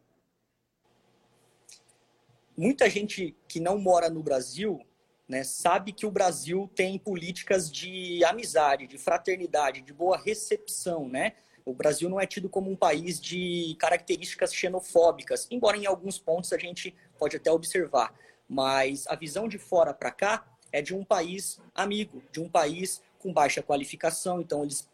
Muita 2.54 2.90
gente 2.90 3.34
que 3.48 3.58
não 3.58 3.78
mora 3.78 4.10
no 4.10 4.22
Brasil 4.22 4.80
né, 5.28 5.42
sabe 5.42 5.92
que 5.92 6.06
o 6.06 6.10
Brasil 6.10 6.70
tem 6.74 6.98
políticas 6.98 7.70
de 7.70 8.24
amizade, 8.24 8.86
de 8.86 8.96
fraternidade, 8.96 9.80
de 9.80 9.92
boa 9.92 10.16
recepção, 10.16 11.08
né? 11.08 11.32
O 11.64 11.74
Brasil 11.74 12.08
não 12.08 12.20
é 12.20 12.26
tido 12.26 12.48
como 12.48 12.70
um 12.70 12.76
país 12.76 13.20
de 13.20 13.76
características 13.80 14.54
xenofóbicas, 14.54 15.48
embora 15.50 15.76
em 15.76 15.84
alguns 15.84 16.16
pontos 16.16 16.52
a 16.52 16.58
gente 16.58 16.94
pode 17.18 17.36
até 17.36 17.50
observar. 17.50 18.14
Mas 18.48 19.04
a 19.08 19.16
visão 19.16 19.48
de 19.48 19.58
fora 19.58 19.92
para 19.92 20.12
cá 20.12 20.46
é 20.70 20.80
de 20.80 20.94
um 20.94 21.04
país 21.04 21.60
amigo, 21.74 22.22
de 22.30 22.40
um 22.40 22.48
país 22.48 23.02
com 23.18 23.32
baixa 23.32 23.62
qualificação, 23.62 24.40
então 24.40 24.62
eles 24.62 24.88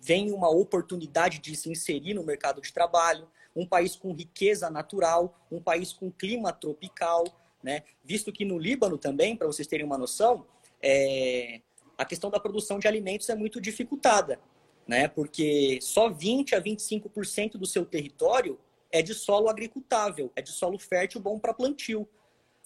veem 0.00 0.32
uma 0.32 0.50
oportunidade 0.50 1.38
de 1.38 1.54
se 1.54 1.70
inserir 1.70 2.14
no 2.14 2.24
mercado 2.24 2.60
de 2.60 2.72
trabalho, 2.72 3.28
um 3.54 3.64
país 3.64 3.94
com 3.94 4.12
riqueza 4.12 4.68
natural, 4.68 5.38
um 5.52 5.62
país 5.62 5.92
com 5.92 6.10
clima 6.10 6.52
tropical, 6.52 7.24
né? 7.62 7.82
Visto 8.04 8.32
que 8.32 8.44
no 8.44 8.58
Líbano 8.58 8.98
também, 8.98 9.36
para 9.36 9.46
vocês 9.46 9.68
terem 9.68 9.86
uma 9.86 9.98
noção, 9.98 10.46
é... 10.82 11.60
a 11.96 12.04
questão 12.04 12.30
da 12.30 12.40
produção 12.40 12.78
de 12.78 12.88
alimentos 12.88 13.28
é 13.28 13.34
muito 13.34 13.60
dificultada, 13.60 14.40
né? 14.86 15.08
Porque 15.08 15.78
só 15.80 16.08
20 16.08 16.54
a 16.54 16.60
25% 16.60 17.52
do 17.52 17.66
seu 17.66 17.84
território 17.84 18.58
é 18.90 19.00
de 19.00 19.14
solo 19.14 19.48
agricultável, 19.48 20.30
é 20.36 20.42
de 20.42 20.50
solo 20.50 20.78
fértil 20.78 21.20
bom 21.20 21.38
para 21.38 21.54
plantio. 21.54 22.08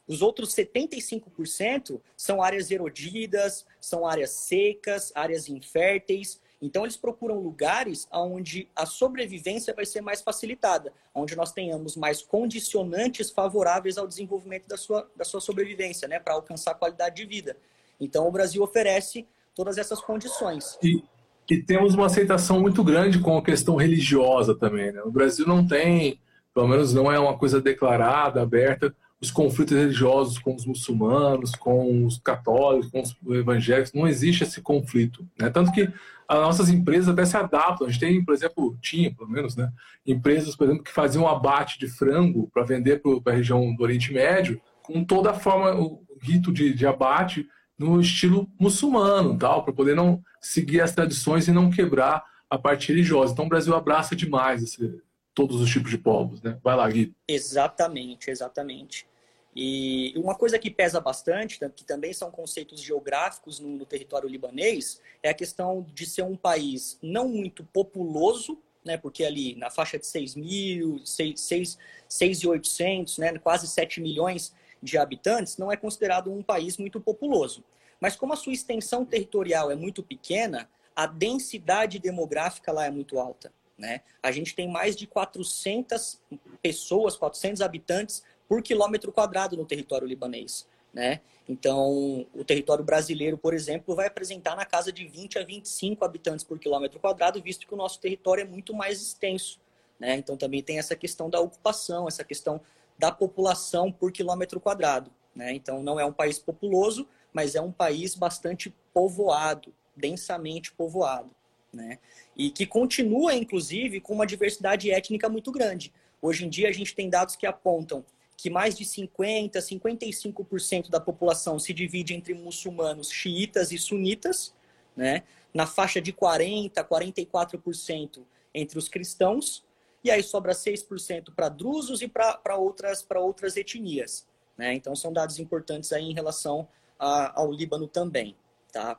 Os 0.06 0.22
outros 0.22 0.54
75% 0.54 2.00
são 2.16 2.40
áreas 2.40 2.70
erodidas, 2.70 3.66
são 3.80 4.06
áreas 4.06 4.30
secas, 4.30 5.12
áreas 5.14 5.48
inférteis. 5.48 6.40
Então, 6.61 6.85
eles 6.85 6.97
procuram 6.97 7.38
lugares 7.38 8.09
onde 8.11 8.69
a 8.75 8.87
sobrevivência 8.87 9.75
vai 9.75 9.85
ser 9.85 10.01
mais 10.01 10.23
facilitada, 10.23 10.92
onde 11.14 11.37
nós 11.37 11.53
tenhamos 11.53 11.97
mais 11.97 12.23
condicionantes 12.23 13.31
favoráveis 13.31 13.99
ao 13.99 14.07
desenvolvimento 14.07 14.66
da 14.66 14.77
sua, 14.77 15.09
da 15.14 15.25
sua 15.25 15.40
sobrevivência, 15.40 16.09
né, 16.09 16.19
para 16.19 16.35
alcançar 16.35 16.75
qualidade 16.75 17.16
de 17.16 17.27
vida. 17.27 17.57
Então, 18.01 18.27
o 18.27 18.31
Brasil 18.31 18.62
oferece 18.62 19.27
todas 19.55 19.77
essas 19.77 20.01
condições. 20.01 20.79
E, 20.83 21.03
e 21.51 21.62
temos 21.62 21.95
uma 21.95 22.07
aceitação 22.07 22.61
muito 22.61 22.83
grande 22.83 23.21
com 23.21 23.37
a 23.37 23.42
questão 23.42 23.77
religiosa 23.77 24.55
também. 24.55 24.92
Né? 24.92 25.03
O 25.03 25.11
Brasil 25.11 25.47
não 25.47 25.66
tem, 25.66 26.19
pelo 26.55 26.69
menos 26.69 26.92
não 26.95 27.12
é 27.12 27.19
uma 27.19 27.37
coisa 27.37 27.61
declarada, 27.61 28.40
aberta, 28.42 28.95
os 29.20 29.31
conflitos 29.31 29.76
religiosos 29.76 30.38
com 30.38 30.55
os 30.55 30.66
muçulmanos, 30.66 31.52
com 31.52 32.05
os 32.05 32.18
católicos, 32.18 32.90
com 32.90 33.00
os 33.00 33.16
evangélicos, 33.38 33.92
não 33.92 34.07
existe 34.07 34.44
esse 34.44 34.61
conflito. 34.61 35.26
Né? 35.38 35.48
Tanto 35.48 35.72
que 35.72 35.90
as 36.29 36.38
nossas 36.38 36.68
empresas 36.68 37.09
até 37.09 37.24
se 37.24 37.37
adaptam. 37.37 37.87
A 37.87 37.90
gente 37.90 38.00
tem, 38.00 38.24
por 38.24 38.35
exemplo, 38.35 38.76
tinha, 38.81 39.14
pelo 39.14 39.31
menos, 39.31 39.57
né? 39.57 39.72
empresas, 40.07 40.55
por 40.55 40.64
exemplo, 40.64 40.85
que 40.85 40.92
faziam 40.92 41.26
abate 41.26 41.79
de 41.79 41.88
frango 41.88 42.50
para 42.52 42.64
vender 42.64 43.00
para 43.00 43.33
a 43.33 43.37
região 43.37 43.74
do 43.74 43.83
Oriente 43.83 44.12
Médio, 44.12 44.61
com 44.83 45.02
toda 45.02 45.31
a 45.31 45.35
forma, 45.35 45.74
o 45.74 46.02
rito 46.20 46.52
de, 46.52 46.74
de 46.74 46.87
abate 46.87 47.48
no 47.79 48.00
estilo 48.00 48.48
muçulmano, 48.59 49.37
tal, 49.38 49.64
para 49.64 49.72
poder 49.72 49.94
não 49.94 50.22
seguir 50.40 50.81
as 50.81 50.92
tradições 50.92 51.48
e 51.48 51.52
não 51.52 51.70
quebrar 51.70 52.24
a 52.48 52.59
parte 52.59 52.88
religiosa. 52.88 53.33
Então 53.33 53.46
o 53.46 53.48
Brasil 53.48 53.74
abraça 53.74 54.14
demais 54.14 54.62
esse, 54.62 55.00
todos 55.37 55.61
os 55.61 55.70
tipos 55.70 55.90
de 55.90 55.99
povos, 55.99 56.40
né? 56.40 56.59
Vai 56.64 56.75
lá, 56.75 56.88
Gui. 56.88 57.14
Exatamente, 57.29 58.31
exatamente. 58.31 59.07
E 59.55 60.14
uma 60.16 60.35
coisa 60.35 60.59
que 60.59 60.70
pesa 60.70 60.99
bastante, 60.99 61.61
que 61.77 61.85
também 61.85 62.14
são 62.14 62.31
conceitos 62.31 62.81
geográficos 62.81 63.61
no, 63.61 63.68
no 63.68 63.85
território 63.85 64.27
libanês, 64.27 64.99
é 65.22 65.29
a 65.29 65.35
questão 65.35 65.85
de 65.94 66.07
ser 66.07 66.22
um 66.22 66.37
país 66.37 66.99
não 67.03 67.29
muito 67.29 67.62
populoso, 67.64 68.59
né, 68.83 68.96
porque 68.96 69.25
ali 69.25 69.55
na 69.57 69.68
faixa 69.68 69.99
de 69.99 70.07
6 70.07 70.37
mil, 70.37 71.01
6.800, 71.05 73.18
né, 73.18 73.38
quase 73.38 73.68
7 73.68 74.01
milhões 74.01 74.55
de 74.83 74.96
habitantes, 74.96 75.59
não 75.59 75.70
é 75.70 75.77
considerado 75.77 76.33
um 76.33 76.42
país 76.42 76.79
muito 76.79 76.99
populoso. 76.99 77.62
Mas 78.01 78.16
como 78.16 78.33
a 78.33 78.37
sua 78.37 78.55
extensão 78.55 79.05
territorial 79.05 79.70
é 79.70 79.75
muito 79.75 80.03
pequena, 80.03 80.66
a 80.94 81.07
densidade 81.07 81.99
demográfica 81.99 82.72
lá 82.72 82.87
é 82.87 82.90
muito 82.90 83.18
alta. 83.18 83.53
Né? 83.79 84.01
A 84.23 84.33
gente 84.33 84.55
tem 84.55 84.69
mais 84.69 84.97
de 84.97 85.07
400 85.07 86.21
pessoas, 86.62 87.17
400 87.17 87.61
habitantes 87.61 88.23
por 88.49 88.62
quilômetro 88.62 89.12
quadrado 89.12 89.57
no 89.57 89.67
território 89.67 90.07
libanês. 90.07 90.67
Né? 90.95 91.21
Então, 91.47 92.27
o 92.35 92.43
território 92.45 92.83
brasileiro, 92.83 93.37
por 93.37 93.53
exemplo, 93.53 93.95
vai 93.95 94.07
apresentar 94.07 94.57
na 94.57 94.65
casa 94.65 94.91
de 94.91 95.07
20 95.07 95.39
a 95.39 95.45
25 95.45 96.05
habitantes 96.05 96.45
por 96.45 96.59
quilômetro 96.59 96.99
quadrado, 96.99 97.43
visto 97.43 97.67
que 97.67 97.75
o 97.75 97.77
nosso 97.77 98.01
território 98.01 98.43
é 98.43 98.47
muito 98.47 98.73
mais 98.73 99.03
extenso. 99.03 99.61
Né? 100.01 100.17
Então, 100.17 100.37
também 100.37 100.62
tem 100.62 100.79
essa 100.79 100.97
questão 100.97 101.29
da 101.29 101.39
ocupação, 101.39 102.09
essa 102.09 102.25
questão 102.25 102.61
da 102.99 103.12
população 103.12 103.93
por 103.93 104.11
quilômetro 104.11 104.59
quadrado. 104.59 105.11
Né? 105.35 105.53
Então, 105.53 105.83
não 105.83 106.01
é 106.01 106.05
um 106.05 106.12
país 106.12 106.39
populoso, 106.39 107.07
mas 107.31 107.55
é 107.55 107.61
um 107.61 107.71
país 107.71 108.15
bastante 108.15 108.75
povoado, 108.95 109.75
densamente 109.95 110.73
povoado 110.73 111.36
né? 111.77 111.99
E 112.37 112.51
que 112.51 112.67
continua, 112.67 113.35
inclusive, 113.35 114.01
com 114.01 114.15
uma 114.15 114.27
diversidade 114.27 114.91
étnica 114.91 115.29
muito 115.29 115.53
grande. 115.53 115.93
Hoje 116.21 116.45
em 116.45 116.49
dia, 116.49 116.69
a 116.69 116.73
gente 116.73 116.95
tem 116.95 117.09
dados 117.09 117.37
que 117.37 117.47
apontam 117.47 118.05
que 118.37 118.51
mais 118.51 118.77
de 118.77 118.85
50%, 118.85 119.53
55% 119.53 120.91
da 120.91 121.01
população 121.01 121.59
se 121.59 121.73
divide 121.73 122.15
entre 122.15 122.35
muçulmanos 122.35 123.11
xiitas 123.11 123.73
e 123.73 123.79
sunitas, 123.79 124.55
né? 124.95 125.23
na 125.55 125.67
faixa 125.67 126.01
de 126.01 126.12
40%, 126.12 126.73
44% 126.73 128.23
entre 128.53 128.79
os 128.79 128.89
cristãos, 128.89 129.65
e 130.05 130.11
aí 130.11 130.23
sobra 130.23 130.53
6% 130.53 131.35
para 131.35 131.49
drusos 131.49 132.03
e 132.03 132.09
para 132.09 132.57
outras, 132.57 133.07
outras 133.17 133.57
etnias. 133.57 134.27
Né? 134.57 134.75
Então, 134.75 134.95
são 134.95 135.12
dados 135.12 135.39
importantes 135.39 135.93
aí 135.93 136.05
em 136.05 136.15
relação 136.15 136.69
a, 136.99 137.41
ao 137.41 137.51
Líbano 137.51 137.89
também. 137.89 138.37
Tá? 138.73 138.99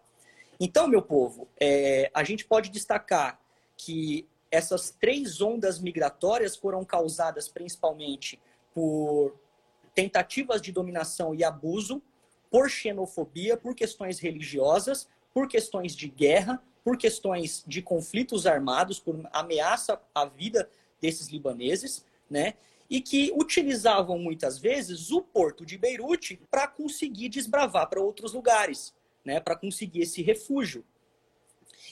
Então, 0.59 0.87
meu 0.87 1.01
povo, 1.01 1.47
é, 1.59 2.09
a 2.13 2.23
gente 2.23 2.45
pode 2.45 2.69
destacar 2.69 3.39
que 3.75 4.27
essas 4.49 4.89
três 4.89 5.39
ondas 5.41 5.79
migratórias 5.79 6.55
foram 6.55 6.83
causadas 6.83 7.47
principalmente 7.47 8.39
por 8.73 9.35
tentativas 9.93 10.61
de 10.61 10.71
dominação 10.71 11.35
e 11.35 11.43
abuso, 11.43 12.01
por 12.49 12.69
xenofobia, 12.69 13.57
por 13.57 13.75
questões 13.75 14.19
religiosas, 14.19 15.07
por 15.33 15.47
questões 15.47 15.95
de 15.95 16.07
guerra, 16.07 16.61
por 16.83 16.97
questões 16.97 17.63
de 17.67 17.81
conflitos 17.81 18.47
armados, 18.47 18.99
por 18.99 19.27
ameaça 19.31 20.01
à 20.15 20.25
vida 20.25 20.69
desses 21.01 21.27
libaneses, 21.27 22.05
né? 22.29 22.53
E 22.89 23.01
que 23.01 23.33
utilizavam 23.35 24.17
muitas 24.17 24.57
vezes 24.57 25.11
o 25.11 25.21
porto 25.21 25.65
de 25.65 25.77
Beirute 25.77 26.39
para 26.49 26.67
conseguir 26.67 27.27
desbravar 27.27 27.89
para 27.89 28.01
outros 28.01 28.33
lugares 28.33 28.95
né, 29.27 29.41
para 29.41 29.57
conseguir 29.57 30.03
esse 30.03 30.21
refúgio. 30.21 30.85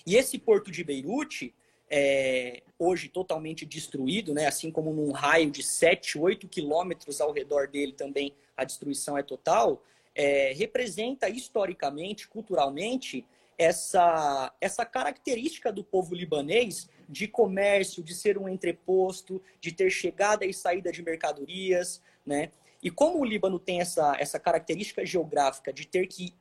E 0.08 0.16
esse 0.16 0.40
porto 0.40 0.72
de 0.72 0.86
Beirute, 0.86 1.54
é, 1.90 2.64
hoje 2.80 3.10
totalmente 3.10 3.66
destruído, 3.66 4.34
né, 4.34 4.48
assim 4.48 4.72
como 4.72 4.94
num 4.94 5.12
raio 5.12 5.52
de 5.52 5.62
7, 5.62 6.18
8 6.18 6.48
quilômetros 6.48 7.20
ao 7.20 7.34
redor 7.34 7.68
dele 7.68 7.92
também 7.92 8.34
a 8.56 8.64
destruição 8.64 9.18
é 9.18 9.22
total, 9.22 9.84
é, 10.16 10.54
representa 10.54 11.28
historicamente, 11.28 12.26
culturalmente, 12.26 13.26
essa, 13.58 14.54
essa 14.62 14.86
característica 14.86 15.74
do 15.74 15.84
povo 15.84 16.16
libanês 16.16 16.90
de 17.08 17.28
comércio, 17.28 18.02
de 18.02 18.14
ser 18.14 18.38
um 18.38 18.48
entreposto, 18.48 19.42
de 19.60 19.74
ter 19.74 19.90
chegada 19.90 20.46
e 20.46 20.54
saída 20.54 20.90
de 20.90 21.04
mercadorias, 21.04 22.02
né? 22.26 22.52
E 22.82 22.90
como 22.90 23.20
o 23.20 23.26
Líbano 23.26 23.60
tem 23.60 23.80
essa, 23.82 24.16
essa 24.20 24.40
característica 24.40 25.06
geográfica 25.06 25.72
de 25.72 25.88
ter 25.88 26.08
que 26.08 26.34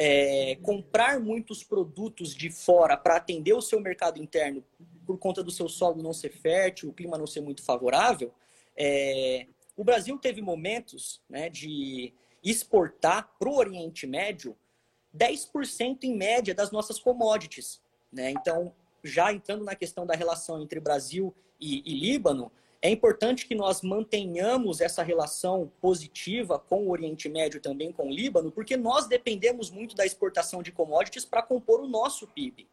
é, 0.00 0.56
comprar 0.62 1.18
muitos 1.18 1.64
produtos 1.64 2.32
de 2.32 2.50
fora 2.50 2.96
para 2.96 3.16
atender 3.16 3.52
o 3.52 3.60
seu 3.60 3.80
mercado 3.80 4.22
interno 4.22 4.64
por 5.04 5.18
conta 5.18 5.42
do 5.42 5.50
seu 5.50 5.68
solo 5.68 6.00
não 6.00 6.12
ser 6.12 6.30
fértil, 6.30 6.90
o 6.90 6.92
clima 6.92 7.18
não 7.18 7.26
ser 7.26 7.40
muito 7.40 7.64
favorável, 7.64 8.32
é, 8.76 9.48
o 9.76 9.82
Brasil 9.82 10.16
teve 10.16 10.40
momentos 10.40 11.20
né, 11.28 11.48
de 11.48 12.14
exportar 12.44 13.28
para 13.38 13.48
o 13.48 13.56
Oriente 13.56 14.06
Médio 14.06 14.56
10% 15.16 16.04
em 16.04 16.16
média 16.16 16.54
das 16.54 16.70
nossas 16.70 17.00
commodities. 17.00 17.82
Né? 18.12 18.30
Então, 18.30 18.72
já 19.02 19.32
entrando 19.32 19.64
na 19.64 19.74
questão 19.74 20.06
da 20.06 20.14
relação 20.14 20.62
entre 20.62 20.78
Brasil 20.78 21.34
e, 21.60 21.82
e 21.84 21.98
Líbano, 21.98 22.52
é 22.80 22.90
importante 22.90 23.46
que 23.46 23.54
nós 23.54 23.82
mantenhamos 23.82 24.80
essa 24.80 25.02
relação 25.02 25.70
positiva 25.80 26.58
com 26.58 26.86
o 26.86 26.90
Oriente 26.90 27.28
Médio 27.28 27.60
também 27.60 27.90
com 27.90 28.08
o 28.08 28.12
Líbano, 28.12 28.52
porque 28.52 28.76
nós 28.76 29.08
dependemos 29.08 29.70
muito 29.70 29.96
da 29.96 30.06
exportação 30.06 30.62
de 30.62 30.70
commodities 30.70 31.24
para 31.24 31.42
compor 31.42 31.80
o 31.80 31.88
nosso 31.88 32.26
PIB, 32.28 32.68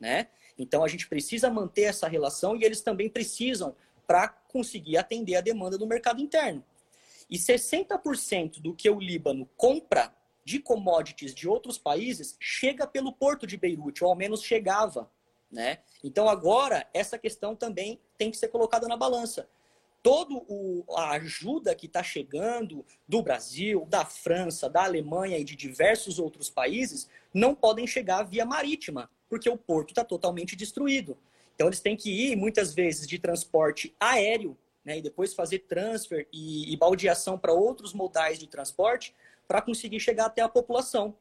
né? 0.00 0.28
Então 0.58 0.82
a 0.82 0.88
gente 0.88 1.06
precisa 1.06 1.50
manter 1.50 1.82
essa 1.82 2.08
relação 2.08 2.56
e 2.56 2.64
eles 2.64 2.80
também 2.80 3.10
precisam 3.10 3.76
para 4.06 4.28
conseguir 4.28 4.96
atender 4.96 5.36
a 5.36 5.40
demanda 5.40 5.76
do 5.76 5.86
mercado 5.86 6.20
interno. 6.20 6.64
E 7.28 7.36
60% 7.36 8.60
do 8.60 8.74
que 8.74 8.88
o 8.88 8.98
Líbano 8.98 9.48
compra 9.56 10.14
de 10.44 10.58
commodities 10.58 11.34
de 11.34 11.48
outros 11.48 11.78
países 11.78 12.36
chega 12.40 12.86
pelo 12.86 13.12
porto 13.12 13.46
de 13.46 13.56
Beirute, 13.56 14.02
ou 14.02 14.10
ao 14.10 14.16
menos 14.16 14.42
chegava 14.42 15.10
né? 15.52 15.78
Então 16.02 16.28
agora 16.28 16.88
essa 16.94 17.18
questão 17.18 17.54
também 17.54 18.00
tem 18.16 18.30
que 18.30 18.38
ser 18.38 18.48
colocada 18.48 18.88
na 18.88 18.96
balança. 18.96 19.46
Toda 20.02 20.34
a 20.96 21.10
ajuda 21.10 21.76
que 21.76 21.86
está 21.86 22.02
chegando 22.02 22.84
do 23.06 23.22
Brasil, 23.22 23.86
da 23.88 24.04
França, 24.04 24.68
da 24.68 24.82
Alemanha 24.82 25.38
e 25.38 25.44
de 25.44 25.54
diversos 25.54 26.18
outros 26.18 26.50
países 26.50 27.08
não 27.32 27.54
podem 27.54 27.86
chegar 27.86 28.24
via 28.24 28.44
marítima, 28.44 29.08
porque 29.28 29.48
o 29.48 29.56
porto 29.56 29.90
está 29.90 30.04
totalmente 30.04 30.56
destruído. 30.56 31.16
Então 31.54 31.68
eles 31.68 31.80
têm 31.80 31.96
que 31.96 32.10
ir 32.10 32.34
muitas 32.34 32.74
vezes 32.74 33.06
de 33.06 33.18
transporte 33.18 33.94
aéreo, 34.00 34.58
né, 34.84 34.98
e 34.98 35.02
depois 35.02 35.32
fazer 35.34 35.60
transfer 35.60 36.26
e, 36.32 36.72
e 36.72 36.76
baldeação 36.76 37.38
para 37.38 37.52
outros 37.52 37.92
modais 37.92 38.36
de 38.36 38.48
transporte 38.48 39.14
para 39.46 39.62
conseguir 39.62 40.00
chegar 40.00 40.26
até 40.26 40.42
a 40.42 40.48
população, 40.48 41.14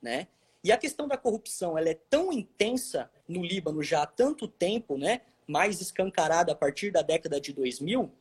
né? 0.00 0.28
E 0.68 0.72
a 0.72 0.76
questão 0.76 1.08
da 1.08 1.16
corrupção 1.16 1.78
ela 1.78 1.88
é 1.88 1.98
tão 2.10 2.30
intensa 2.30 3.10
no 3.26 3.42
Líbano 3.42 3.82
já 3.82 4.02
há 4.02 4.06
tanto 4.06 4.46
tempo, 4.46 4.98
né, 4.98 5.22
mais 5.46 5.80
escancarada 5.80 6.52
a 6.52 6.54
partir 6.54 6.90
da 6.90 7.00
década 7.00 7.40
de 7.40 7.54
2000, 7.54 8.12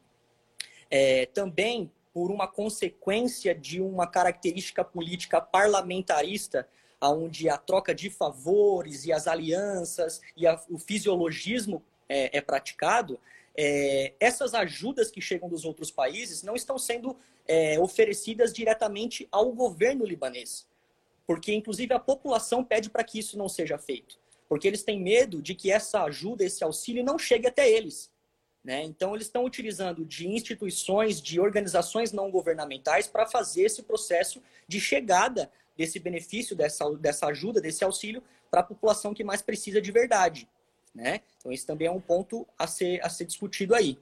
é, 0.89 1.25
também 1.25 1.91
por 2.13 2.31
uma 2.31 2.47
consequência 2.47 3.53
de 3.53 3.81
uma 3.81 4.07
característica 4.07 4.81
política 4.81 5.41
parlamentarista, 5.41 6.65
onde 7.01 7.49
a 7.49 7.57
troca 7.57 7.93
de 7.93 8.09
favores 8.09 9.03
e 9.03 9.11
as 9.11 9.27
alianças 9.27 10.21
e 10.33 10.47
a, 10.47 10.57
o 10.69 10.77
fisiologismo 10.77 11.83
é, 12.07 12.37
é 12.37 12.39
praticado, 12.39 13.19
é, 13.57 14.13
essas 14.21 14.53
ajudas 14.53 15.11
que 15.11 15.19
chegam 15.19 15.49
dos 15.49 15.65
outros 15.65 15.91
países 15.91 16.43
não 16.43 16.55
estão 16.55 16.79
sendo 16.79 17.17
é, 17.45 17.77
oferecidas 17.77 18.53
diretamente 18.53 19.27
ao 19.33 19.51
governo 19.51 20.05
libanês 20.05 20.65
porque 21.27 21.53
inclusive 21.53 21.93
a 21.93 21.99
população 21.99 22.63
pede 22.63 22.89
para 22.89 23.03
que 23.03 23.19
isso 23.19 23.37
não 23.37 23.49
seja 23.49 23.77
feito, 23.77 24.17
porque 24.47 24.67
eles 24.67 24.81
têm 24.81 24.99
medo 24.99 25.41
de 25.41 25.53
que 25.53 25.69
essa 25.69 26.03
ajuda, 26.03 26.45
esse 26.45 26.63
auxílio 26.63 27.03
não 27.03 27.19
chegue 27.19 27.45
até 27.45 27.69
eles. 27.69 28.09
Né? 28.63 28.83
Então, 28.83 29.13
eles 29.13 29.27
estão 29.27 29.45
utilizando 29.45 30.03
de 30.03 30.27
instituições, 30.27 31.21
de 31.21 31.39
organizações 31.39 32.11
não 32.11 32.29
governamentais 32.29 33.07
para 33.07 33.25
fazer 33.25 33.63
esse 33.63 33.83
processo 33.83 34.41
de 34.67 34.79
chegada 34.81 35.49
desse 35.77 35.99
benefício, 35.99 36.55
dessa, 36.55 36.89
dessa 36.95 37.27
ajuda, 37.27 37.61
desse 37.61 37.83
auxílio 37.83 38.21
para 38.49 38.61
a 38.61 38.63
população 38.63 39.13
que 39.13 39.23
mais 39.23 39.41
precisa 39.41 39.81
de 39.81 39.91
verdade. 39.91 40.49
Né? 40.93 41.21
Então, 41.37 41.51
esse 41.51 41.65
também 41.65 41.87
é 41.87 41.91
um 41.91 42.01
ponto 42.01 42.47
a 42.57 42.67
ser, 42.67 42.99
a 43.05 43.09
ser 43.09 43.25
discutido 43.25 43.75
aí. 43.75 43.97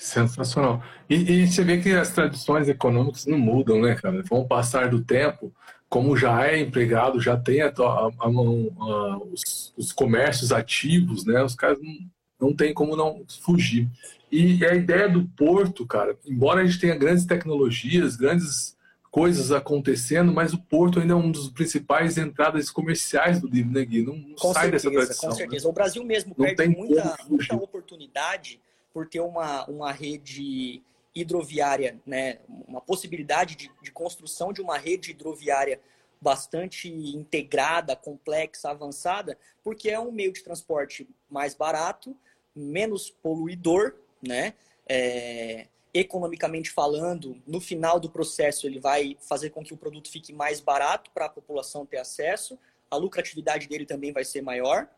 Sensacional. 0.00 0.82
E, 1.10 1.14
e, 1.14 1.46
você 1.46 1.62
vê 1.62 1.76
que 1.76 1.90
as 1.90 2.08
tradições 2.08 2.66
econômicas 2.70 3.26
não 3.26 3.38
mudam, 3.38 3.82
né, 3.82 3.94
cara? 3.94 4.22
Vão 4.22 4.48
passar 4.48 4.88
do 4.88 5.04
tempo, 5.04 5.52
como 5.90 6.16
já 6.16 6.46
é 6.46 6.58
empregado, 6.58 7.20
já 7.20 7.36
tem 7.36 7.60
a, 7.60 7.66
a, 7.66 8.10
a, 8.18 9.18
os, 9.30 9.74
os, 9.76 9.92
comércios 9.92 10.52
ativos, 10.52 11.26
né? 11.26 11.42
Os 11.42 11.54
caras 11.54 11.78
não, 11.82 12.48
não 12.48 12.56
tem 12.56 12.72
como 12.72 12.96
não 12.96 13.22
fugir. 13.42 13.90
E 14.32 14.64
a 14.64 14.74
ideia 14.74 15.06
do 15.06 15.28
porto, 15.36 15.86
cara, 15.86 16.16
embora 16.26 16.62
a 16.62 16.64
gente 16.64 16.80
tenha 16.80 16.96
grandes 16.96 17.26
tecnologias, 17.26 18.16
grandes 18.16 18.74
coisas 19.10 19.52
acontecendo, 19.52 20.32
mas 20.32 20.54
o 20.54 20.58
porto 20.58 20.98
ainda 20.98 21.12
é 21.12 21.16
um 21.16 21.30
dos 21.30 21.50
principais 21.50 22.16
entradas 22.16 22.70
comerciais 22.70 23.38
do 23.38 23.48
livro, 23.48 23.70
né, 23.70 23.84
Gui? 23.84 24.02
Não, 24.02 24.16
não 24.16 24.38
sai 24.38 24.70
certeza, 24.70 24.88
dessa 24.88 24.90
tradição. 24.90 25.28
Com 25.28 25.36
certeza. 25.36 25.64
Né? 25.66 25.70
O 25.70 25.74
Brasil 25.74 26.02
mesmo 26.04 26.34
não 26.38 26.54
perde 26.54 26.74
muita, 26.74 27.18
muita 27.28 27.54
oportunidade 27.54 28.58
por 28.92 29.08
ter 29.08 29.20
uma, 29.20 29.64
uma 29.66 29.92
rede 29.92 30.82
hidroviária, 31.14 32.00
né, 32.06 32.38
uma 32.48 32.80
possibilidade 32.80 33.56
de, 33.56 33.70
de 33.82 33.90
construção 33.90 34.52
de 34.52 34.60
uma 34.60 34.78
rede 34.78 35.10
hidroviária 35.10 35.80
bastante 36.20 36.88
integrada, 36.88 37.96
complexa, 37.96 38.70
avançada, 38.70 39.38
porque 39.64 39.88
é 39.88 39.98
um 39.98 40.12
meio 40.12 40.32
de 40.32 40.42
transporte 40.42 41.08
mais 41.30 41.54
barato, 41.54 42.16
menos 42.54 43.10
poluidor, 43.10 43.94
né? 44.22 44.54
É, 44.86 45.66
economicamente 45.94 46.70
falando, 46.70 47.40
no 47.46 47.60
final 47.60 47.98
do 47.98 48.10
processo 48.10 48.66
ele 48.66 48.78
vai 48.78 49.16
fazer 49.20 49.50
com 49.50 49.64
que 49.64 49.74
o 49.74 49.76
produto 49.76 50.10
fique 50.10 50.32
mais 50.32 50.60
barato 50.60 51.10
para 51.12 51.26
a 51.26 51.28
população 51.28 51.86
ter 51.86 51.98
acesso, 51.98 52.58
a 52.90 52.96
lucratividade 52.96 53.66
dele 53.66 53.86
também 53.86 54.12
vai 54.12 54.24
ser 54.24 54.42
maior 54.42 54.88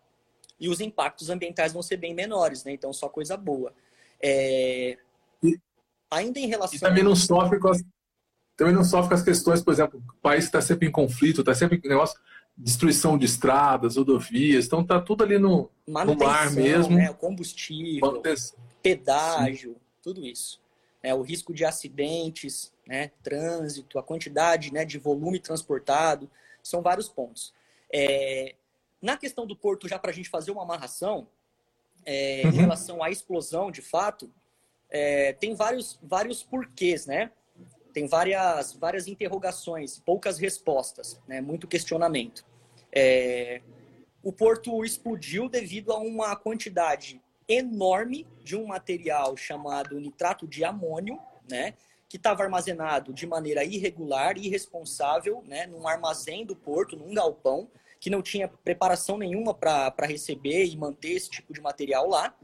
e 0.59 0.69
os 0.69 0.81
impactos 0.81 1.31
ambientais 1.31 1.73
vão 1.73 1.83
ser 1.83 1.97
bem 1.97 2.15
menores, 2.15 2.65
né? 2.65 2.73
Então 2.73 2.93
só 2.93 3.09
coisa 3.09 3.37
boa. 3.37 3.73
É... 4.23 4.97
Ainda 6.11 6.39
em 6.39 6.47
relação. 6.47 6.77
E 6.77 6.81
também 6.81 7.03
não 7.03 7.17
sofre 7.17 7.59
com 7.59 7.69
as, 7.69 7.83
também 8.57 8.75
não 8.75 8.85
sofre 8.85 9.09
com 9.09 9.15
as 9.15 9.23
questões, 9.23 9.63
por 9.63 9.73
exemplo, 9.73 10.03
o 10.09 10.21
país 10.21 10.45
está 10.45 10.61
sempre 10.61 10.87
em 10.87 10.93
conflito, 10.93 11.41
está 11.41 11.55
sempre 11.55 11.81
em 11.83 11.89
negócio 11.89 12.19
destruição 12.57 13.17
de 13.17 13.25
estradas, 13.25 13.97
rodovias, 13.97 14.67
então 14.67 14.85
tá 14.85 15.01
tudo 15.01 15.25
ali 15.25 15.39
no, 15.39 15.71
no 15.87 16.17
mar 16.17 16.51
mesmo. 16.53 16.95
Né, 16.95 17.13
combustível, 17.15 18.07
Manutenção. 18.07 18.59
pedágio, 18.83 19.73
Sim. 19.73 19.81
tudo 20.03 20.25
isso. 20.25 20.61
É, 21.03 21.15
o 21.15 21.23
risco 21.23 21.53
de 21.53 21.65
acidentes, 21.65 22.73
né, 22.87 23.11
trânsito, 23.23 23.99
a 23.99 24.03
quantidade 24.03 24.73
né, 24.73 24.85
de 24.85 24.99
volume 24.99 25.41
transportado, 25.41 26.31
são 26.63 26.83
vários 26.83 27.09
pontos. 27.09 27.53
É, 27.93 28.55
na 29.03 29.17
questão 29.17 29.45
do 29.45 29.57
porto, 29.57 29.89
já 29.89 29.99
para 29.99 30.13
a 30.13 30.15
gente 30.15 30.31
fazer 30.31 30.53
uma 30.53 30.63
amarração, 30.63 31.27
é, 32.07 32.43
uhum. 32.45 32.51
em 32.51 32.55
relação 32.55 33.03
à 33.03 33.11
explosão, 33.11 33.71
de 33.71 33.83
fato, 33.83 34.33
é, 34.89 35.33
tem 35.33 35.55
vários, 35.55 35.99
vários 36.03 36.43
porquês, 36.43 37.07
né? 37.07 37.33
Tem 37.93 38.07
várias, 38.07 38.73
várias 38.75 39.07
interrogações, 39.07 39.99
poucas 39.99 40.39
respostas, 40.39 41.21
né? 41.27 41.41
muito 41.41 41.67
questionamento. 41.67 42.45
É, 42.91 43.61
o 44.23 44.33
porto 44.33 44.85
explodiu 44.85 45.49
devido 45.49 45.93
a 45.93 45.99
uma 45.99 46.35
quantidade 46.37 47.21
enorme 47.49 48.27
de 48.43 48.57
um 48.57 48.67
material 48.67 49.37
chamado 49.37 49.99
nitrato 50.01 50.47
de 50.47 50.65
amônio, 50.65 51.19
né? 51.51 51.75
que 52.09 52.17
estava 52.17 52.43
armazenado 52.43 53.13
de 53.13 53.27
maneira 53.27 53.65
irregular, 53.65 54.39
irresponsável, 54.39 55.43
né? 55.47 55.67
num 55.67 55.87
armazém 55.87 56.47
do 56.47 56.57
porto, 56.57 56.97
num 56.97 57.13
galpão, 57.13 57.71
que 58.03 58.11
não 58.11 58.21
tinha 58.21 58.49
preparação 58.49 59.17
nenhuma 59.17 59.55
para 59.55 59.95
receber 60.01 60.65
e 60.65 60.77
manter 60.77 61.13
esse 61.13 61.31
tipo 61.31 61.53
de 61.53 61.61
material 61.61 62.09
lá. 62.09 62.37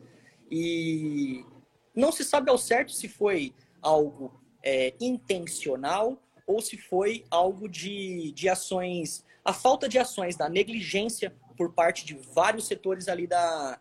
E 0.48 1.44
não 1.92 2.12
se 2.12 2.22
sabe 2.22 2.48
ao 2.48 2.56
certo 2.56 2.92
se 2.92 3.08
foi 3.08 3.52
algo 3.82 4.40
é, 4.62 4.94
intencional 5.00 6.22
ou 6.46 6.62
se 6.62 6.78
foi 6.78 7.24
algo 7.28 7.68
de, 7.68 8.30
de 8.36 8.48
ações, 8.48 9.24
a 9.44 9.52
falta 9.52 9.88
de 9.88 9.98
ações, 9.98 10.36
da 10.36 10.48
negligência 10.48 11.34
por 11.56 11.72
parte 11.72 12.06
de 12.06 12.14
vários 12.14 12.68
setores 12.68 13.08
ali 13.08 13.26
da, 13.26 13.80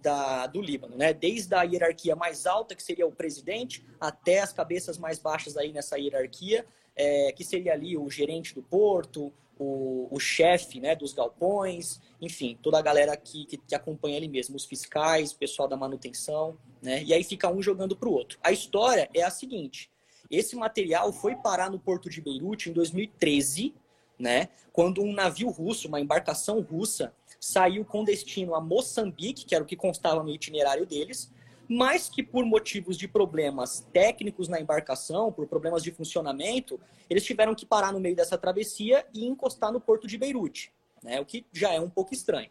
da, 0.00 0.46
do 0.46 0.62
Líbano, 0.62 0.96
né? 0.96 1.12
Desde 1.12 1.54
a 1.54 1.62
hierarquia 1.62 2.16
mais 2.16 2.46
alta, 2.46 2.74
que 2.74 2.82
seria 2.82 3.06
o 3.06 3.12
presidente, 3.12 3.86
até 4.00 4.40
as 4.40 4.50
cabeças 4.54 4.96
mais 4.96 5.18
baixas 5.18 5.58
aí 5.58 5.74
nessa 5.74 5.98
hierarquia, 5.98 6.64
é, 6.96 7.32
que 7.32 7.44
seria 7.44 7.74
ali 7.74 7.98
o 7.98 8.08
gerente 8.08 8.54
do 8.54 8.62
porto, 8.62 9.30
o, 9.58 10.08
o 10.10 10.20
chefe 10.20 10.80
né, 10.80 10.94
dos 10.94 11.12
galpões, 11.12 12.00
enfim, 12.20 12.58
toda 12.62 12.78
a 12.78 12.82
galera 12.82 13.16
que, 13.16 13.44
que, 13.46 13.56
que, 13.56 13.74
acompanha 13.74 14.16
ele 14.16 14.28
mesmo, 14.28 14.56
os 14.56 14.64
fiscais, 14.64 15.32
o 15.32 15.36
pessoal 15.36 15.68
da 15.68 15.76
manutenção, 15.76 16.56
né? 16.80 17.02
E 17.02 17.12
aí 17.12 17.24
fica 17.24 17.50
um 17.50 17.60
jogando 17.60 17.96
para 17.96 18.08
o 18.08 18.12
outro. 18.12 18.38
A 18.42 18.52
história 18.52 19.10
é 19.12 19.22
a 19.22 19.30
seguinte: 19.30 19.90
Esse 20.30 20.56
material 20.56 21.12
foi 21.12 21.34
parar 21.36 21.70
no 21.70 21.78
porto 21.78 22.08
de 22.08 22.20
Beirute 22.20 22.70
em 22.70 22.72
2013, 22.72 23.74
né? 24.18 24.48
Quando 24.72 25.02
um 25.02 25.12
navio 25.12 25.48
russo, 25.50 25.88
uma 25.88 26.00
embarcação 26.00 26.60
russa, 26.60 27.12
saiu 27.40 27.84
com 27.84 28.04
destino 28.04 28.54
a 28.54 28.60
Moçambique, 28.60 29.44
que 29.44 29.54
era 29.54 29.64
o 29.64 29.66
que 29.66 29.76
constava 29.76 30.22
no 30.22 30.30
itinerário 30.30 30.86
deles, 30.86 31.32
mas 31.68 32.08
que 32.08 32.22
por 32.22 32.44
motivos 32.46 32.96
de 32.96 33.06
problemas 33.06 33.86
técnicos 33.92 34.48
na 34.48 34.60
embarcação, 34.60 35.30
por 35.30 35.46
problemas 35.46 35.82
de 35.82 35.90
funcionamento, 35.92 36.80
eles 37.10 37.24
tiveram 37.24 37.54
que 37.54 37.66
parar 37.66 37.92
no 37.92 38.00
meio 38.00 38.16
dessa 38.16 38.38
travessia 38.38 39.06
e 39.12 39.26
encostar 39.26 39.70
no 39.70 39.80
porto 39.80 40.06
de 40.06 40.16
Beirute, 40.16 40.72
né? 41.02 41.20
o 41.20 41.26
que 41.26 41.44
já 41.52 41.72
é 41.72 41.80
um 41.80 41.90
pouco 41.90 42.14
estranho. 42.14 42.50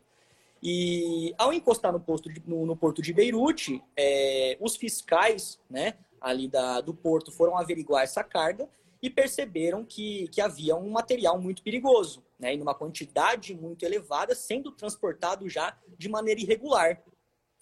E 0.61 1.34
ao 1.38 1.53
encostar 1.53 1.91
no, 1.91 1.99
posto 1.99 2.32
de, 2.32 2.41
no, 2.45 2.65
no 2.65 2.76
porto 2.76 3.01
de 3.01 3.13
Beirute, 3.13 3.84
é, 3.95 4.57
os 4.59 4.76
fiscais 4.76 5.59
né, 5.70 5.95
ali 6.20 6.47
da, 6.47 6.82
do 6.82 6.93
porto 6.93 7.32
foram 7.32 7.57
averiguar 7.57 8.03
essa 8.03 8.24
carga 8.24 8.68
e 9.01 9.09
perceberam 9.09 9.86
que, 9.86 10.28
que 10.30 10.41
havia 10.41 10.76
um 10.76 10.89
material 10.89 11.39
muito 11.39 11.61
perigoso, 11.61 12.24
né, 12.39 12.53
em 12.53 12.61
uma 12.61 12.74
quantidade 12.74 13.53
muito 13.53 13.84
elevada, 13.84 14.34
sendo 14.34 14.72
transportado 14.72 15.47
já 15.47 15.78
de 15.97 16.09
maneira 16.09 16.41
irregular. 16.41 17.01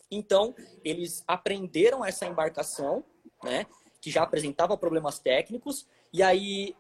Então, 0.10 0.56
eles 0.84 1.24
apreenderam 1.28 2.04
essa 2.04 2.26
embarcação, 2.26 3.04
né, 3.44 3.66
que 4.00 4.12
já 4.12 4.24
apresentava 4.24 4.78
problemas 4.78 5.20
técnicos, 5.20 5.88
e 6.14 6.22
aí 6.22 6.76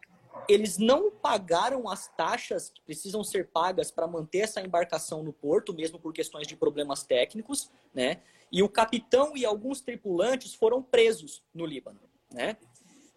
eles 0.48 0.78
não 0.78 1.10
pagaram 1.10 1.90
as 1.90 2.08
taxas 2.10 2.70
que 2.70 2.82
precisam 2.82 3.24
ser 3.24 3.48
pagas 3.48 3.90
para 3.90 4.08
manter 4.08 4.40
essa 4.40 4.62
embarcação 4.62 5.24
no 5.24 5.34
porto, 5.34 5.74
mesmo 5.74 6.00
por 6.00 6.14
questões 6.14 6.48
de 6.48 6.56
problemas 6.56 7.04
técnicos, 7.04 7.72
né? 7.94 8.22
E 8.52 8.62
o 8.62 8.70
capitão 8.70 9.36
e 9.36 9.46
alguns 9.46 9.82
tripulantes 9.82 10.54
foram 10.54 10.84
presos 10.84 11.44
no 11.54 11.66
Líbano, 11.66 12.00
né? 12.32 12.58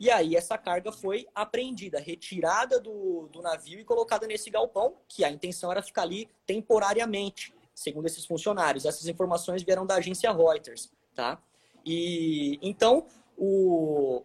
E 0.00 0.10
aí 0.10 0.36
essa 0.36 0.56
carga 0.56 0.92
foi 0.92 1.26
apreendida, 1.34 1.98
retirada 1.98 2.78
do, 2.78 3.28
do 3.32 3.42
navio 3.42 3.80
e 3.80 3.84
colocada 3.84 4.26
nesse 4.26 4.48
galpão, 4.48 4.94
que 5.08 5.24
a 5.24 5.30
intenção 5.30 5.72
era 5.72 5.82
ficar 5.82 6.02
ali 6.02 6.30
temporariamente, 6.46 7.52
segundo 7.78 8.06
esses 8.06 8.26
funcionários. 8.26 8.84
Essas 8.84 9.06
informações 9.06 9.62
vieram 9.62 9.86
da 9.86 9.96
agência 9.96 10.32
Reuters, 10.32 10.90
tá? 11.14 11.40
E 11.84 12.58
então 12.60 13.06
o 13.36 14.22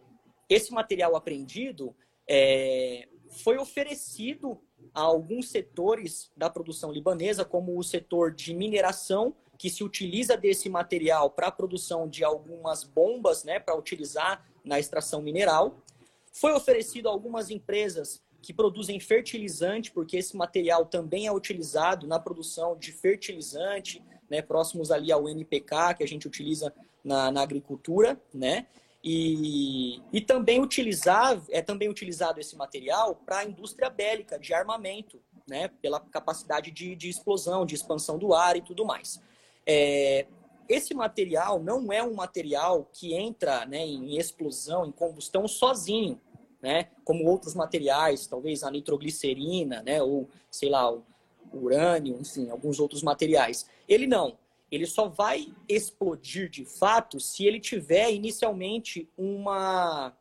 esse 0.49 0.73
material 0.73 1.15
apreendido 1.15 1.95
é, 2.27 3.07
foi 3.29 3.57
oferecido 3.57 4.59
a 4.93 5.01
alguns 5.01 5.49
setores 5.49 6.31
da 6.35 6.49
produção 6.49 6.91
libanesa, 6.91 7.45
como 7.45 7.77
o 7.77 7.83
setor 7.83 8.31
de 8.31 8.53
mineração, 8.53 9.35
que 9.57 9.69
se 9.69 9.83
utiliza 9.83 10.35
desse 10.35 10.69
material 10.69 11.29
para 11.29 11.47
a 11.47 11.51
produção 11.51 12.07
de 12.07 12.23
algumas 12.23 12.83
bombas, 12.83 13.43
né, 13.43 13.59
para 13.59 13.75
utilizar 13.75 14.45
na 14.63 14.79
extração 14.79 15.21
mineral. 15.21 15.79
Foi 16.31 16.53
oferecido 16.53 17.07
a 17.07 17.11
algumas 17.11 17.49
empresas 17.49 18.21
que 18.43 18.53
produzem 18.53 18.99
fertilizante, 18.99 19.89
porque 19.89 20.17
esse 20.17 20.35
material 20.35 20.85
também 20.85 21.25
é 21.25 21.31
utilizado 21.31 22.05
na 22.05 22.19
produção 22.19 22.77
de 22.77 22.91
fertilizante, 22.91 24.03
né, 24.29 24.41
próximos 24.41 24.91
ali 24.91 25.13
ao 25.13 25.29
NPK, 25.29 25.95
que 25.97 26.03
a 26.03 26.07
gente 26.07 26.27
utiliza 26.27 26.73
na, 27.03 27.31
na 27.31 27.41
agricultura, 27.41 28.21
né? 28.33 28.67
E, 29.01 30.01
e 30.13 30.21
também 30.21 30.61
utilizar, 30.61 31.41
é 31.49 31.61
também 31.61 31.89
utilizado 31.89 32.39
esse 32.39 32.55
material 32.55 33.15
para 33.15 33.39
a 33.39 33.45
indústria 33.45 33.89
bélica, 33.89 34.37
de 34.37 34.53
armamento, 34.53 35.21
né? 35.47 35.69
Pela 35.81 35.99
capacidade 35.99 36.69
de, 36.69 36.95
de 36.95 37.09
explosão, 37.09 37.65
de 37.65 37.75
expansão 37.75 38.17
do 38.17 38.33
ar 38.33 38.57
e 38.57 38.61
tudo 38.61 38.85
mais. 38.85 39.21
É, 39.65 40.25
esse 40.67 40.93
material 40.93 41.61
não 41.61 41.91
é 41.91 42.03
um 42.03 42.13
material 42.13 42.89
que 42.91 43.13
entra 43.13 43.65
né, 43.65 43.85
em 43.85 44.17
explosão, 44.17 44.85
em 44.85 44.91
combustão 44.91 45.47
sozinho, 45.47 46.19
né? 46.63 46.87
Como 47.03 47.25
outros 47.25 47.53
materiais, 47.53 48.25
talvez 48.25 48.63
a 48.63 48.71
nitroglicerina, 48.71 49.83
né? 49.83 50.01
Ou, 50.01 50.29
sei 50.49 50.69
lá, 50.69 50.89
o 50.89 51.03
urânio, 51.51 52.17
enfim, 52.19 52.49
alguns 52.49 52.79
outros 52.79 53.03
materiais. 53.03 53.69
Ele 53.87 54.07
não. 54.07 54.37
Ele 54.71 54.85
só 54.85 55.09
vai 55.09 55.53
explodir 55.67 56.49
de 56.49 56.63
fato 56.63 57.19
se 57.19 57.45
ele 57.45 57.59
tiver 57.59 58.11
inicialmente 58.11 59.09
uma 59.17 60.15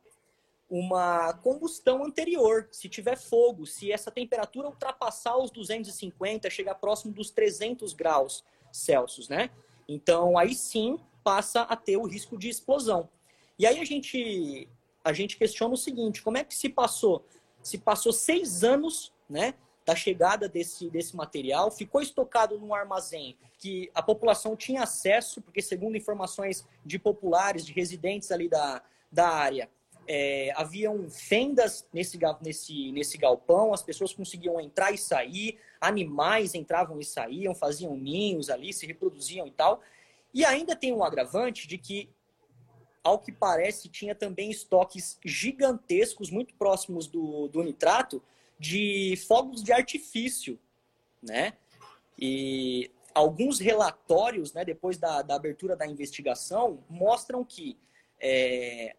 uma 0.69 1.33
combustão 1.33 2.03
anterior, 2.03 2.67
se 2.71 2.89
tiver 2.89 3.15
fogo, 3.15 3.63
se 3.63 3.91
essa 3.91 4.09
temperatura 4.09 4.67
ultrapassar 4.67 5.37
os 5.37 5.51
250, 5.51 6.49
chegar 6.49 6.73
próximo 6.75 7.13
dos 7.13 7.29
300 7.29 7.93
graus 7.93 8.43
Celsius, 8.71 9.29
né? 9.29 9.51
Então, 9.87 10.35
aí 10.35 10.55
sim 10.55 10.97
passa 11.23 11.61
a 11.61 11.75
ter 11.75 11.97
o 11.97 12.07
risco 12.07 12.39
de 12.39 12.49
explosão. 12.49 13.07
E 13.59 13.67
aí 13.67 13.79
a 13.79 13.85
gente, 13.85 14.67
a 15.03 15.13
gente 15.13 15.37
questiona 15.37 15.73
o 15.73 15.77
seguinte: 15.77 16.21
como 16.21 16.37
é 16.37 16.43
que 16.43 16.55
se 16.55 16.69
passou? 16.69 17.25
Se 17.61 17.77
passou 17.77 18.11
seis 18.13 18.63
anos, 18.63 19.13
né? 19.29 19.53
Da 19.85 19.95
chegada 19.95 20.47
desse, 20.47 20.89
desse 20.89 21.13
material, 21.13 21.69
ficou 21.69 22.01
estocado 22.01 22.57
num 22.57 22.73
armazém 22.73 23.37
que 23.57 23.91
a 23.93 24.01
população 24.01 24.55
tinha 24.55 24.83
acesso, 24.83 25.41
porque, 25.41 25.61
segundo 25.61 25.97
informações 25.97 26.65
de 26.85 26.97
populares, 26.97 27.65
de 27.65 27.73
residentes 27.73 28.31
ali 28.31 28.47
da, 28.47 28.81
da 29.11 29.27
área, 29.27 29.69
é, 30.07 30.51
haviam 30.55 31.09
fendas 31.09 31.87
nesse, 31.93 32.19
nesse, 32.41 32.91
nesse 32.91 33.17
galpão, 33.17 33.73
as 33.73 33.81
pessoas 33.81 34.13
conseguiam 34.13 34.59
entrar 34.59 34.91
e 34.91 34.97
sair, 34.97 35.57
animais 35.79 36.53
entravam 36.53 36.99
e 36.99 37.05
saíam, 37.05 37.55
faziam 37.55 37.95
ninhos 37.95 38.49
ali, 38.49 38.73
se 38.73 38.85
reproduziam 38.85 39.47
e 39.47 39.51
tal. 39.51 39.81
E 40.33 40.43
ainda 40.43 40.75
tem 40.75 40.91
um 40.91 41.03
agravante 41.03 41.67
de 41.67 41.77
que, 41.77 42.09
ao 43.03 43.19
que 43.19 43.31
parece, 43.31 43.89
tinha 43.89 44.15
também 44.15 44.49
estoques 44.49 45.19
gigantescos, 45.25 46.29
muito 46.29 46.53
próximos 46.55 47.07
do, 47.07 47.47
do 47.49 47.61
nitrato, 47.61 48.23
de 48.57 49.15
fogos 49.27 49.61
de 49.61 49.73
artifício, 49.73 50.57
né? 51.21 51.53
E 52.17 52.89
alguns 53.13 53.59
relatórios, 53.59 54.53
né, 54.53 54.63
depois 54.63 54.97
da, 54.97 55.21
da 55.21 55.35
abertura 55.35 55.75
da 55.75 55.85
investigação, 55.85 56.83
mostram 56.89 57.43
que 57.43 57.77
é, 58.19 58.95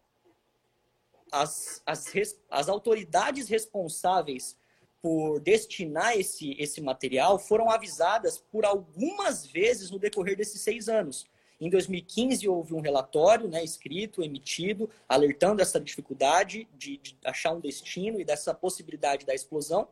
as, 1.31 1.81
as, 1.85 2.13
as 2.49 2.69
autoridades 2.69 3.49
responsáveis 3.49 4.57
por 5.01 5.39
destinar 5.39 6.17
esse, 6.17 6.55
esse 6.59 6.81
material 6.81 7.37
foram 7.37 7.69
avisadas 7.69 8.37
por 8.37 8.65
algumas 8.65 9.45
vezes 9.45 9.91
no 9.91 9.99
decorrer 9.99 10.35
desses 10.35 10.61
seis 10.61 10.89
anos. 10.89 11.27
Em 11.59 11.69
2015 11.69 12.47
houve 12.49 12.73
um 12.73 12.81
relatório 12.81 13.47
né, 13.47 13.63
escrito, 13.63 14.21
emitido, 14.21 14.89
alertando 15.07 15.61
essa 15.61 15.79
dificuldade 15.79 16.67
de, 16.77 16.97
de 16.97 17.17
achar 17.23 17.53
um 17.53 17.59
destino 17.59 18.19
e 18.19 18.25
dessa 18.25 18.53
possibilidade 18.53 19.25
da 19.25 19.33
explosão. 19.33 19.87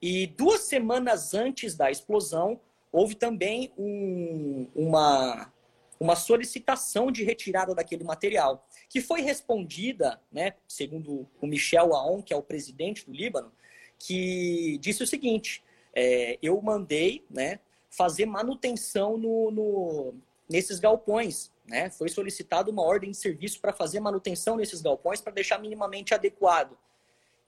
E 0.00 0.26
duas 0.28 0.62
semanas 0.62 1.34
antes 1.34 1.74
da 1.74 1.90
explosão, 1.90 2.60
houve 2.92 3.14
também 3.14 3.72
um, 3.76 4.68
uma, 4.74 5.52
uma 5.98 6.14
solicitação 6.14 7.10
de 7.10 7.24
retirada 7.24 7.74
daquele 7.74 8.04
material 8.04 8.66
que 8.88 9.00
foi 9.00 9.22
respondida, 9.22 10.20
né, 10.30 10.54
segundo 10.68 11.28
o 11.40 11.46
Michel 11.46 11.94
Aoun, 11.94 12.22
que 12.22 12.32
é 12.32 12.36
o 12.36 12.42
presidente 12.42 13.04
do 13.04 13.12
Líbano, 13.12 13.50
que 13.98 14.78
disse 14.78 15.02
o 15.02 15.06
seguinte: 15.06 15.64
é, 15.94 16.38
eu 16.40 16.60
mandei 16.60 17.24
né, 17.28 17.58
fazer 17.90 18.26
manutenção 18.26 19.16
no, 19.16 19.50
no, 19.50 20.14
nesses 20.48 20.78
galpões. 20.78 21.52
Né? 21.66 21.90
Foi 21.90 22.08
solicitada 22.08 22.70
uma 22.70 22.82
ordem 22.82 23.10
de 23.10 23.16
serviço 23.16 23.60
para 23.60 23.72
fazer 23.72 24.00
manutenção 24.00 24.56
nesses 24.56 24.80
galpões 24.80 25.20
para 25.20 25.32
deixar 25.32 25.58
minimamente 25.58 26.14
adequado. 26.14 26.76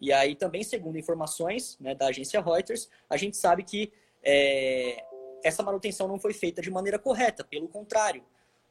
E 0.01 0.13
aí 0.13 0.35
também, 0.35 0.63
segundo 0.63 0.99
informações 0.99 1.77
né, 1.81 1.95
da 1.95 2.07
agência 2.07 2.41
Reuters, 2.41 2.89
a 3.11 3.17
gente 3.17 3.37
sabe 3.37 3.65
que 3.65 3.93
é, 4.23 5.05
essa 5.43 5.63
manutenção 5.63 6.07
não 6.07 6.19
foi 6.19 6.33
feita 6.33 6.63
de 6.63 6.71
maneira 6.71 6.99
correta, 6.99 7.45
pelo 7.45 7.69
contrário. 7.69 8.25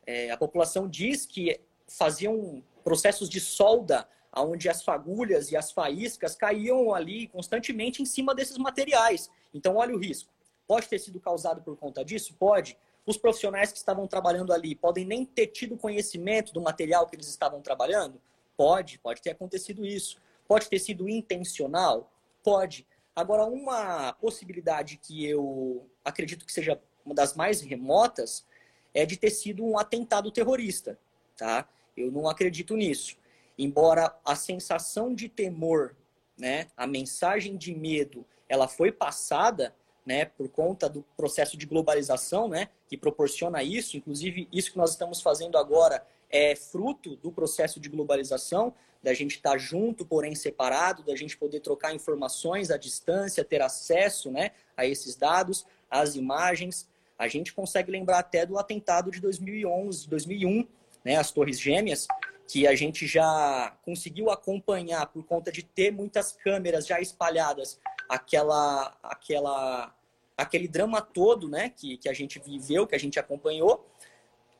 É, 0.05 0.32
a 0.32 0.38
população 0.38 0.88
diz 0.88 1.25
que 1.25 1.59
faziam 1.88 2.63
processos 2.84 3.30
de 3.30 3.39
solda 3.39 4.07
onde 4.36 4.69
as 4.69 4.84
fagulhas 4.84 5.51
e 5.51 5.57
as 5.57 5.71
faíscas 5.71 6.36
caíam 6.36 6.93
ali 6.93 7.28
constantemente 7.28 8.01
em 8.01 8.05
cima 8.05 8.36
desses 8.36 8.57
materiais. 8.57 9.30
Então, 9.53 9.75
olha 9.78 9.95
o 9.95 9.97
risco. 9.97 10.32
Pode 10.67 10.88
ter 10.88 10.99
sido 10.99 11.19
causado 11.19 11.61
por 11.61 11.78
conta 11.78 12.03
disso? 12.03 12.36
Pode. 12.38 12.78
Os 13.08 13.18
profissionais 13.18 13.72
que 13.72 13.80
estavam 13.80 14.05
trabalhando 14.05 14.53
ali 14.53 14.76
podem 14.76 15.03
nem 15.03 15.26
ter 15.26 15.47
tido 15.47 15.76
conhecimento 15.76 16.53
do 16.53 16.62
material 16.62 17.08
que 17.08 17.16
eles 17.16 17.28
estavam 17.28 17.60
trabalhando? 17.62 18.22
Pode, 18.55 18.99
pode 18.99 19.22
ter 19.22 19.32
acontecido 19.32 19.84
isso. 19.84 20.20
Pode 20.47 20.70
ter 20.70 20.78
sido 20.78 21.10
intencional? 21.10 22.12
Pode. 22.43 22.86
Agora, 23.16 23.45
uma 23.45 24.14
possibilidade 24.14 24.97
que 24.97 25.26
eu 25.26 25.89
acredito 26.05 26.45
que 26.45 26.53
seja 26.53 26.80
uma 27.03 27.16
das 27.16 27.34
mais 27.34 27.62
remotas 27.62 28.45
é 28.93 29.05
de 29.05 29.18
ter 29.18 29.32
sido 29.32 29.66
um 29.66 29.80
atentado 29.80 30.32
terrorista 30.32 30.99
tá? 31.38 31.70
Eu 31.95 32.12
não 32.12 32.28
acredito 32.28 32.76
nisso. 32.76 33.16
Embora 33.58 34.14
a 34.26 34.36
sensação 34.36 35.14
de 35.14 35.30
temor, 35.30 35.95
né, 36.38 36.68
a 36.76 36.86
mensagem 36.86 37.55
de 37.55 37.74
medo, 37.74 38.26
ela 38.49 38.68
foi 38.68 38.91
passada, 38.91 39.74
né, 40.08 40.24
por 40.24 40.47
conta 40.47 40.88
do 40.88 41.03
processo 41.18 41.58
de 41.58 41.66
globalização, 41.66 42.47
né, 42.47 42.70
que 42.88 42.95
proporciona 42.95 43.62
isso, 43.62 43.97
inclusive 43.97 44.47
isso 44.53 44.72
que 44.72 44.78
nós 44.78 44.91
estamos 44.91 45.22
fazendo 45.22 45.58
agora 45.58 46.01
é 46.30 46.55
fruto 46.55 47.18
do 47.18 47.30
processo 47.30 47.78
de 47.78 47.89
globalização, 47.89 48.74
da 49.03 49.14
gente 49.14 49.36
estar 49.36 49.51
tá 49.51 49.58
junto, 49.58 50.05
porém 50.05 50.34
separado, 50.34 51.03
da 51.03 51.14
gente 51.14 51.36
poder 51.36 51.60
trocar 51.60 51.93
informações 51.93 52.72
à 52.72 52.78
distância, 52.78 53.43
ter 53.43 53.62
acesso 53.62 54.32
né, 54.32 54.51
a 54.78 54.86
esses 54.86 55.18
dados, 55.18 55.66
às 55.91 56.16
imagens. 56.16 56.88
A 57.20 57.28
gente 57.28 57.53
consegue 57.53 57.91
lembrar 57.91 58.20
até 58.20 58.45
do 58.45 58.58
atentado 58.58 59.12
de 59.12 59.20
2011, 59.20 60.08
2001, 60.08 60.66
né, 61.03 61.18
as 61.18 61.32
Torres 61.32 61.60
Gêmeas, 61.60 62.08
que 62.47 62.66
a 62.66 62.76
gente 62.76 63.05
já 63.05 63.76
conseguiu 63.84 64.30
acompanhar 64.30 65.05
por 65.08 65.24
conta 65.26 65.51
de 65.51 65.64
ter 65.64 65.91
muitas 65.91 66.32
câmeras 66.32 66.88
já 66.88 67.01
espalhadas, 67.01 67.78
aquela, 68.08 68.97
aquela, 69.03 69.93
aquele 70.38 70.67
drama 70.67 71.01
todo, 71.01 71.49
né, 71.49 71.69
que, 71.69 71.97
que 71.97 72.07
a 72.07 72.13
gente 72.13 72.39
viveu, 72.39 72.85
que 72.85 72.95
a 72.95 72.99
gente 72.99 73.19
acompanhou. 73.19 73.85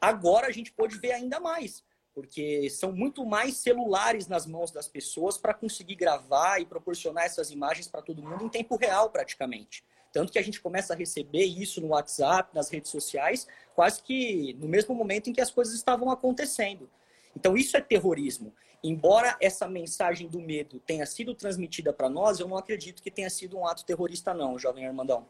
Agora 0.02 0.48
a 0.48 0.52
gente 0.52 0.72
pode 0.72 0.98
ver 0.98 1.12
ainda 1.12 1.40
mais, 1.40 1.84
porque 2.14 2.70
são 2.70 2.92
muito 2.92 3.24
mais 3.24 3.58
celulares 3.58 4.28
nas 4.28 4.48
mãos 4.48 4.72
das 4.72 4.88
pessoas 4.88 5.38
para 5.38 5.54
conseguir 5.54 5.96
gravar 5.96 6.60
e 6.60 6.66
proporcionar 6.66 7.26
essas 7.26 7.52
imagens 7.52 7.88
para 7.88 8.02
todo 8.02 8.24
mundo 8.24 8.44
em 8.44 8.50
tempo 8.50 8.76
real, 8.76 9.12
praticamente. 9.12 9.84
Tanto 10.12 10.32
que 10.32 10.40
a 10.40 10.44
gente 10.44 10.60
começa 10.60 10.94
a 10.94 10.96
receber 10.96 11.44
isso 11.44 11.80
no 11.80 11.90
WhatsApp, 11.90 12.56
nas 12.56 12.70
redes 12.70 12.90
sociais, 12.90 13.48
quase 13.76 14.02
que 14.02 14.56
no 14.60 14.68
mesmo 14.68 14.96
momento 14.96 15.30
em 15.30 15.34
que 15.34 15.42
as 15.42 15.52
coisas 15.52 15.76
estavam 15.76 16.10
acontecendo. 16.10 16.90
Então, 17.36 17.56
isso 17.56 17.78
é 17.78 17.82
terrorismo. 17.82 18.52
Embora 18.84 19.38
essa 19.40 19.68
mensagem 19.68 20.28
do 20.28 20.40
medo 20.40 20.80
tenha 20.80 21.06
sido 21.06 21.36
transmitida 21.36 21.92
para 21.92 22.10
nós, 22.10 22.40
eu 22.40 22.48
não 22.48 22.58
acredito 22.58 23.02
que 23.04 23.12
tenha 23.12 23.30
sido 23.30 23.58
um 23.58 23.68
ato 23.68 23.86
terrorista, 23.86 24.34
não, 24.34 24.58
jovem 24.58 24.88
Armandão. 24.88 25.28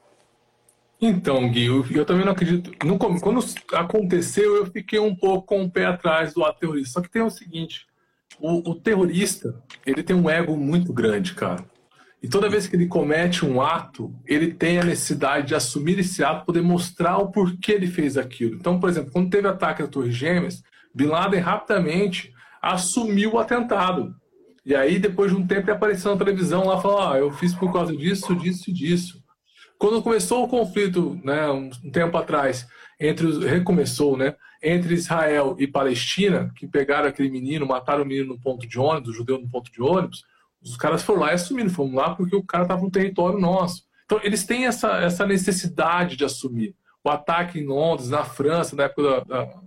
Então, 0.99 1.49
Gui, 1.49 1.65
eu, 1.65 2.05
também 2.05 2.25
não 2.25 2.31
acredito. 2.31 2.71
Quando 3.21 3.43
aconteceu, 3.73 4.55
eu 4.55 4.65
fiquei 4.65 4.99
um 4.99 5.15
pouco 5.15 5.45
com 5.45 5.63
o 5.63 5.69
pé 5.69 5.85
atrás 5.85 6.33
do 6.33 6.43
ato 6.43 6.59
terrorista. 6.59 6.93
Só 6.93 7.01
que 7.01 7.09
tem 7.09 7.21
o 7.21 7.29
seguinte: 7.29 7.85
o, 8.39 8.71
o 8.71 8.75
terrorista, 8.75 9.61
ele 9.85 10.01
tem 10.01 10.15
um 10.15 10.29
ego 10.29 10.57
muito 10.57 10.91
grande, 10.91 11.35
cara. 11.35 11.63
E 12.21 12.27
toda 12.27 12.49
vez 12.49 12.65
que 12.65 12.75
ele 12.75 12.87
comete 12.87 13.45
um 13.45 13.61
ato, 13.61 14.11
ele 14.25 14.51
tem 14.51 14.79
a 14.79 14.83
necessidade 14.83 15.47
de 15.47 15.55
assumir 15.55 15.99
esse 15.99 16.23
ato, 16.23 16.45
poder 16.45 16.63
mostrar 16.63 17.17
o 17.17 17.31
porquê 17.31 17.73
ele 17.73 17.85
fez 17.85 18.17
aquilo. 18.17 18.55
Então, 18.55 18.79
por 18.79 18.89
exemplo, 18.89 19.11
quando 19.11 19.29
teve 19.29 19.47
ataque 19.47 19.83
à 19.83 19.87
Torre 19.87 20.11
Gêmeas, 20.11 20.63
Bin 20.95 21.05
Laden 21.05 21.39
rapidamente 21.39 22.33
assumiu 22.59 23.33
o 23.33 23.39
atentado. 23.39 24.15
E 24.65 24.75
aí, 24.75 24.97
depois 24.97 25.31
de 25.31 25.37
um 25.37 25.45
tempo, 25.45 25.61
ele 25.61 25.77
apareceu 25.77 26.11
na 26.11 26.17
televisão 26.17 26.65
lá 26.65 26.81
falou: 26.81 27.01
ah, 27.01 27.17
eu 27.19 27.31
fiz 27.31 27.53
por 27.53 27.71
causa 27.71 27.95
disso, 27.95 28.35
disso 28.35 28.71
e 28.71 28.73
disso. 28.73 29.23
Quando 29.77 30.01
começou 30.01 30.43
o 30.43 30.47
conflito, 30.47 31.19
né, 31.23 31.49
um 31.49 31.69
tempo 31.91 32.17
atrás, 32.17 32.67
entre 32.99 33.25
os, 33.25 33.43
recomeçou, 33.43 34.17
né, 34.17 34.35
entre 34.61 34.93
Israel 34.93 35.55
e 35.59 35.67
Palestina, 35.67 36.51
que 36.55 36.67
pegaram 36.67 37.07
aquele 37.07 37.29
menino, 37.29 37.67
mataram 37.67 38.03
o 38.03 38.05
menino 38.05 38.33
no 38.33 38.39
ponto 38.39 38.67
de 38.67 38.79
ônibus, 38.79 39.09
o 39.09 39.13
judeu 39.13 39.37
no 39.37 39.49
ponto 39.49 39.71
de 39.71 39.81
ônibus, 39.81 40.25
os 40.61 40.75
caras 40.75 41.03
foram 41.03 41.21
lá 41.21 41.31
e 41.31 41.35
assumiram, 41.35 41.69
fomos 41.69 41.93
lá 41.93 42.15
porque 42.15 42.35
o 42.35 42.43
cara 42.43 42.63
estava 42.63 42.81
no 42.81 42.91
território 42.91 43.39
nosso. 43.39 43.83
Então, 44.05 44.19
eles 44.23 44.45
têm 44.45 44.65
essa, 44.65 44.97
essa 44.97 45.25
necessidade 45.25 46.15
de 46.15 46.25
assumir. 46.25 46.75
O 47.03 47.09
ataque 47.09 47.59
em 47.59 47.65
Londres, 47.65 48.09
na 48.09 48.23
França, 48.23 48.75
na 48.75 48.83
época 48.83 49.03
da, 49.03 49.19
da 49.19 49.61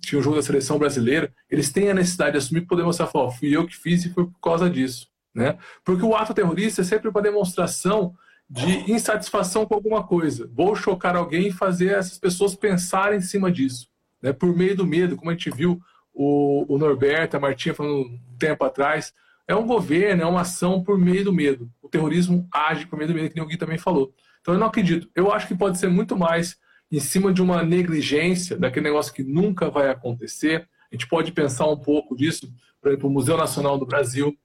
tinha 0.00 0.18
o 0.18 0.22
jogo 0.22 0.36
da 0.36 0.42
seleção 0.42 0.78
brasileira, 0.78 1.32
eles 1.50 1.72
têm 1.72 1.90
a 1.90 1.94
necessidade 1.94 2.32
de 2.32 2.38
assumir 2.38 2.60
para 2.60 2.68
poder 2.68 2.82
mostrar, 2.84 3.06
fui 3.06 3.56
eu 3.56 3.66
que 3.66 3.76
fiz 3.76 4.04
e 4.04 4.10
foi 4.10 4.26
por 4.26 4.40
causa 4.40 4.70
disso. 4.70 5.08
Né? 5.34 5.58
Porque 5.84 6.04
o 6.04 6.14
ato 6.14 6.34
terrorista 6.34 6.82
é 6.82 6.84
sempre 6.84 7.08
uma 7.08 7.22
demonstração 7.22 8.14
de 8.48 8.90
insatisfação 8.90 9.66
com 9.66 9.74
alguma 9.74 10.02
coisa. 10.02 10.50
Vou 10.54 10.74
chocar 10.74 11.14
alguém 11.16 11.48
e 11.48 11.52
fazer 11.52 11.88
essas 11.88 12.18
pessoas 12.18 12.54
pensarem 12.54 13.18
em 13.18 13.22
cima 13.22 13.52
disso. 13.52 13.88
Né? 14.22 14.32
Por 14.32 14.56
meio 14.56 14.76
do 14.76 14.86
medo, 14.86 15.16
como 15.16 15.30
a 15.30 15.34
gente 15.34 15.50
viu 15.50 15.80
o, 16.14 16.64
o 16.66 16.78
Norberto, 16.78 17.36
a 17.36 17.40
Martinha 17.40 17.74
falando 17.74 18.00
um 18.00 18.20
tempo 18.38 18.64
atrás, 18.64 19.12
é 19.46 19.54
um 19.54 19.66
governo, 19.66 20.22
é 20.22 20.26
uma 20.26 20.42
ação 20.42 20.82
por 20.82 20.98
meio 20.98 21.24
do 21.24 21.32
medo. 21.32 21.70
O 21.82 21.88
terrorismo 21.88 22.46
age 22.52 22.86
por 22.86 22.96
meio 22.96 23.08
do 23.08 23.14
medo, 23.14 23.32
que 23.32 23.40
o 23.40 23.46
Gui 23.46 23.56
também 23.56 23.78
falou. 23.78 24.12
Então 24.40 24.54
eu 24.54 24.60
não 24.60 24.66
acredito. 24.66 25.08
Eu 25.14 25.32
acho 25.32 25.46
que 25.46 25.54
pode 25.54 25.78
ser 25.78 25.88
muito 25.88 26.16
mais 26.16 26.56
em 26.90 27.00
cima 27.00 27.32
de 27.32 27.42
uma 27.42 27.62
negligência, 27.62 28.56
daquele 28.56 28.84
negócio 28.84 29.12
que 29.12 29.22
nunca 29.22 29.70
vai 29.70 29.90
acontecer. 29.90 30.66
A 30.90 30.94
gente 30.94 31.06
pode 31.06 31.32
pensar 31.32 31.66
um 31.66 31.76
pouco 31.76 32.16
disso, 32.16 32.50
por 32.80 32.90
exemplo, 32.90 33.08
o 33.08 33.12
Museu 33.12 33.36
Nacional 33.36 33.78
do 33.78 33.86
Brasil, 33.86 34.36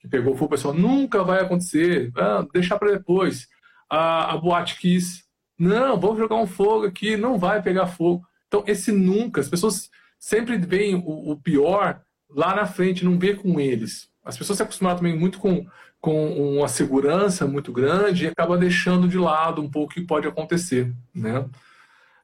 que 0.00 0.08
pegou 0.08 0.34
fogo, 0.34 0.46
o 0.46 0.50
pessoal, 0.50 0.74
nunca 0.74 1.24
vai 1.24 1.40
acontecer, 1.40 2.12
ah, 2.16 2.46
deixar 2.52 2.78
para 2.78 2.92
depois. 2.92 3.48
A, 3.90 4.32
a 4.32 4.36
Boate 4.36 4.78
Kiss, 4.78 5.24
não, 5.58 5.98
vamos 5.98 6.18
jogar 6.18 6.36
um 6.36 6.46
fogo 6.46 6.86
aqui, 6.86 7.16
não 7.16 7.38
vai 7.38 7.62
pegar 7.62 7.86
fogo. 7.86 8.24
Então, 8.46 8.62
esse 8.66 8.92
nunca, 8.92 9.40
as 9.40 9.48
pessoas 9.48 9.90
sempre 10.18 10.56
veem 10.56 10.94
o, 10.94 11.32
o 11.32 11.36
pior 11.36 12.00
lá 12.30 12.54
na 12.54 12.66
frente, 12.66 13.04
não 13.04 13.18
vê 13.18 13.34
com 13.34 13.58
eles. 13.58 14.08
As 14.24 14.36
pessoas 14.36 14.58
se 14.58 14.62
acostumaram 14.62 14.98
também 14.98 15.18
muito 15.18 15.38
com, 15.38 15.66
com 16.00 16.56
uma 16.58 16.68
segurança 16.68 17.46
muito 17.46 17.72
grande 17.72 18.24
e 18.24 18.28
acaba 18.28 18.58
deixando 18.58 19.08
de 19.08 19.18
lado 19.18 19.62
um 19.62 19.70
pouco 19.70 19.92
o 19.92 19.94
que 19.94 20.02
pode 20.02 20.28
acontecer, 20.28 20.92
né? 21.14 21.44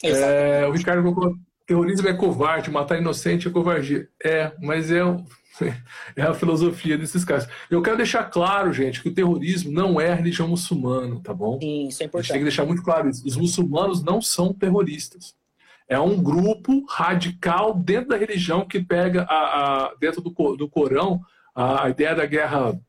É, 0.02 0.66
o 0.66 0.72
Ricardo 0.72 1.02
colocou, 1.02 1.36
terrorismo 1.66 2.08
é 2.08 2.12
covarde, 2.12 2.70
matar 2.70 2.98
inocente 2.98 3.48
é 3.48 3.50
covardia. 3.50 4.08
É, 4.22 4.52
mas 4.60 4.90
é, 4.90 5.02
é 6.16 6.22
a 6.22 6.34
filosofia 6.34 6.98
desses 6.98 7.24
casos. 7.24 7.48
Eu 7.70 7.82
quero 7.82 7.96
deixar 7.96 8.24
claro, 8.24 8.72
gente, 8.72 9.02
que 9.02 9.08
o 9.08 9.14
terrorismo 9.14 9.72
não 9.72 10.00
é 10.00 10.12
a 10.12 10.14
religião 10.14 10.48
muçulmana, 10.48 11.20
tá 11.20 11.32
bom? 11.32 11.58
Sim, 11.60 11.88
isso 11.88 12.02
é 12.02 12.06
importante. 12.06 12.14
A 12.14 12.22
gente 12.22 12.32
tem 12.32 12.40
que 12.40 12.44
deixar 12.44 12.66
muito 12.66 12.82
claro 12.82 13.08
isso. 13.08 13.26
Os 13.26 13.36
muçulmanos 13.36 14.02
não 14.02 14.20
são 14.20 14.52
terroristas. 14.52 15.34
É 15.88 15.98
um 15.98 16.22
grupo 16.22 16.84
radical 16.88 17.74
dentro 17.74 18.08
da 18.08 18.16
religião 18.16 18.66
que 18.66 18.82
pega 18.82 19.26
a, 19.28 19.34
a 19.86 19.94
dentro 20.00 20.22
do, 20.22 20.30
do 20.56 20.68
Corão 20.68 21.20
a, 21.54 21.84
a 21.84 21.90
ideia 21.90 22.14
da 22.14 22.26
guerra 22.26 22.80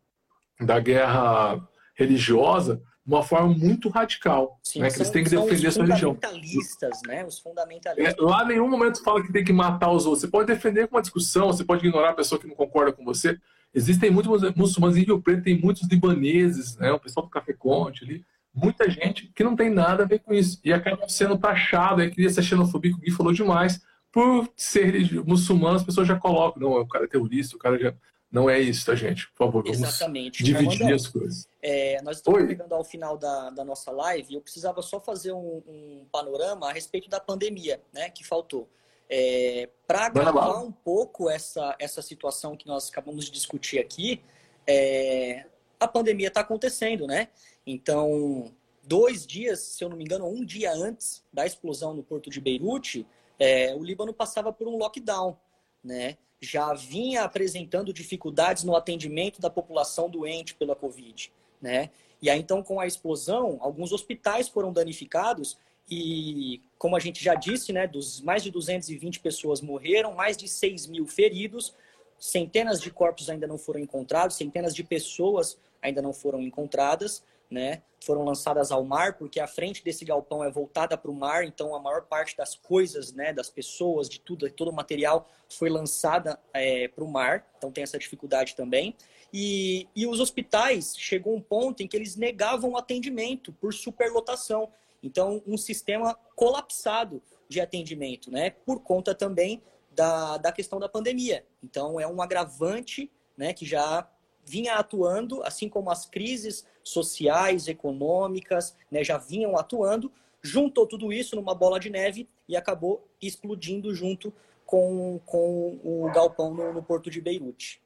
da 0.59 0.79
guerra 0.79 1.61
religiosa 1.93 2.81
uma 3.05 3.21
forma 3.21 3.53
muito 3.53 3.87
radical. 3.89 4.59
Sim, 4.63 4.79
né? 4.79 4.89
que 4.89 4.97
eles 4.97 5.09
têm 5.09 5.23
que 5.23 5.29
defender 5.29 5.71
sua 5.71 5.85
religião. 5.85 6.11
Os 6.11 6.17
fundamentalistas, 6.17 7.01
né? 7.07 7.25
Os 7.25 7.39
fundamentalistas. 7.39 8.15
É, 8.17 8.21
lá 8.21 8.43
em 8.43 8.47
nenhum 8.47 8.67
momento 8.67 9.03
fala 9.03 9.21
que 9.21 9.31
tem 9.31 9.43
que 9.43 9.53
matar 9.53 9.91
os 9.91 10.05
outros. 10.05 10.21
Você 10.21 10.27
pode 10.27 10.47
defender 10.47 10.87
com 10.87 10.95
uma 10.95 11.01
discussão, 11.01 11.47
você 11.47 11.63
pode 11.63 11.85
ignorar 11.85 12.09
a 12.09 12.13
pessoa 12.13 12.39
que 12.39 12.47
não 12.47 12.55
concorda 12.55 12.91
com 12.91 13.05
você. 13.05 13.37
Existem 13.73 14.09
muitos 14.09 14.55
muçulmanos 14.55 14.97
em 14.97 15.03
Rio 15.03 15.21
Preto, 15.21 15.43
tem 15.43 15.59
muitos 15.59 15.87
libaneses, 15.87 16.77
né? 16.77 16.91
o 16.91 16.99
pessoal 16.99 17.25
do 17.25 17.29
Café 17.29 17.53
Conte 17.53 18.03
ali. 18.03 18.25
Muita 18.53 18.89
gente 18.89 19.29
que 19.35 19.43
não 19.43 19.55
tem 19.55 19.69
nada 19.69 20.03
a 20.03 20.07
ver 20.07 20.19
com 20.19 20.33
isso. 20.33 20.59
E 20.63 20.71
acabam 20.71 21.07
sendo 21.09 21.37
taxados, 21.37 21.99
aí 21.99 22.09
queria 22.09 22.29
ser 22.29 22.41
xenofobia, 22.41 22.91
que 22.91 22.97
o 22.97 23.01
Gui 23.01 23.11
falou 23.11 23.33
demais. 23.33 23.81
Por 24.11 24.49
ser 24.55 25.13
muçulmano, 25.25 25.75
as 25.75 25.83
pessoas 25.83 26.07
já 26.07 26.15
colocam, 26.15 26.61
não, 26.61 26.79
o 26.79 26.87
cara 26.87 27.03
é 27.03 27.07
terrorista, 27.07 27.57
o 27.57 27.59
cara 27.59 27.77
já 27.77 27.93
não 28.35 28.49
é 28.49 28.59
isso, 28.59 28.85
tá, 28.85 28.93
gente? 28.93 29.29
Por 29.29 29.37
favor, 29.37 29.63
vamos 29.63 29.79
Exatamente. 29.79 30.43
dividir 30.43 30.93
as 30.93 31.07
coisas. 31.07 31.47
É, 31.61 32.01
nós 32.01 32.17
estamos 32.17 32.41
Oi. 32.41 32.49
chegando 32.49 32.75
ao 32.75 32.83
final 32.83 33.17
da, 33.17 33.49
da 33.49 33.63
nossa 33.63 33.91
live 33.91 34.33
e 34.33 34.35
eu 34.35 34.41
precisava 34.41 34.81
só 34.81 34.99
fazer 34.99 35.31
um, 35.31 35.63
um, 35.65 36.05
panorama 36.11 36.69
a 36.69 36.73
respeito 36.73 37.09
da 37.09 37.17
pandemia, 37.17 37.81
né, 37.93 38.09
que 38.09 38.25
faltou. 38.25 38.69
É, 39.09 39.69
Para 39.87 40.09
gravar 40.09 40.59
um 40.59 40.71
pouco 40.71 41.29
essa, 41.29 41.77
essa 41.79 42.01
situação 42.01 42.57
que 42.57 42.67
nós 42.67 42.89
acabamos 42.89 43.23
de 43.23 43.31
discutir 43.31 43.79
aqui, 43.79 44.21
é, 44.67 45.45
a 45.79 45.87
pandemia 45.87 46.27
está 46.27 46.41
acontecendo, 46.41 47.07
né? 47.07 47.29
Então, 47.65 48.51
dois 48.83 49.25
dias, 49.25 49.61
se 49.61 49.81
eu 49.81 49.87
não 49.87 49.95
me 49.95 50.03
engano, 50.03 50.27
um 50.27 50.43
dia 50.43 50.73
antes 50.73 51.23
da 51.31 51.45
explosão 51.45 51.93
no 51.93 52.03
porto 52.03 52.29
de 52.29 52.41
Beirute, 52.41 53.07
é, 53.39 53.73
o 53.73 53.81
Líbano 53.81 54.13
passava 54.13 54.51
por 54.51 54.67
um 54.67 54.75
lockdown, 54.75 55.37
né? 55.81 56.17
Já 56.45 56.73
vinha 56.73 57.23
apresentando 57.23 57.91
dificuldades 57.91 58.63
no 58.63 58.75
atendimento 58.75 59.41
da 59.41 59.49
população 59.49 60.09
doente 60.09 60.55
pela 60.55 60.75
Covid, 60.75 61.31
né? 61.61 61.89
E 62.21 62.29
aí, 62.29 62.39
então, 62.39 62.63
com 62.63 62.79
a 62.79 62.87
explosão, 62.87 63.57
alguns 63.59 63.91
hospitais 63.91 64.47
foram 64.47 64.71
danificados 64.71 65.57
e, 65.89 66.61
como 66.77 66.95
a 66.95 66.99
gente 66.99 67.23
já 67.23 67.35
disse, 67.35 67.71
né, 67.73 67.85
dos 67.87 68.21
mais 68.21 68.41
de 68.43 68.49
220 68.49 69.19
pessoas 69.19 69.61
morreram, 69.61 70.13
mais 70.13 70.37
de 70.37 70.47
6 70.47 70.87
mil 70.87 71.05
feridos, 71.05 71.73
centenas 72.17 72.81
de 72.81 72.89
corpos 72.89 73.29
ainda 73.29 73.45
não 73.45 73.57
foram 73.57 73.79
encontrados, 73.79 74.37
centenas 74.37 74.73
de 74.73 74.83
pessoas 74.83 75.59
ainda 75.81 76.01
não 76.01 76.13
foram 76.13 76.41
encontradas 76.41 77.23
né? 77.55 77.81
Foram 78.03 78.25
lançadas 78.25 78.69
ao 78.69 78.83
mar, 78.83 79.17
porque 79.17 79.39
a 79.39 79.47
frente 79.47 79.81
desse 79.81 80.03
galpão 80.03 80.43
é 80.43 80.51
voltada 80.51 80.97
para 80.97 81.09
o 81.09 81.15
mar, 81.15 81.45
então 81.45 81.73
a 81.73 81.79
maior 81.79 82.01
parte 82.01 82.35
das 82.35 82.53
coisas, 82.53 83.13
né, 83.13 83.31
das 83.31 83.49
pessoas, 83.49 84.09
de 84.09 84.19
tudo, 84.19 84.47
todo 84.51 84.67
o 84.67 84.73
material 84.73 85.27
foi 85.49 85.69
lançada 85.69 86.37
é, 86.53 86.89
para 86.89 87.03
o 87.03 87.07
mar, 87.07 87.47
então 87.57 87.71
tem 87.71 87.83
essa 87.83 87.97
dificuldade 87.97 88.55
também. 88.55 88.93
E, 89.33 89.87
e 89.95 90.05
os 90.05 90.19
hospitais 90.19 90.95
chegou 90.97 91.33
um 91.33 91.41
ponto 91.41 91.81
em 91.81 91.87
que 91.87 91.95
eles 91.95 92.17
negavam 92.17 92.71
o 92.71 92.77
atendimento 92.77 93.53
por 93.53 93.73
superlotação. 93.73 94.69
Então, 95.01 95.41
um 95.47 95.57
sistema 95.57 96.17
colapsado 96.35 97.23
de 97.47 97.61
atendimento, 97.61 98.29
né? 98.29 98.49
Por 98.49 98.81
conta 98.81 99.15
também 99.15 99.61
da, 99.91 100.37
da 100.37 100.51
questão 100.51 100.79
da 100.79 100.89
pandemia. 100.89 101.45
Então, 101.63 101.99
é 101.99 102.07
um 102.07 102.21
agravante, 102.21 103.09
né? 103.37 103.53
Que 103.53 103.65
já 103.65 104.09
vinha 104.45 104.75
atuando, 104.75 105.43
assim 105.43 105.67
como 105.67 105.89
as 105.89 106.05
crises 106.05 106.65
sociais, 106.83 107.67
econômicas, 107.67 108.75
né, 108.91 109.03
já 109.03 109.17
vinham 109.17 109.57
atuando, 109.57 110.11
juntou 110.41 110.85
tudo 110.85 111.11
isso 111.11 111.35
numa 111.35 111.55
bola 111.55 111.79
de 111.79 111.89
neve 111.89 112.29
e 112.47 112.55
acabou 112.55 113.07
explodindo 113.21 113.93
junto 113.93 114.31
com, 114.65 115.19
com 115.25 115.79
o 115.83 116.11
galpão 116.13 116.53
no, 116.53 116.73
no 116.73 116.83
porto 116.83 117.09
de 117.09 117.19
Beirute. 117.19 117.81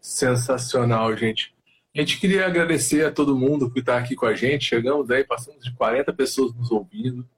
Sensacional, 0.00 1.14
gente. 1.16 1.54
A 1.94 2.00
gente 2.00 2.20
queria 2.20 2.46
agradecer 2.46 3.04
a 3.04 3.10
todo 3.10 3.36
mundo 3.36 3.70
que 3.70 3.80
está 3.80 3.98
aqui 3.98 4.14
com 4.14 4.26
a 4.26 4.34
gente. 4.34 4.64
Chegamos 4.64 5.10
aí, 5.10 5.24
passamos 5.24 5.64
de 5.64 5.74
40 5.74 6.12
pessoas 6.12 6.54
nos 6.54 6.70
ouvindo. 6.70 7.28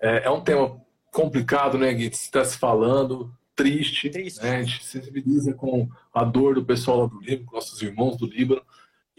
É, 0.00 0.24
é 0.24 0.30
um 0.30 0.42
tema 0.42 0.80
complicado, 1.10 1.78
né, 1.78 1.92
Gui? 1.92 2.06
Está 2.06 2.44
se 2.44 2.58
falando, 2.58 3.32
triste. 3.58 4.10
triste. 4.10 4.42
Né? 4.42 4.56
A 4.56 4.62
gente 4.62 4.84
se 4.84 4.90
sensibiliza 4.98 5.52
com 5.52 5.88
a 6.14 6.24
dor 6.24 6.54
do 6.54 6.64
pessoal 6.64 7.00
lá 7.00 7.06
do 7.06 7.20
Líbano, 7.20 7.46
com 7.46 7.56
nossos 7.56 7.82
irmãos 7.82 8.16
do 8.16 8.26
Líbano. 8.26 8.62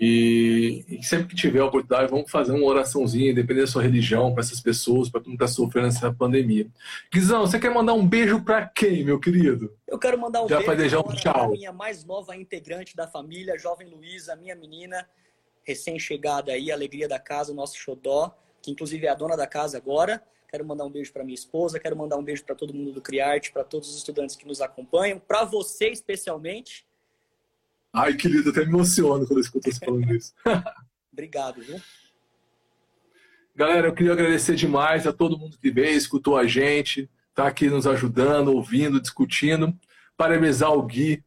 E, 0.02 0.86
e, 0.88 1.04
sempre 1.04 1.28
que 1.28 1.36
tiver 1.36 1.60
a 1.60 1.66
oportunidade, 1.66 2.10
vamos 2.10 2.32
fazer 2.32 2.54
uma 2.54 2.66
oraçãozinha, 2.66 3.32
independente 3.32 3.66
da 3.66 3.72
sua 3.72 3.84
religião, 3.84 4.32
para 4.32 4.42
essas 4.42 4.62
pessoas, 4.62 5.10
para 5.10 5.20
todo 5.20 5.32
mundo 5.32 5.40
que 5.40 5.44
está 5.44 5.54
sofrendo 5.54 5.88
essa 5.88 6.14
pandemia. 6.14 6.68
Guizão, 7.14 7.42
você 7.42 7.60
quer 7.60 7.70
mandar 7.70 7.94
um 7.94 8.08
beijo 8.08 8.42
para 8.42 8.66
quem, 8.66 9.04
meu 9.04 9.20
querido? 9.20 9.76
Eu 9.86 10.00
quero 10.00 10.18
mandar 10.18 10.42
um 10.42 10.48
Já 10.48 10.60
beijo 10.60 11.04
para 11.04 11.48
um 11.48 11.52
minha 11.52 11.74
mais 11.74 12.06
nova 12.06 12.34
integrante 12.34 12.96
da 12.96 13.10
família, 13.10 13.60
jovem 13.60 13.90
Luísa, 13.90 14.38
minha 14.38 14.56
menina, 14.56 15.06
recém-chegada 15.64 16.54
aí, 16.54 16.72
alegria 16.72 17.08
da 17.08 17.20
casa, 17.20 17.52
o 17.52 17.56
nosso 17.56 17.78
xodó, 17.78 18.34
que 18.62 18.72
inclusive 18.72 19.06
é 19.06 19.10
a 19.10 19.16
dona 19.16 19.36
da 19.36 19.46
casa 19.46 19.78
agora. 19.78 20.24
Quero 20.50 20.66
mandar 20.66 20.86
um 20.86 20.90
beijo 20.90 21.14
para 21.14 21.24
minha 21.24 21.36
esposa, 21.36 21.80
quero 21.80 21.96
mandar 21.96 22.18
um 22.18 22.24
beijo 22.24 22.44
para 22.44 22.56
todo 22.56 22.74
mundo 22.74 22.92
do 22.92 23.02
Criarte, 23.02 23.52
para 23.52 23.64
todos 23.64 23.90
os 23.90 23.98
estudantes 23.98 24.36
que 24.36 24.48
nos 24.48 24.62
acompanham, 24.62 25.20
para 25.20 25.46
você 25.46 25.90
especialmente 25.90 26.88
Ai, 27.92 28.14
querido, 28.14 28.52
até 28.52 28.62
me 28.62 28.68
emociono 28.68 29.26
quando 29.26 29.40
eu 29.40 29.42
escuto 29.42 29.72
você 29.72 29.84
falando 29.84 30.14
isso. 30.14 30.34
Obrigado, 31.12 31.62
viu? 31.62 31.82
Galera, 33.56 33.88
eu 33.88 33.94
queria 33.94 34.14
agradecer 34.14 34.56
demais 34.56 35.06
a 35.08 35.12
todo 35.14 35.38
mundo 35.38 35.58
que 35.58 35.72
veio, 35.72 35.98
escutou 35.98 36.38
a 36.38 36.46
gente, 36.46 37.10
está 37.30 37.48
aqui 37.48 37.68
nos 37.68 37.88
ajudando, 37.88 38.54
ouvindo, 38.54 39.02
discutindo. 39.02 39.76
Parabenizar 40.16 40.72
o 40.72 40.84
Gui, 40.84 41.24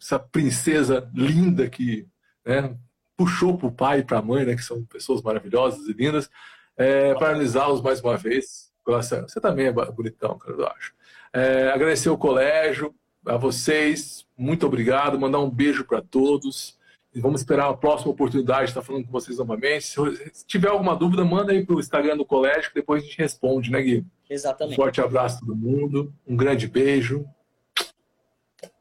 essa 0.00 0.18
princesa 0.18 1.08
linda 1.14 1.68
que 1.68 2.06
né, 2.44 2.76
puxou 3.16 3.56
para 3.56 3.68
o 3.68 3.72
pai 3.72 4.00
e 4.00 4.04
para 4.04 4.18
a 4.18 4.22
mãe, 4.22 4.44
né, 4.44 4.56
que 4.56 4.62
são 4.62 4.84
pessoas 4.84 5.22
maravilhosas 5.22 5.86
e 5.86 5.92
lindas. 5.92 6.28
É, 6.76 7.14
parabenizá-los 7.14 7.80
mais 7.80 8.00
uma 8.00 8.16
vez. 8.16 8.72
Você 8.84 9.40
também 9.40 9.66
é 9.66 9.72
bonitão, 9.72 10.36
cara, 10.38 10.56
eu 10.56 10.66
acho. 10.66 10.94
É, 11.32 11.70
agradecer 11.70 12.10
o 12.10 12.18
colégio, 12.18 12.94
a 13.26 13.36
vocês, 13.36 14.26
muito 14.36 14.66
obrigado, 14.66 15.18
mandar 15.18 15.38
um 15.38 15.50
beijo 15.50 15.84
para 15.84 16.02
todos. 16.02 16.78
E 17.14 17.20
vamos 17.20 17.42
esperar 17.42 17.68
a 17.68 17.74
próxima 17.74 18.10
oportunidade 18.10 18.64
de 18.64 18.70
estar 18.70 18.82
falando 18.82 19.04
com 19.04 19.12
vocês 19.12 19.36
novamente. 19.36 19.84
Se 19.84 20.46
tiver 20.46 20.68
alguma 20.68 20.96
dúvida, 20.96 21.22
manda 21.24 21.52
aí 21.52 21.64
para 21.64 21.76
o 21.76 21.80
Instagram 21.80 22.16
do 22.16 22.24
colégio, 22.24 22.70
que 22.70 22.74
depois 22.74 23.02
a 23.02 23.06
gente 23.06 23.18
responde, 23.18 23.70
né, 23.70 23.82
Gui? 23.82 24.06
Exatamente. 24.30 24.72
Um 24.72 24.76
forte 24.76 25.00
abraço 25.00 25.36
a 25.36 25.40
todo 25.40 25.54
mundo, 25.54 26.12
um 26.26 26.34
grande 26.34 26.66
beijo. 26.66 27.26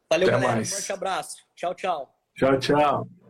Valeu, 0.09 0.29
Até 0.29 0.31
galera. 0.31 0.53
Mais. 0.53 0.71
Um 0.71 0.75
forte 0.75 0.91
abraço. 0.93 1.37
Tchau, 1.55 1.75
tchau. 1.75 2.15
Tchau, 2.35 2.57
tchau. 2.57 3.20